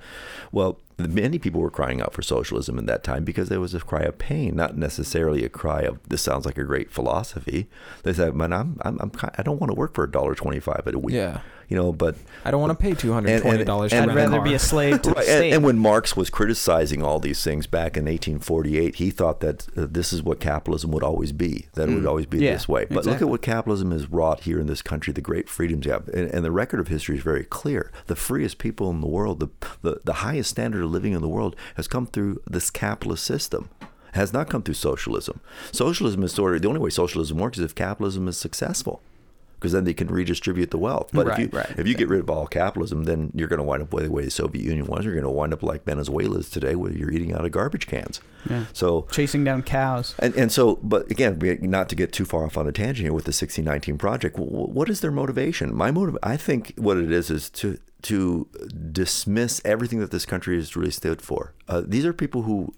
[0.52, 3.80] Well, many people were crying out for socialism in that time because there was a
[3.80, 7.68] cry of pain, not necessarily a cry of this sounds like a great philosophy.
[8.02, 10.86] They said, "Man, I'm, I'm, I'm I don't want to work for a dollar twenty-five
[10.86, 11.40] a week." Yeah.
[11.68, 13.92] You know, but I don't want to pay two hundred twenty dollars.
[13.92, 15.52] I'd rather be a slave to the Right, and, state.
[15.52, 19.86] and when Marx was criticizing all these things back in 1848, he thought that uh,
[19.90, 22.42] this is what capitalism would always be, that it would always be Mm.
[22.42, 22.86] Yeah, this way.
[22.88, 25.92] But look at what capitalism has wrought here in this country, the great freedoms you
[25.92, 26.06] have.
[26.08, 27.90] And, and the record of history is very clear.
[28.06, 29.48] The freest people in the world, the,
[29.82, 33.70] the, the highest standard of living in the world has come through this capitalist system.
[34.12, 35.40] Has not come through socialism.
[35.72, 39.02] Socialism is sort of the only way socialism works is if capitalism is successful,
[39.58, 41.10] because then they can redistribute the wealth.
[41.12, 41.74] But Right, if you right.
[41.78, 44.24] if you get rid of all capitalism, then you're going to wind up the way
[44.24, 45.04] the Soviet Union was.
[45.04, 47.86] You're going to wind up like Venezuela is today, where you're eating out of garbage
[47.86, 48.20] cans.
[48.48, 48.66] Yeah.
[48.72, 50.14] So Chasing down cows.
[50.18, 53.12] and and so, but again, not to get too far off on a tangent here
[53.12, 54.36] with the 1619 project.
[54.36, 55.74] wh- wh- What is their motivation?
[55.74, 58.46] My motive, I think, what it is is to to
[58.92, 61.54] dismiss everything that this country has really stood for.
[61.68, 62.72] Uh, these are people who.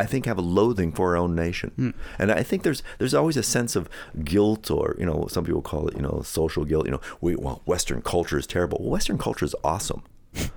[0.00, 3.36] I think have a loathing for our own nation, and I think there's there's always
[3.36, 3.88] a sense of
[4.24, 6.86] guilt, or you know, some people call it you know social guilt.
[6.86, 8.78] You know, we well, Western culture is terrible.
[8.80, 10.02] Well, Western culture is awesome.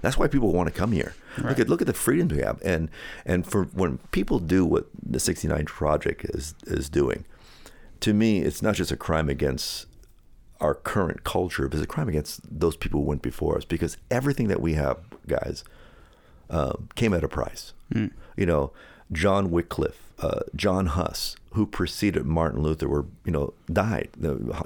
[0.01, 1.15] That's why people want to come here.
[1.37, 2.89] Look at look at the freedoms we have, and
[3.25, 7.25] and for when people do what the 69 Project is is doing,
[7.99, 9.87] to me, it's not just a crime against
[10.61, 13.65] our current culture, but it's a crime against those people who went before us.
[13.65, 14.97] Because everything that we have,
[15.27, 15.63] guys,
[16.49, 17.73] um, came at a price.
[18.37, 18.71] You know,
[19.13, 24.09] John Wycliffe, uh, John Huss, who preceded Martin Luther, were you know died.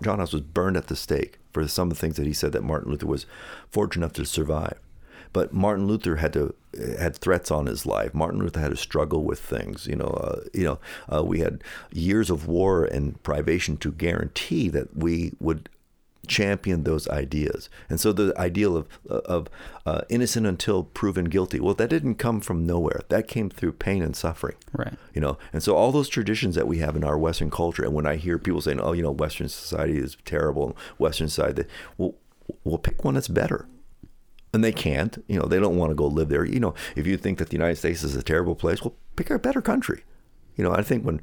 [0.01, 2.51] John Huss was burned at the stake for some of the things that he said
[2.53, 3.25] that Martin Luther was
[3.69, 4.79] fortunate enough to survive.
[5.33, 6.55] But Martin Luther had to
[6.99, 8.13] had threats on his life.
[8.13, 9.87] Martin Luther had to struggle with things.
[9.87, 10.79] You know, uh, you know,
[11.13, 15.69] uh, we had years of war and privation to guarantee that we would
[16.27, 17.69] champion those ideas.
[17.89, 19.49] And so the ideal of of
[19.85, 21.59] uh, innocent until proven guilty.
[21.59, 23.01] Well, that didn't come from nowhere.
[23.09, 24.55] That came through pain and suffering.
[24.73, 24.95] Right.
[25.13, 27.93] You know, and so all those traditions that we have in our Western culture, and
[27.93, 31.63] when I hear people saying, "Oh, you know, Western society is terrible," Western society,
[31.97, 32.15] well,
[32.63, 33.67] we'll pick one that's better.
[34.53, 35.23] And they can't.
[35.27, 36.45] You know, they don't want to go live there.
[36.45, 39.29] You know, if you think that the United States is a terrible place, well, pick
[39.29, 40.03] a better country.
[40.55, 41.21] You know, I think when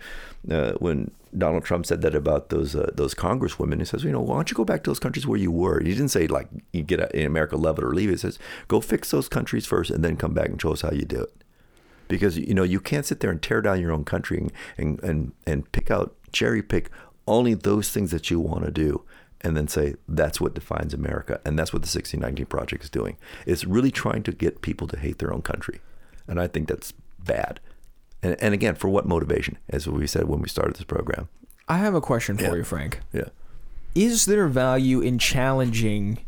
[0.50, 4.20] uh, when Donald Trump said that about those uh, those congresswomen, he says, you know,
[4.20, 5.80] why don't you go back to those countries where you were?
[5.80, 8.12] He didn't say like you get a, in America, love it or leave it.
[8.12, 8.38] He says,
[8.68, 11.22] go fix those countries first, and then come back and show us how you do
[11.22, 11.32] it.
[12.08, 15.02] Because you know you can't sit there and tear down your own country and and
[15.02, 16.90] and, and pick out cherry pick
[17.26, 19.04] only those things that you want to do.
[19.40, 23.18] And then say that's what defines America, and that's what the 1619 Project is doing.
[23.44, 25.80] It's really trying to get people to hate their own country,
[26.26, 27.60] and I think that's bad.
[28.24, 29.58] And, and again, for what motivation?
[29.68, 31.28] As we said when we started this program.
[31.68, 32.54] I have a question for Yeah.
[32.54, 33.00] you, Frank.
[33.12, 33.28] Yeah.
[33.94, 36.18] Is there value in challenging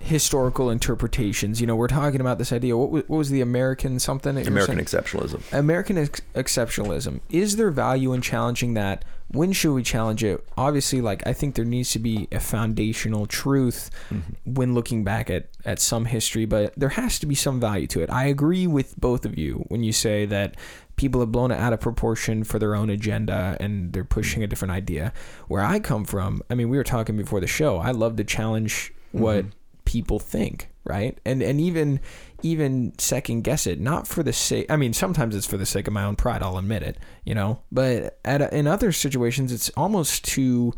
[0.00, 1.60] historical interpretations?
[1.60, 2.76] You know, we're talking about this idea.
[2.76, 4.34] What was, what was the American something?
[4.34, 5.52] that you were American exceptionalism.
[5.52, 7.20] American ex- exceptionalism.
[7.30, 9.04] Is there value in challenging that?
[9.30, 10.46] When should we challenge it?
[10.56, 14.54] Obviously, like I think there needs to be a foundational truth mm-hmm.
[14.54, 18.00] when looking back at at some history, but there has to be some value to
[18.02, 18.10] it.
[18.10, 20.56] I agree with both of you when you say that
[20.98, 24.46] people have blown it out of proportion for their own agenda and they're pushing a
[24.46, 25.12] different idea.
[25.46, 27.78] Where I come from, I mean, we were talking before the show.
[27.78, 29.50] I love to challenge what mm-hmm.
[29.86, 31.18] people think, right?
[31.24, 32.00] And and even
[32.42, 34.66] even second guess it, not for the sake.
[34.70, 36.42] I mean, sometimes it's for the sake of my own pride.
[36.42, 37.62] I'll admit it, you know.
[37.72, 40.74] But at a, in other situations, it's almost to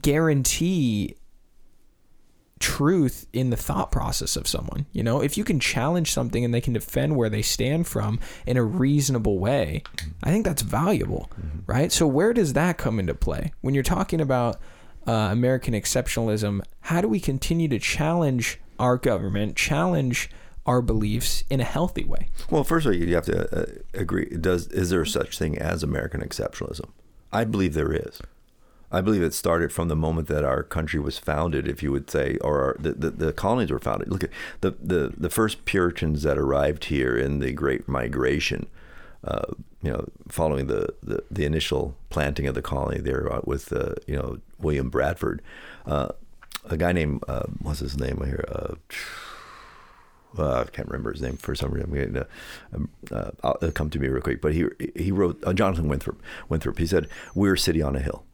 [0.00, 1.16] guarantee
[2.60, 4.86] truth in the thought process of someone.
[4.92, 8.20] You know, if you can challenge something and they can defend where they stand from
[8.46, 9.82] in a reasonable way,
[10.22, 11.30] I think that's valuable,
[11.66, 11.90] right?
[11.90, 14.60] So where does that come into play when you're talking about
[15.08, 16.60] uh, American exceptionalism?
[16.82, 20.30] How do we continue to challenge our government, challenge
[20.66, 22.28] our beliefs in a healthy way?
[22.50, 24.26] Well, first of all, you have to uh, agree.
[24.26, 26.90] Does is there such thing as American exceptionalism?
[27.32, 28.20] I believe there is.
[28.92, 32.10] I believe it started from the moment that our country was founded, if you would
[32.10, 34.08] say, or our, the, the the colonies were founded.
[34.08, 34.30] Look at
[34.60, 38.66] the, the the first Puritans that arrived here in the Great Migration.
[39.22, 39.42] Uh,
[39.82, 43.94] you know, following the, the, the initial planting of the colony there uh, with uh,
[44.06, 45.42] you know William Bradford,
[45.86, 46.08] uh,
[46.64, 48.44] a guy named uh, what's his name here.
[48.50, 48.74] Uh,
[50.38, 52.16] I can't remember his name for some reason.
[52.72, 54.40] I'm um, uh, I'll- it'll come to me real quick.
[54.40, 56.22] But he he wrote Jonathan Winthrop.
[56.48, 56.78] Winthrop.
[56.78, 58.24] He said, "We're a city on a hill,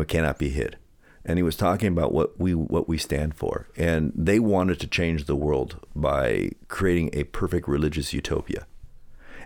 [0.00, 0.76] it cannot be hid."
[1.24, 4.86] And he was talking about what we what we stand for, and they wanted to
[4.86, 8.66] change the world by creating a perfect religious utopia.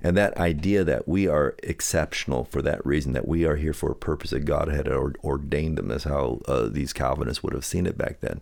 [0.02, 3.90] And that idea that we are exceptional for that reason, that we are here for
[3.90, 7.86] a purpose that God had ordained them, is how uh, these Calvinists would have seen
[7.86, 8.40] it back then.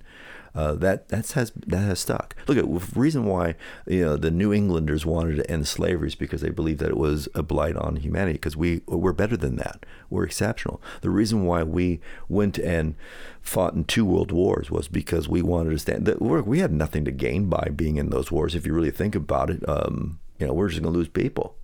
[0.57, 2.35] Uh, that that's has that has stuck.
[2.49, 3.57] Look at the reason why
[3.87, 6.97] you know the New Englanders wanted to end slavery is because they believed that it
[6.97, 8.35] was a blight on humanity.
[8.35, 9.85] Because we we're better than that.
[10.09, 10.81] We're exceptional.
[11.03, 12.95] The reason why we went and
[13.43, 16.07] fought in two world wars was because we wanted to stand.
[16.07, 18.55] That we had nothing to gain by being in those wars.
[18.55, 21.57] If you really think about it, um, you know, we're just going to lose people.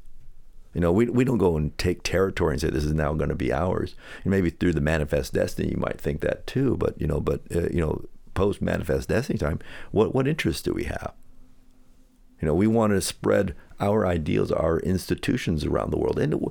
[0.74, 3.28] You know, we, we don't go and take territory and say this is now going
[3.28, 3.94] to be ours.
[4.24, 6.76] And maybe through the manifest destiny, you might think that too.
[6.78, 9.58] But you know, but uh, you know, post manifest destiny time,
[9.90, 11.12] what what interest do we have?
[12.40, 16.18] You know, we want to spread our ideals, our institutions around the world.
[16.18, 16.48] And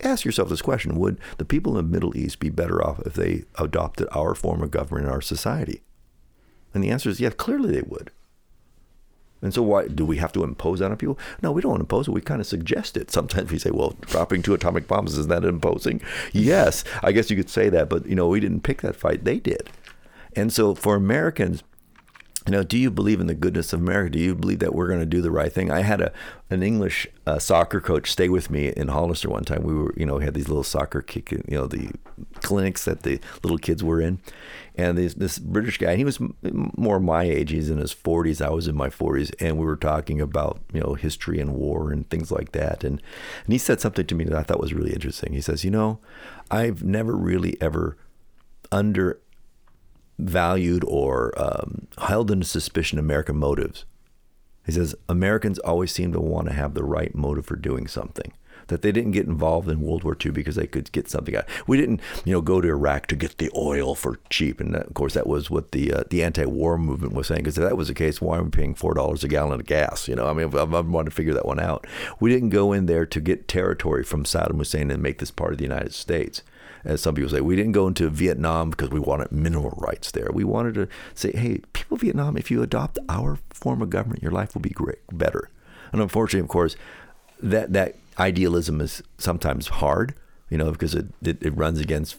[0.00, 3.14] ask yourself this question: Would the people in the Middle East be better off if
[3.14, 5.82] they adopted our form of government in our society?
[6.72, 7.34] And the answer is yes.
[7.36, 8.10] Clearly, they would.
[9.42, 11.18] And so, why do we have to impose that on people?
[11.42, 12.12] No, we don't impose it.
[12.12, 13.10] We kind of suggest it.
[13.10, 16.00] Sometimes we say, "Well, dropping two atomic bombs is that imposing?"
[16.32, 19.24] Yes, I guess you could say that, but you know, we didn't pick that fight;
[19.24, 19.68] they did.
[20.36, 21.62] And so, for Americans,
[22.46, 24.10] you know, do you believe in the goodness of America?
[24.10, 25.70] Do you believe that we're going to do the right thing?
[25.70, 26.12] I had a
[26.50, 29.62] an English uh, soccer coach stay with me in Hollister one time.
[29.62, 31.90] We were, you know, had these little soccer kick, you know, the
[32.42, 34.20] clinics that the little kids were in,
[34.74, 37.50] and this this British guy, he was more my age.
[37.50, 38.44] He's in his 40s.
[38.44, 41.90] I was in my 40s, and we were talking about you know history and war
[41.90, 42.84] and things like that.
[42.84, 43.00] And
[43.44, 45.32] and he said something to me that I thought was really interesting.
[45.32, 45.98] He says, you know,
[46.50, 47.96] I've never really ever
[48.70, 49.20] under
[50.18, 53.84] valued or um, held into suspicion American motives.
[54.66, 58.32] He says Americans always seem to want to have the right motive for doing something.
[58.68, 61.44] That they didn't get involved in World War II because they could get something out.
[61.66, 64.86] We didn't, you know, go to Iraq to get the oil for cheap, and that,
[64.86, 67.42] of course that was what the uh, the anti-war movement was saying.
[67.42, 69.66] Because if that was the case, why are we paying four dollars a gallon of
[69.66, 70.08] gas?
[70.08, 71.86] You know, I mean, I, I want to figure that one out.
[72.20, 75.52] We didn't go in there to get territory from Saddam Hussein and make this part
[75.52, 76.42] of the United States
[76.84, 80.30] as some people say, we didn't go into Vietnam because we wanted mineral rights there.
[80.32, 84.22] We wanted to say, hey, people of Vietnam, if you adopt our form of government,
[84.22, 85.50] your life will be great, better.
[85.92, 86.76] And unfortunately, of course,
[87.42, 90.14] that that idealism is sometimes hard,
[90.50, 92.16] you know, because it, it, it runs against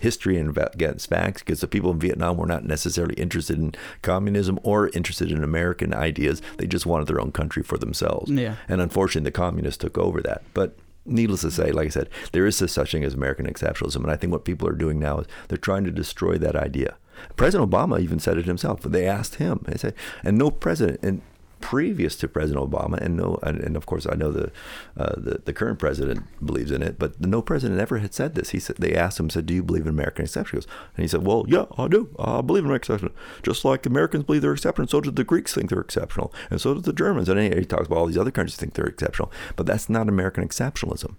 [0.00, 4.58] history and against facts because the people in Vietnam were not necessarily interested in communism
[4.62, 6.42] or interested in American ideas.
[6.58, 8.30] They just wanted their own country for themselves.
[8.30, 8.56] Yeah.
[8.68, 10.42] And unfortunately, the communists took over that.
[10.52, 10.76] But
[11.06, 14.16] needless to say, like I said, there is such thing as American exceptionalism, and I
[14.16, 16.96] think what people are doing now is they're trying to destroy that idea.
[17.36, 18.82] President Obama even said it himself.
[18.82, 19.64] They asked him.
[19.68, 21.22] They said, and no president, and
[21.64, 24.52] previous to President Obama, and no, and, and of course I know the,
[24.98, 28.50] uh, the the current president believes in it, but no president ever had said this.
[28.50, 31.24] He said they asked him, said, "Do you believe in American exceptionalism?" And he said,
[31.26, 32.14] "Well, yeah, I do.
[32.18, 33.42] I believe in American exceptionalism.
[33.42, 36.74] Just like Americans believe they're exceptional, so do the Greeks think they're exceptional, and so
[36.74, 39.64] do the Germans." And he talks about all these other countries think they're exceptional, but
[39.64, 41.16] that's not American exceptionalism.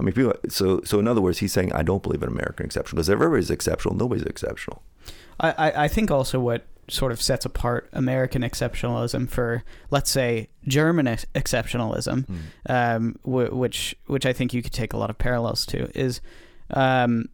[0.00, 0.34] I mean, people.
[0.48, 3.50] So, so in other words, he's saying I don't believe in American exceptional because everybody's
[3.50, 4.82] exceptional, nobody's exceptional.
[5.40, 11.06] I, I, think also what sort of sets apart American exceptionalism for, let's say, German
[11.06, 12.38] ex- exceptionalism, mm.
[12.68, 16.20] um, w- which which I think you could take a lot of parallels to, is,
[16.70, 17.26] um,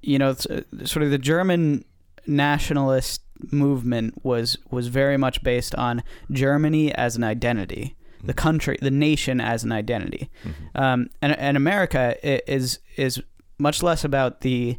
[0.00, 1.84] you know, uh, sort of the German
[2.26, 8.26] nationalist movement was was very much based on Germany as an identity, mm.
[8.26, 10.82] the country, the nation as an identity, mm-hmm.
[10.82, 12.16] um, and and America
[12.50, 13.22] is is
[13.58, 14.78] much less about the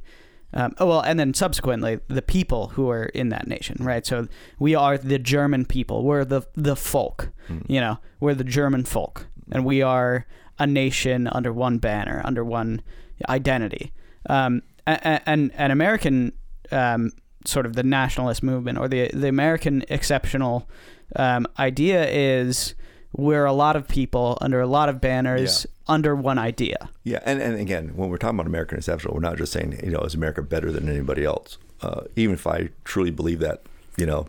[0.54, 4.06] um, oh well, and then subsequently the people who are in that nation, right?
[4.06, 4.28] So
[4.60, 6.04] we are the German people.
[6.04, 7.32] We're the the folk.
[7.50, 7.66] Mm.
[7.68, 10.26] You know, we're the German folk, and we are
[10.60, 12.82] a nation under one banner, under one
[13.28, 13.92] identity.
[14.30, 16.34] Um, and, and an American
[16.72, 17.12] um,
[17.46, 20.70] sort of the nationalist movement or the the American exceptional
[21.16, 22.76] um, idea is
[23.16, 25.94] we're a lot of people under a lot of banners yeah.
[25.94, 26.90] under one idea.
[27.04, 29.92] Yeah, and, and again, when we're talking about American exceptional, we're not just saying, you
[29.92, 31.58] know, is America better than anybody else?
[31.82, 33.62] Uh, even if I truly believe that,
[33.98, 34.28] you know,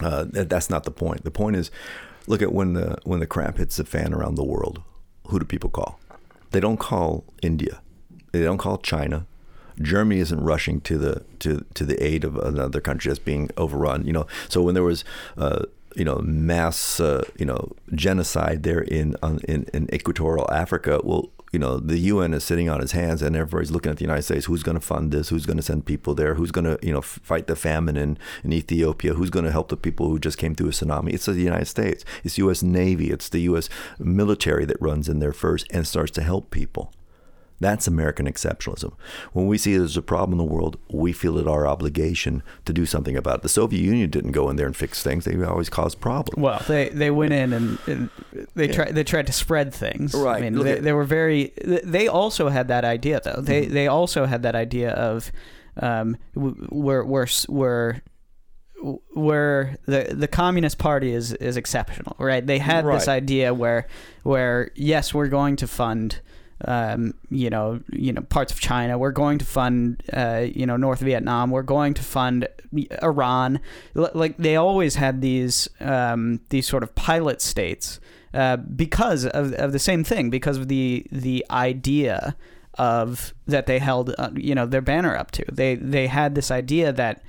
[0.00, 1.24] uh, that, that's not the point.
[1.24, 1.70] The point is,
[2.26, 4.82] look at when the when the crap hits the fan around the world.
[5.28, 6.00] Who do people call?
[6.50, 7.80] They don't call India.
[8.32, 9.26] They don't call China.
[9.80, 14.06] Germany isn't rushing to the to to the aid of another country that's being overrun.
[14.06, 15.04] You know, so when there was
[15.36, 15.64] uh,
[15.96, 21.00] you know mass uh, you know genocide there in, in in equatorial Africa.
[21.02, 24.04] Well, you know the UN is sitting on its hands, and everybody's looking at the
[24.04, 24.46] United States.
[24.46, 25.28] Who's going to fund this?
[25.28, 26.34] Who's going to send people there?
[26.34, 29.14] Who's going to you know fight the famine in, in Ethiopia?
[29.14, 31.12] Who's going to help the people who just came through a tsunami?
[31.12, 32.04] It's the United States.
[32.24, 32.62] It's U.S.
[32.62, 33.10] Navy.
[33.10, 33.68] It's the U.S.
[33.98, 36.92] military that runs in there first and starts to help people.
[37.62, 38.92] That's American exceptionalism.
[39.32, 42.72] When we see there's a problem in the world, we feel it our obligation to
[42.72, 43.42] do something about it.
[43.42, 46.42] The Soviet Union didn't go in there and fix things; they always caused problems.
[46.42, 48.10] Well, they they went in and, and
[48.54, 48.72] they Yeah.
[48.74, 50.12] tried they tried to spread things.
[50.14, 50.38] Right.
[50.38, 51.52] I mean, they, at- they were very.
[51.64, 53.40] They also had that idea though.
[53.40, 53.74] They Mm-hmm.
[53.74, 55.30] they also had that idea of,
[55.80, 58.02] um, w- where where s- where
[59.14, 62.44] where the the communist party is is exceptional, right?
[62.46, 63.86] They had this idea where
[64.24, 66.20] where yes, we're going to fund
[66.64, 68.98] um, you know, you know, parts of China.
[68.98, 71.50] We're going to fund, uh, you know, North Vietnam.
[71.50, 72.48] We're going to fund
[73.02, 73.60] Iran.
[73.96, 78.00] L- like they always had these um, these sort of pilot states
[78.34, 82.36] uh, because of, of the same thing, because of the the idea
[82.78, 85.44] of that they held, uh, you know, their banner up to.
[85.50, 87.22] They they had this idea that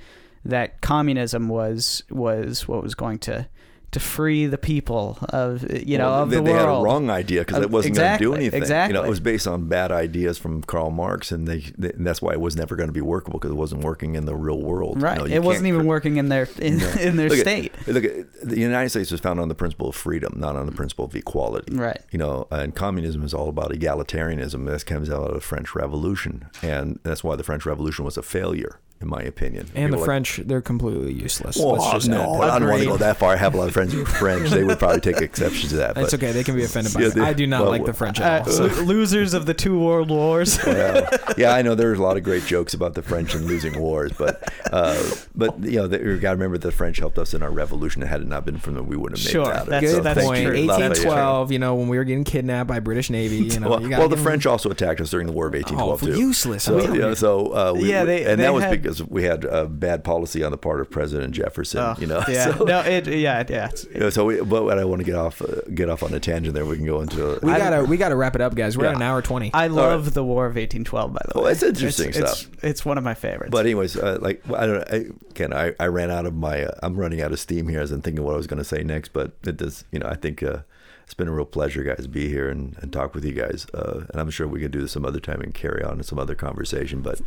[0.44, 3.48] that communism was was what was going to
[3.94, 6.60] to free the people of you know Well, of they, the they world.
[6.68, 8.54] had a wrong idea because it wasn't going to do exactly, anything.
[8.54, 9.06] You know, exactly.
[9.06, 12.32] it was based on bad ideas from Karl Marx, and they, they and that's why
[12.32, 14.96] it was never going to be workable because it wasn't working in the real world.
[14.98, 15.18] You Right.
[15.18, 16.88] know, you it wasn't even cr- working in their in, No.
[17.00, 17.72] in their Look at- state.
[17.86, 20.72] Look, at, the United States was founded on the principle of freedom, not on the
[20.72, 21.74] principle of equality.
[21.74, 22.00] Right.
[22.10, 24.66] You know, and communism is all about egalitarianism.
[24.66, 28.22] This comes out of the French Revolution, and that's why the French Revolution was a
[28.22, 29.66] failure, in my opinion.
[29.74, 31.56] And the People like- French, they're completely useless.
[31.58, 33.32] Well, Let's just no, I don't want to go that far.
[33.32, 34.48] I have a lot of friends who are French.
[34.50, 35.96] They would probably take exception to that.
[35.98, 36.32] It's but- okay.
[36.32, 37.18] They can be offended by Yeah, it.
[37.18, 38.54] I do not well, like the French Uh, at all.
[38.66, 40.58] lo- losers of the two world wars.
[40.66, 43.78] yeah, yeah, I know there's a lot of great jokes about the French and losing
[43.78, 44.42] wars, but
[44.72, 45.02] uh,
[45.34, 48.00] but you know, you got to remember the French helped us in our revolution.
[48.02, 49.66] Had it not been for them, we wouldn't have made Sure, it out.
[49.66, 50.42] that's- so Good that's thank point.
[50.42, 50.66] you.
[50.66, 53.90] 1812, you know, when we were getting kidnapped by British Navy, you know, Well, you
[53.90, 56.18] well, the give 'em- French also attacked us during the War of 1812 Oh, too.
[56.18, 56.62] useless.
[56.64, 57.14] So, I'm telling you know, you.
[57.14, 60.04] so uh, we, Yeah, they- and they that was had- because we had a bad
[60.04, 61.80] policy on the part of President Jefferson.
[61.80, 63.66] Oh, you know, yeah, so, no, it, yeah, yeah.
[63.66, 66.12] it's- you know, so we, but I want to get off uh, get off on
[66.12, 66.66] a tangent there.
[66.66, 67.38] We can go into.
[67.42, 68.76] We I- gotta we gotta wrap it up, guys.
[68.76, 69.50] We're at an hour twenty.
[69.54, 71.12] I love the War of 1812.
[71.12, 72.52] By the Oh, way, it's interesting it's, stuff.
[72.54, 73.50] It's, it's one of my favorites.
[73.50, 74.84] But anyways, uh, like I don't know.
[74.90, 76.64] I, again, I, I ran out of my.
[76.64, 78.64] Uh, I'm running out of steam here as I'm thinking what I was going to
[78.64, 79.12] say next.
[79.14, 79.84] But it does.
[79.92, 80.58] You know, I think uh,
[81.04, 83.66] it's been a real pleasure, guys, to be here and, and talk with you guys.
[83.72, 86.02] Uh, and I'm sure we can do this some other time and carry on in
[86.02, 87.00] some other conversation.
[87.00, 87.20] But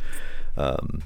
[0.56, 1.02] um,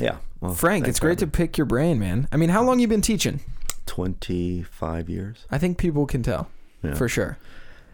[0.00, 2.28] yeah, well, Frank, thanks it's great to pick your brain, man.
[2.32, 3.40] I mean, how long you been teaching?
[3.86, 5.46] 25 years.
[5.50, 6.48] I think people can tell
[6.82, 6.94] Yeah.
[6.94, 7.38] for sure.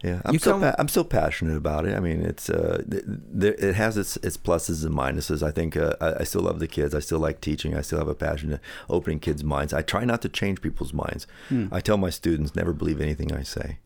[0.05, 1.97] Yeah, I'm You still pa- I'm still passionate about it.
[1.97, 3.03] I mean, it's uh, th-
[3.41, 5.43] th- it has its its pluses and minuses.
[5.43, 6.95] I think uh, I, I still love the kids.
[6.95, 7.75] I still like teaching.
[7.75, 8.61] I still have a passion to
[8.91, 9.73] opening kids' minds.
[9.73, 11.27] I try not to change people's minds.
[11.49, 11.69] Hmm.
[11.73, 13.79] I tell my students never believe anything I say.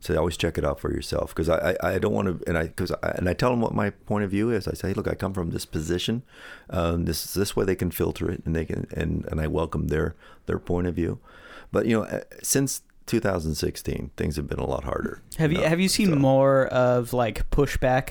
[0.00, 2.56] So always check it out for yourself because I, I, I don't want to and
[2.58, 4.68] I because I, and I tell them what my point of view is.
[4.68, 6.22] I say, look, I come from this position.
[6.70, 9.88] Um, this this way they can filter it and they can and, and I welcome
[9.88, 10.14] their
[10.46, 11.18] their point of view.
[11.72, 15.22] But you know, uh, since 2016, things have been a lot harder.
[15.38, 18.10] have you know, have you seen so- more of like pushback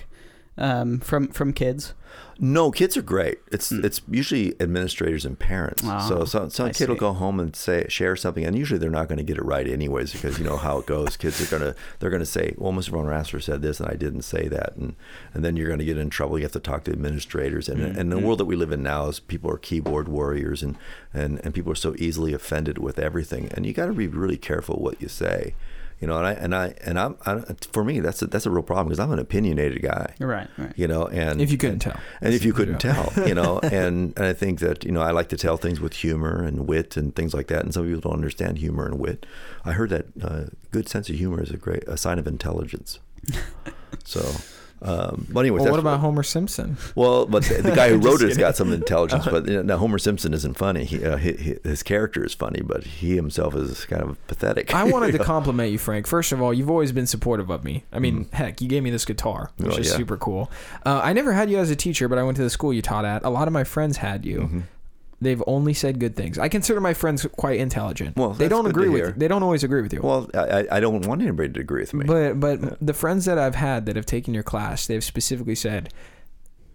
[0.57, 1.93] um, from from kids?
[2.37, 3.39] No, kids are great.
[3.51, 3.83] It's Hmm.
[3.85, 5.83] it's usually administrators and parents.
[5.85, 8.77] Oh, so some some I kid will go home and say share something, and usually
[8.77, 11.17] they're not going to get it right anyways because you know how it goes.
[11.17, 12.89] Kids are gonna they're gonna say, well, Mr.
[12.89, 14.95] Von Rasser said this, and I didn't say that, and
[15.33, 16.37] and then you're going to get in trouble.
[16.37, 17.99] You have to talk to administrators, and Mm-hmm.
[17.99, 20.75] and the world that we live in now is people are keyboard warriors, and
[21.13, 24.37] and and people are so easily offended with everything, and you got to be really
[24.37, 25.53] careful what you say.
[26.01, 27.41] You know, and I and I and I'm I,
[27.71, 30.13] for me that's a, that's a real problem because I'm an opinionated guy.
[30.19, 30.73] Right, right.
[30.75, 31.97] You know, and If you couldn't tell.
[32.21, 35.11] and if you couldn't tell, you know, and, and I think that you know I
[35.11, 38.01] like to tell things with humor and wit and things like that, and some people
[38.01, 39.25] don't understand humor and wit.
[39.63, 42.99] I heard that uh, good sense of humor is a great a sign of intelligence.
[44.03, 44.21] So,
[44.81, 46.77] um, but anyways, Well, what about Homer Simpson?
[46.95, 49.25] well, but the, the guy who wrote it has got some intelligence.
[49.31, 50.83] But you know, now Homer Simpson isn't funny.
[50.85, 54.73] He, uh, he, his character is funny, but he himself is kind of pathetic.
[54.75, 55.23] I wanted to know?
[55.35, 56.05] compliment you, Frank.
[56.07, 57.83] First of all, you've always been supportive of me.
[57.91, 59.75] I mean, heck, you gave me this guitar, which Mm.
[59.75, 59.97] Oh, is yeah.
[59.97, 60.51] super cool.
[60.85, 62.81] Uh, I never had you as a teacher, but I went to the school you
[62.81, 63.23] taught at.
[63.23, 64.39] A lot of my friends had you.
[64.41, 64.59] Mm-hmm.
[65.21, 66.37] They've only said good things.
[66.37, 68.17] I consider my friends quite intelligent.
[68.17, 69.13] Well, they don't agree with you.
[69.15, 70.01] They don't always agree with you.
[70.03, 72.05] Well, I, I- don't want anybody to agree with me.
[72.05, 75.93] But but the friends that I've had that have taken your class, they've specifically said,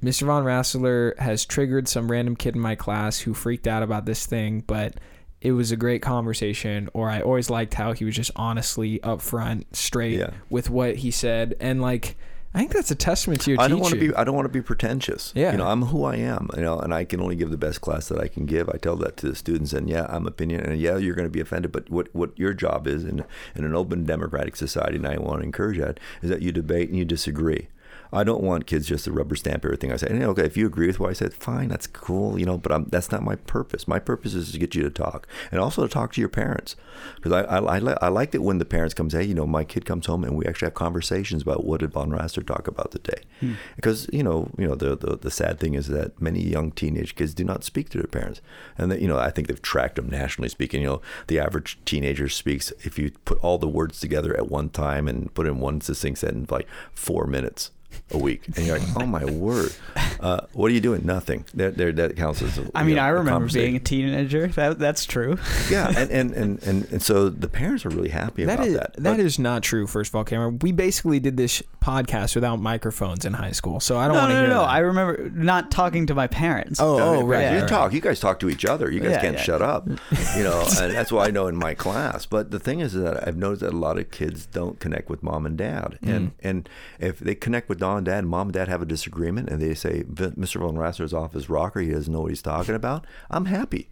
[0.03, 0.23] Mr.
[0.23, 4.25] Von Rassler has triggered some random kid in my class who freaked out about this
[4.25, 4.95] thing, but
[5.43, 6.89] it was a great conversation.
[6.95, 10.31] Or I always liked how he was just honestly upfront, straight Yeah.
[10.49, 12.17] with what he said, and like
[12.53, 14.13] I think that's a testament to your I don't want to be.
[14.15, 15.33] I don't want to be pretentious.
[15.37, 15.53] Yeah.
[15.53, 16.49] You know, I'm who I am.
[16.57, 18.69] You know, and I can only give the best class that I can give.
[18.69, 21.33] I tell that to the students, and yeah, I'm opinion, and yeah, you're going to
[21.33, 21.71] be offended.
[21.71, 23.25] But what what your job is in
[23.55, 26.89] in an open democratic society, and I want to encourage that, is that you debate
[26.89, 27.69] and you disagree.
[28.13, 30.09] I don't want kids just to rubber stamp everything I say.
[30.09, 32.59] And, okay, if you agree with what I said, fine, that's cool, you know.
[32.59, 33.87] But I'm, that's not my purpose.
[33.87, 36.77] My purpose is to get you to talk, and also to talk to your parents,
[37.17, 39.47] because I I, I, I like it when the parents come say, hey, you know,
[39.47, 42.67] my kid comes home and we actually have conversations about what did Von Rasser talk
[42.67, 43.55] about today, hmm.
[43.77, 47.15] because you know you know the, the the sad thing is that many young teenage
[47.15, 48.41] kids do not speak to their parents,
[48.77, 50.83] and that you know I think they've tracked them nationally speaking.
[50.83, 54.71] You know, the average teenager speaks if you put all the words together at one
[54.71, 57.71] time and put in one succinct sentence like four minutes
[58.13, 59.73] a week, and you're like, oh my word,
[60.21, 61.05] uh, what are you doing?
[61.05, 61.45] Nothing.
[61.55, 62.59] There, there, that counts as.
[62.59, 64.49] A, I mean, know, I a remember being a teenager.
[64.49, 65.39] That that's true.
[65.71, 68.75] yeah, and, and, and, and, and so the parents are really happy That about is
[68.75, 68.93] that.
[68.95, 69.87] that But- is not true.
[69.87, 73.97] First of all, Cameron, we basically did this podcast without microphones in high school, so
[73.99, 74.61] I don't No, want to no, no, hear no.
[74.63, 74.69] that.
[74.71, 76.81] I remember not talking to my parents.
[76.81, 77.41] oh, oh, right.
[77.43, 77.55] yeah.
[77.55, 77.93] You right, talk.
[77.93, 78.91] You guys talk to each other.
[78.91, 79.43] You guys Yeah, can't yeah.
[79.43, 79.89] shut up.
[79.89, 82.27] You know, and that's what I know in my class.
[82.27, 85.23] But the thing is that I've noticed that a lot of kids don't connect with
[85.23, 85.99] mom and dad.
[86.03, 86.69] And and
[86.99, 89.61] if they connect with mom and dad, and mom and dad have a disagreement, and
[89.61, 90.61] they say "V- Mr.
[90.61, 93.07] Von Rasser's off his rocker, he doesn't know what he's talking about.
[93.31, 93.89] I'm happy.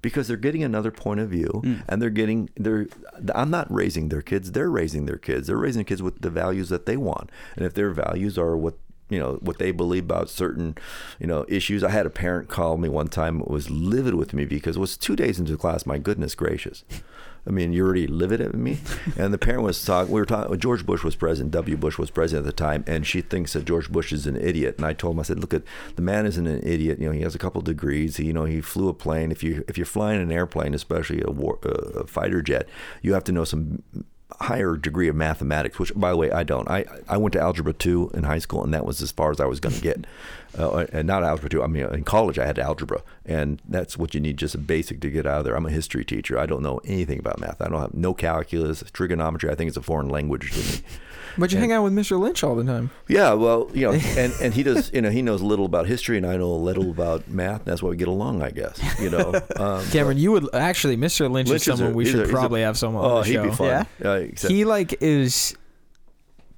[0.00, 1.82] Because they're getting another point of view, mm.
[1.88, 2.88] and they're getting they're.
[3.32, 5.46] I'm not raising their kids; they're raising their kids.
[5.46, 8.74] They're raising kids with the values that they want, and if their values are what
[9.12, 10.74] you know what they believe about certain
[11.20, 14.46] you know issues i had a parent call me one time was livid with me
[14.46, 16.82] because it was two days into class my goodness gracious
[17.46, 18.78] i mean you're already livid at me.
[19.16, 21.76] And the parent was talking we were talking george bush was president w.
[21.76, 24.76] Bush was president at the time and she thinks that george bush is an idiot.
[24.78, 25.62] And i told him i said look at
[25.96, 27.00] the man isn't an idiot.
[27.00, 28.16] You know he has a couple degrees.
[28.16, 29.30] He, you know he flew a plane.
[29.32, 32.68] If you if you're flying an airplane especially a, war, a fighter jet
[33.02, 33.82] you have to know some
[34.40, 36.68] higher degree of mathematics, which, by the way, I don't.
[36.68, 39.40] I, I went to algebra two in high school, and that was as far as
[39.40, 40.06] I was going to get.
[40.58, 41.62] Uh, and not algebra two.
[41.62, 45.00] I mean, in college, I had algebra, and that's what you need, just a basic
[45.00, 45.56] to get out of there.
[45.56, 46.38] I'm a history teacher.
[46.38, 47.62] I don't know anything about math.
[47.62, 49.48] I don't have no calculus, trigonometry.
[49.48, 50.86] I think it's a foreign language to me.
[51.38, 52.18] But you hang out with Mr.
[52.18, 52.90] Lynch all the time.
[53.08, 55.86] Yeah, well, you know, and, and he does, you know, he knows a little about
[55.86, 57.60] history, and I know a little about math.
[57.60, 58.78] And that's why we get along, I guess.
[59.00, 61.30] You know, um, Cameron, you would actually, Mr.
[61.30, 63.16] Lynch, Lynch is is a- someone we he's a- should a- probably have someone oh,
[63.16, 63.86] on the he'd be fun.
[64.00, 64.10] Yeah?
[64.10, 65.56] Uh, He like is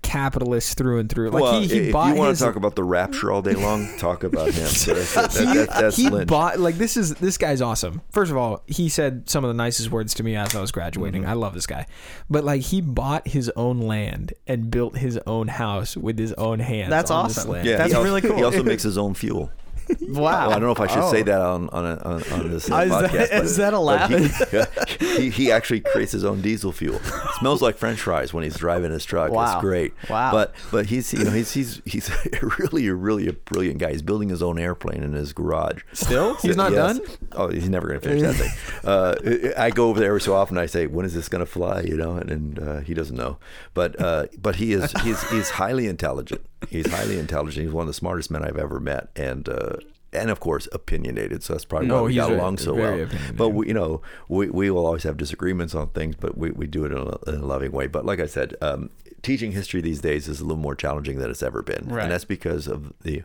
[0.04, 1.30] capitalist through and through.
[1.30, 3.42] Like well, he, he if bought you want his, to talk about the rapture all
[3.42, 4.66] day long, talk about him.
[4.68, 6.28] So that's, that, he, that, that's he Lynch.
[6.28, 8.02] bought like this is this guy's awesome.
[8.12, 10.70] First of all, he said some of the nicest words to me as I was
[10.70, 11.22] graduating.
[11.22, 11.30] Mm-hmm.
[11.30, 11.86] I love this guy,
[12.30, 16.60] but like he bought his own land and built his own house with his own
[16.60, 16.90] hands.
[16.90, 17.54] That's awesome.
[17.56, 18.36] Yeah, That's he also, really cool.
[18.36, 19.50] He also makes his own fuel.
[20.14, 20.48] Wow.
[20.50, 21.10] I don't know if I should Oh.
[21.10, 23.30] say that on on, a, on, on this uh, is that- podcast.
[23.30, 24.10] but- is that allowed?
[25.04, 27.00] He, he, he actually creates his own diesel fuel.
[27.38, 29.30] smells like French fries when he's driving his truck.
[29.32, 29.52] Wow.
[29.54, 29.92] It's great.
[30.08, 30.30] Wow.
[30.32, 32.10] But but he's you know he's he's he's
[32.58, 33.90] really really a brilliant guy.
[33.92, 35.82] He's building his own airplane in his garage.
[35.92, 36.98] Still, he's not Yes.
[36.98, 37.06] done.
[37.32, 38.50] Oh, he's never going to finish that thing.
[38.84, 40.58] Uh, I go over there every so often.
[40.58, 43.16] I say, "When is this going to fly?" You know, and, and uh, he doesn't
[43.16, 43.38] know.
[43.74, 46.42] But uh, but he is he's he's highly intelligent.
[46.70, 47.64] He's highly intelligent.
[47.64, 49.48] He's one of the smartest men I've ever met, and.
[49.48, 49.76] Uh,
[50.16, 51.42] and of course, opinionated.
[51.42, 53.04] So that's probably why Oh, we got along so well.
[53.36, 56.68] But we, you know, we, we will always have disagreements on things, but we, we
[56.68, 57.88] do it in a, in a loving way.
[57.88, 58.90] But like I said, um,
[59.22, 62.04] teaching history these days is a little more challenging than it's ever been, Right.
[62.04, 63.24] and that's because of the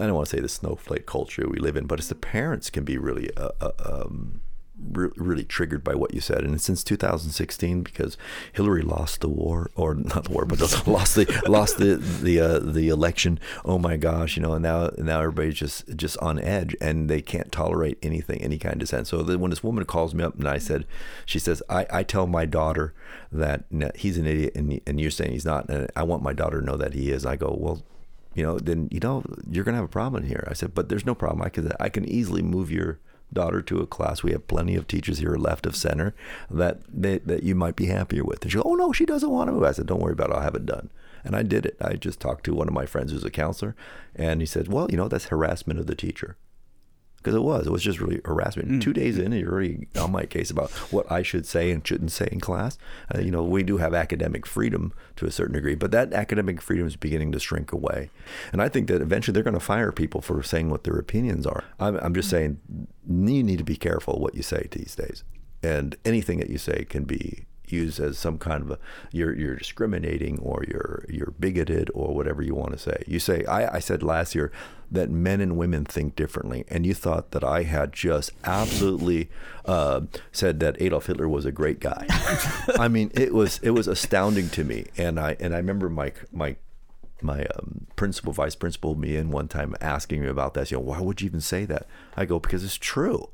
[0.00, 2.70] I don't want to say the snowflake culture we live in, but it's the parents
[2.70, 4.40] can be really uh, uh, um,
[4.90, 8.16] re- really triggered by what you said, and since 2016, because
[8.52, 12.58] Hillary lost the war, or not the war, but lost the lost the the uh,
[12.58, 13.38] the election.
[13.64, 17.22] Oh my gosh, you know, and now now everybody's just just on edge, and they
[17.22, 19.06] can't tolerate anything, any kind of dissent.
[19.06, 20.86] So when this woman calls me up, and I said,
[21.26, 22.94] she says, I, I tell my daughter
[23.30, 23.64] that
[23.96, 26.66] he's an idiot, and and you're saying he's not, and I want my daughter to
[26.66, 27.24] know that he is.
[27.26, 27.82] I go, well,
[28.34, 30.46] you know, then you know you're gonna have a problem here.
[30.48, 31.42] I said, but there's no problem.
[31.42, 32.98] I can I can easily move your
[33.32, 34.22] daughter to a class.
[34.22, 36.14] We have plenty of teachers here, left of center,
[36.50, 38.42] that that, that you might be happier with.
[38.42, 39.52] And she, goes, oh no, she doesn't want to.
[39.52, 39.64] move.
[39.64, 40.36] I said, don't worry about it.
[40.36, 40.90] I'll have it done.
[41.24, 41.76] And I did it.
[41.80, 43.76] I just talked to one of my friends who's a counselor,
[44.14, 46.36] and he said, well, you know, that's harassment of the teacher.
[47.22, 47.68] Because it was.
[47.68, 48.82] It was just really harassment.
[48.82, 52.10] Two days in, you're already on my case about what I should say and shouldn't
[52.10, 52.78] say in class.
[53.14, 56.60] Uh, you know, we do have academic freedom to a certain degree, but that academic
[56.60, 58.10] freedom is beginning to shrink away.
[58.52, 61.46] And I think that eventually they're going to fire people for saying what their opinions
[61.46, 61.62] are.
[61.78, 62.58] I'm, I'm just saying,
[63.08, 65.22] you need to be careful what you say these days.
[65.62, 68.78] And anything that you say can be used as some kind of a
[69.10, 73.02] you're you're discriminating or you're you're bigoted or whatever you want to say.
[73.06, 74.52] You say I, I said last year
[74.90, 79.30] that men and women think differently, and you thought that I had just absolutely
[79.64, 82.06] uh, said that Adolf Hitler was a great guy.
[82.78, 86.12] I mean, it was it was astounding to me, and I and I remember my
[86.30, 86.56] my
[87.22, 90.70] my um, principal, vice principal, me in one time asking me about that.
[90.70, 91.86] You know, why would you even say that?
[92.16, 93.30] I go because it's true.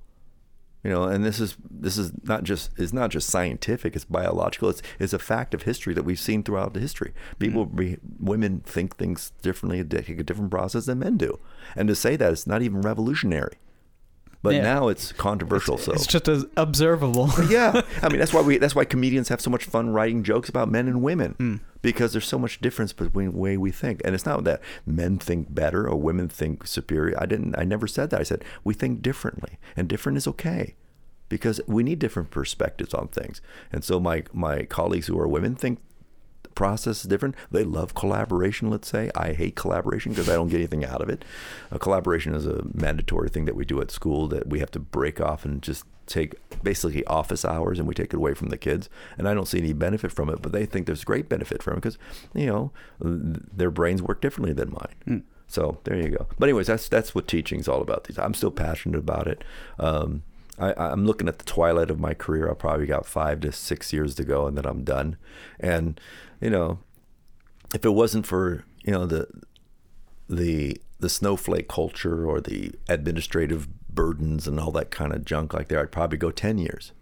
[0.88, 4.70] You know, and this is this is not just it's not just scientific; it's biological.
[4.70, 7.12] It's it's a fact of history that we've seen throughout the history.
[7.38, 11.38] People, be, women think things differently, take a different process than men do,
[11.76, 13.56] and to say that it's not even revolutionary.
[14.42, 14.62] But Yeah.
[14.62, 15.76] now it's controversial.
[15.76, 17.28] so It's just as observable.
[17.50, 20.48] yeah, I mean that's why we that's why comedians have so much fun writing jokes
[20.48, 21.56] about men and women Hmm.
[21.82, 25.18] Because there's so much difference between the way we think, and it's not that men
[25.18, 27.20] think better or women think superior.
[27.20, 27.56] I didn't.
[27.58, 28.20] I never said that.
[28.20, 30.74] I said we think differently, and different is okay
[31.28, 33.40] because we need different perspectives on things.
[33.72, 35.80] And so my my colleagues who are women think
[36.42, 37.34] the process is different.
[37.50, 39.10] They love collaboration, let's say.
[39.14, 41.24] I hate collaboration because I don't get anything out of it.
[41.78, 45.20] Collaboration is a mandatory thing that we do at school that we have to break
[45.20, 48.88] off and just take basically office hours and we take it away from the kids.
[49.16, 51.74] And I don't see any benefit from it, but they think there's great benefit from
[51.74, 51.98] it because,
[52.34, 55.24] you know, their brains work differently than mine.
[55.48, 56.26] So there you go.
[56.38, 58.04] But anyways, that's that's what teaching's all about.
[58.04, 59.42] These I'm still passionate about it.
[59.78, 60.22] Um,
[60.58, 62.50] I, I'm looking at the twilight of my career.
[62.50, 65.16] I probably got five to six years to go, and then I'm done.
[65.58, 65.98] And
[66.40, 66.80] you know,
[67.74, 69.26] if it wasn't for you know the
[70.28, 73.68] the the snowflake culture or the administrative
[73.98, 76.92] burdens and all that kind of junk like there, I'd probably go ten years.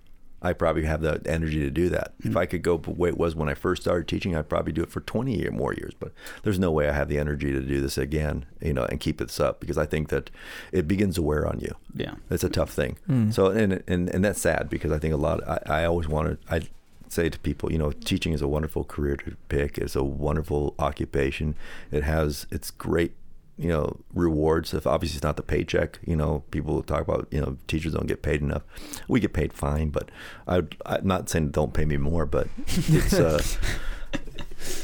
[0.41, 2.13] I probably have the energy to do that.
[2.21, 2.39] If mm-hmm.
[2.39, 4.83] I could go the way it was when I first started teaching, I'd probably do
[4.83, 5.93] it for 20 year, more years.
[5.99, 6.13] But
[6.43, 9.19] there's no way I have the energy to do this again, you know, and keep
[9.19, 10.31] this up because I think that
[10.73, 11.75] it begins to wear on you.
[11.95, 12.15] Yeah.
[12.31, 12.97] It's a tough thing.
[13.07, 13.31] Hmm.
[13.31, 15.47] So and and and that's sad because I think a lot.
[15.47, 16.39] I, I always wanted.
[16.51, 16.63] I
[17.09, 19.79] say to people, you know, teaching is a wonderful career to pick.
[19.79, 21.57] It's a wonderful occupation.
[21.91, 23.15] It has it's great.
[23.59, 24.75] You know, rewards.
[24.75, 25.99] If obviously it's not the paycheck.
[26.07, 28.63] You know, people talk about you know teachers don't get paid enough.
[29.09, 30.11] We get paid fine, but
[30.47, 33.15] I, I'm not saying don't pay me more, but it's.
[33.15, 33.43] Uh,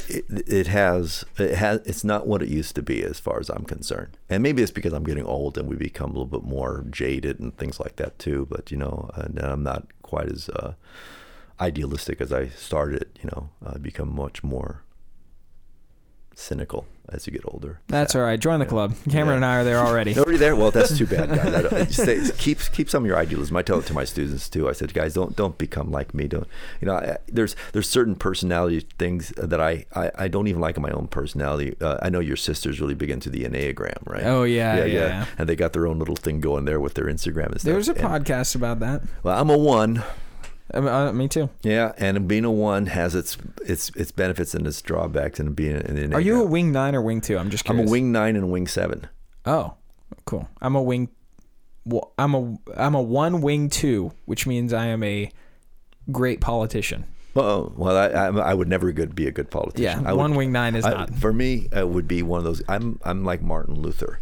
[0.09, 3.49] it, it has it has it's not what it used to be as far as
[3.49, 4.17] I'm concerned.
[4.29, 7.39] And maybe it's because I'm getting old and we become a little bit more jaded
[7.39, 8.47] and things like that too.
[8.49, 10.73] But you know, and I'm not quite as uh,
[11.59, 13.19] idealistic as I started.
[13.21, 14.83] You know, I become much more
[16.35, 17.79] cynical as you get older.
[17.87, 18.39] That's all right.
[18.39, 18.95] Join the club.
[19.09, 19.35] Cameron Yeah.
[19.35, 20.13] and I are there already.
[20.15, 20.55] Nobody there.
[20.55, 21.53] Well, that's too bad, guys.
[21.53, 23.55] I don't, I just say, keep keep some of your idealism.
[23.57, 24.69] I tell it to my students too.
[24.69, 26.27] I said, guys, don't don't become like me.
[26.27, 26.47] Don't
[26.81, 26.95] you know?
[26.95, 30.91] I, there's there's certain personality things that I, I, I don't even like in my
[30.91, 31.75] own personality.
[31.81, 34.23] Uh, I know your sister's really big into the enneagram, right?
[34.23, 35.25] Oh, yeah, yeah, yeah.
[35.37, 37.71] And they got their own little thing going there with their Instagram and stuff.
[37.73, 39.01] There's a And- podcast about that.
[39.23, 40.03] Well, I'm a one.
[40.73, 41.49] Uh, me too.
[41.61, 45.75] Yeah, and being a one has its its its benefits and its drawbacks, and being
[45.75, 46.13] an.
[46.13, 47.37] Are you a wing nine or wing two?
[47.37, 49.07] I'm just I'm a wing nine and wing seven.
[49.45, 49.75] Oh,
[50.25, 50.47] cool.
[50.61, 51.09] I'm a wing.
[51.85, 55.31] wa- I'm a I'm a one wing two, which means I am a
[56.11, 57.05] great politician.
[57.35, 60.03] Oh well, I, I I would never good be a good politician.
[60.03, 61.15] Yeah, I one would, wing nine is I- not.
[61.15, 62.61] For me, it would be one of those.
[62.67, 64.19] I'm I'm like Martin Luther.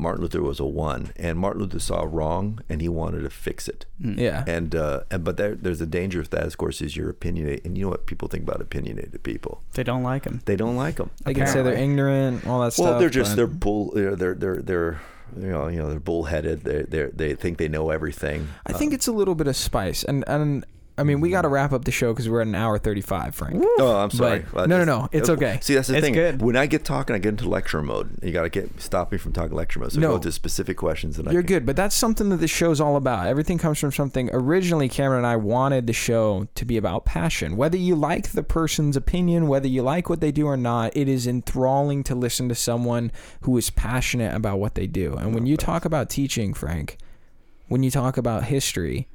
[0.00, 3.68] Martin Luther was a one, and Martin Luther saw wrong, and he wanted to fix
[3.68, 3.84] it.
[4.00, 4.44] Yeah.
[4.46, 7.64] And uh, and but there, there's a danger with that, of course, is you're opinionated,
[7.66, 9.62] and you know what people think about opinionated people.
[9.74, 10.40] They don't like them.
[10.46, 11.10] They don't like them.
[11.24, 12.86] They can say they're ignorant, all that stuff.
[12.86, 13.92] Well, they're just but- they're bull.
[13.94, 15.00] They're they're they're, they're
[15.36, 16.64] you know you know they're bullheaded.
[16.64, 18.48] They they they think they know everything.
[18.66, 20.64] I think it's a little bit of spice, and and
[21.00, 23.00] I mean we got to wrap up the show because we're at an hour thirty
[23.00, 23.62] five, Frank.
[23.78, 24.44] Oh, I'm sorry.
[24.52, 25.58] But- no, no, no, it's okay.
[25.62, 26.12] See, that's the It's thing.
[26.14, 26.42] good.
[26.42, 28.10] When I get talking, I get into lecture mode.
[28.22, 29.92] You got to get stop me from talking lecture mode.
[29.92, 30.12] So No.
[30.12, 32.80] go to specific questions, and I You're can, good, but that's something that this show's
[32.80, 33.26] all about.
[33.26, 34.28] Everything comes from something.
[34.32, 37.56] Originally, Cameron and I wanted the show to be about passion.
[37.56, 41.08] Whether you like the person's opinion, whether you like what they do or not, it
[41.08, 43.10] is enthralling to listen to someone
[43.42, 45.14] who is passionate about what they do.
[45.14, 46.98] And when you talk about teaching, Frank,
[47.68, 49.08] when you talk about history,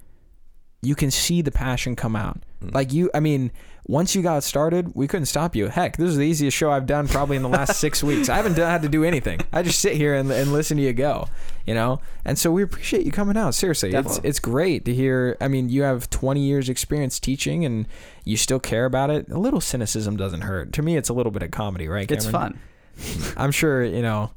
[0.81, 2.39] you can see the passion come out.
[2.61, 2.69] Hmm.
[2.69, 3.51] Like you, I mean,
[3.87, 5.67] once you got started, we couldn't stop you.
[5.67, 8.29] Heck, this is the easiest show I've done probably in the last six weeks.
[8.29, 9.41] I haven't done, had to do anything.
[9.53, 11.27] I just sit here and, and listen to you go,
[11.65, 12.01] you know.
[12.23, 13.53] And so we appreciate you coming out.
[13.53, 14.29] Seriously, it's Definitely.
[14.29, 15.37] it's great to hear.
[15.39, 17.87] I mean, you have 20 years experience teaching, and
[18.23, 19.29] you still care about it.
[19.29, 20.73] A little cynicism doesn't hurt.
[20.73, 22.09] To me, it's a little bit of comedy, right?
[22.09, 22.59] It's fun.
[23.37, 24.31] I'm sure you know.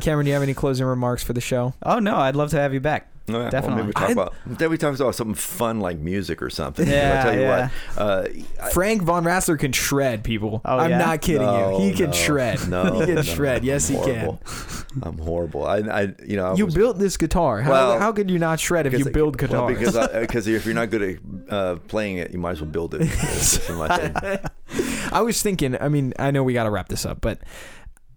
[0.00, 1.74] Cameron, do you have any closing remarks for the show?
[1.82, 3.10] Oh no, I'd love to have you back.
[3.26, 3.38] Oh, yeah.
[3.38, 3.76] Well, Definitely.
[3.76, 6.86] maybe we talk I- about then we talk about something fun like music or something.
[6.94, 7.68] Yeah, I tell you yeah.
[7.96, 7.98] what.
[7.98, 10.60] Uh, Frank Von Rassler can shred people.
[10.64, 10.98] Oh, I'm yeah?
[10.98, 11.86] not kidding no, you.
[11.90, 12.68] He can no, shred.
[12.68, 13.64] No, he can no, shred.
[13.64, 14.40] Yes, I'm he horrible.
[15.02, 15.66] I'm horrible.
[15.66, 16.54] I, I you know, I.
[16.54, 17.62] You was- built this guitar.
[17.62, 19.78] How, Well, how could you not shred if you because- build well, guitars?
[19.78, 22.70] because I, because if you're not good at uh, playing it, you might as well
[22.70, 22.98] build it.
[22.98, 24.38] That's just my thing.
[25.12, 25.80] I was thinking.
[25.80, 27.38] I mean, I know we got to wrap this up, but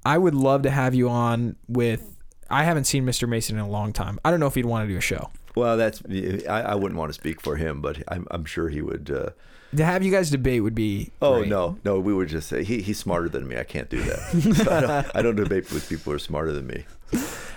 [0.08, 2.16] I would love to have you on with.
[2.50, 3.28] I haven't seen Mr.
[3.28, 4.20] Mason in a long time.
[4.24, 5.30] I don't know if he'd want to do a show.
[5.56, 6.02] Well, that's
[6.48, 9.12] I, I wouldn't want to speak for him, but I'm, I'm sure he would.
[9.12, 9.30] Uh,
[9.76, 11.12] To have you guys debate would be.
[11.22, 11.50] oh great.
[11.50, 13.58] no, no, we would just say he, he's smarter than me.
[13.58, 14.20] I can't do that.
[14.66, 16.86] So I, don't, I don't debate with people who are smarter than me.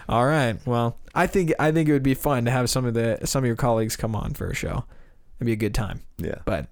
[0.08, 0.56] All right.
[0.66, 3.44] Well, I think I think it would be fun to have some of the some
[3.44, 4.84] of your colleagues come on for a show.
[5.38, 6.00] It'd be a good time.
[6.18, 6.38] Yeah.
[6.44, 6.66] But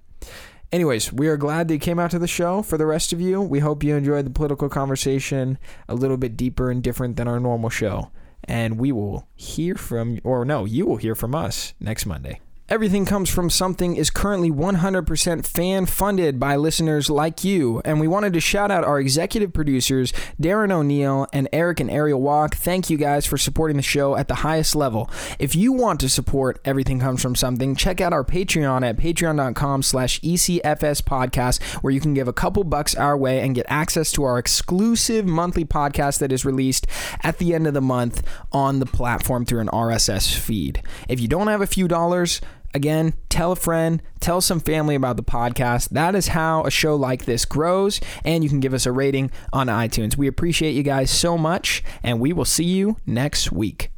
[0.72, 2.62] anyways, we are glad that you came out to the show.
[2.62, 5.58] For the rest of you, we hope you enjoyed the political conversation
[5.88, 8.10] a little bit deeper and different than our normal show.
[8.44, 12.40] And we will hear from or no, you will hear from us next Monday.
[12.70, 18.06] Everything Comes From Something is currently 100% fan funded by listeners like you, and we
[18.06, 22.56] wanted to shout out our executive producers, Darren O'Neill and Eric and Ariel Walk.
[22.56, 25.10] Thank you guys for supporting the show at the highest level.
[25.38, 29.82] If you want to support Everything Comes From Something, check out our Patreon at patreon.com
[29.82, 34.12] slash ECFS podcast, where you can give a couple bucks our way and get access
[34.12, 36.86] to our exclusive monthly podcast that is released
[37.22, 38.22] at the end of the month
[38.52, 40.82] on the platform through an RSS feed.
[41.08, 42.42] If you don't have a few dollars,
[42.74, 45.88] Again, tell a friend, tell some family about the podcast.
[45.90, 49.30] That is how a show like this grows, and you can give us a rating
[49.52, 50.16] on iTunes.
[50.16, 53.90] We appreciate you guys so much, and we will see you next week.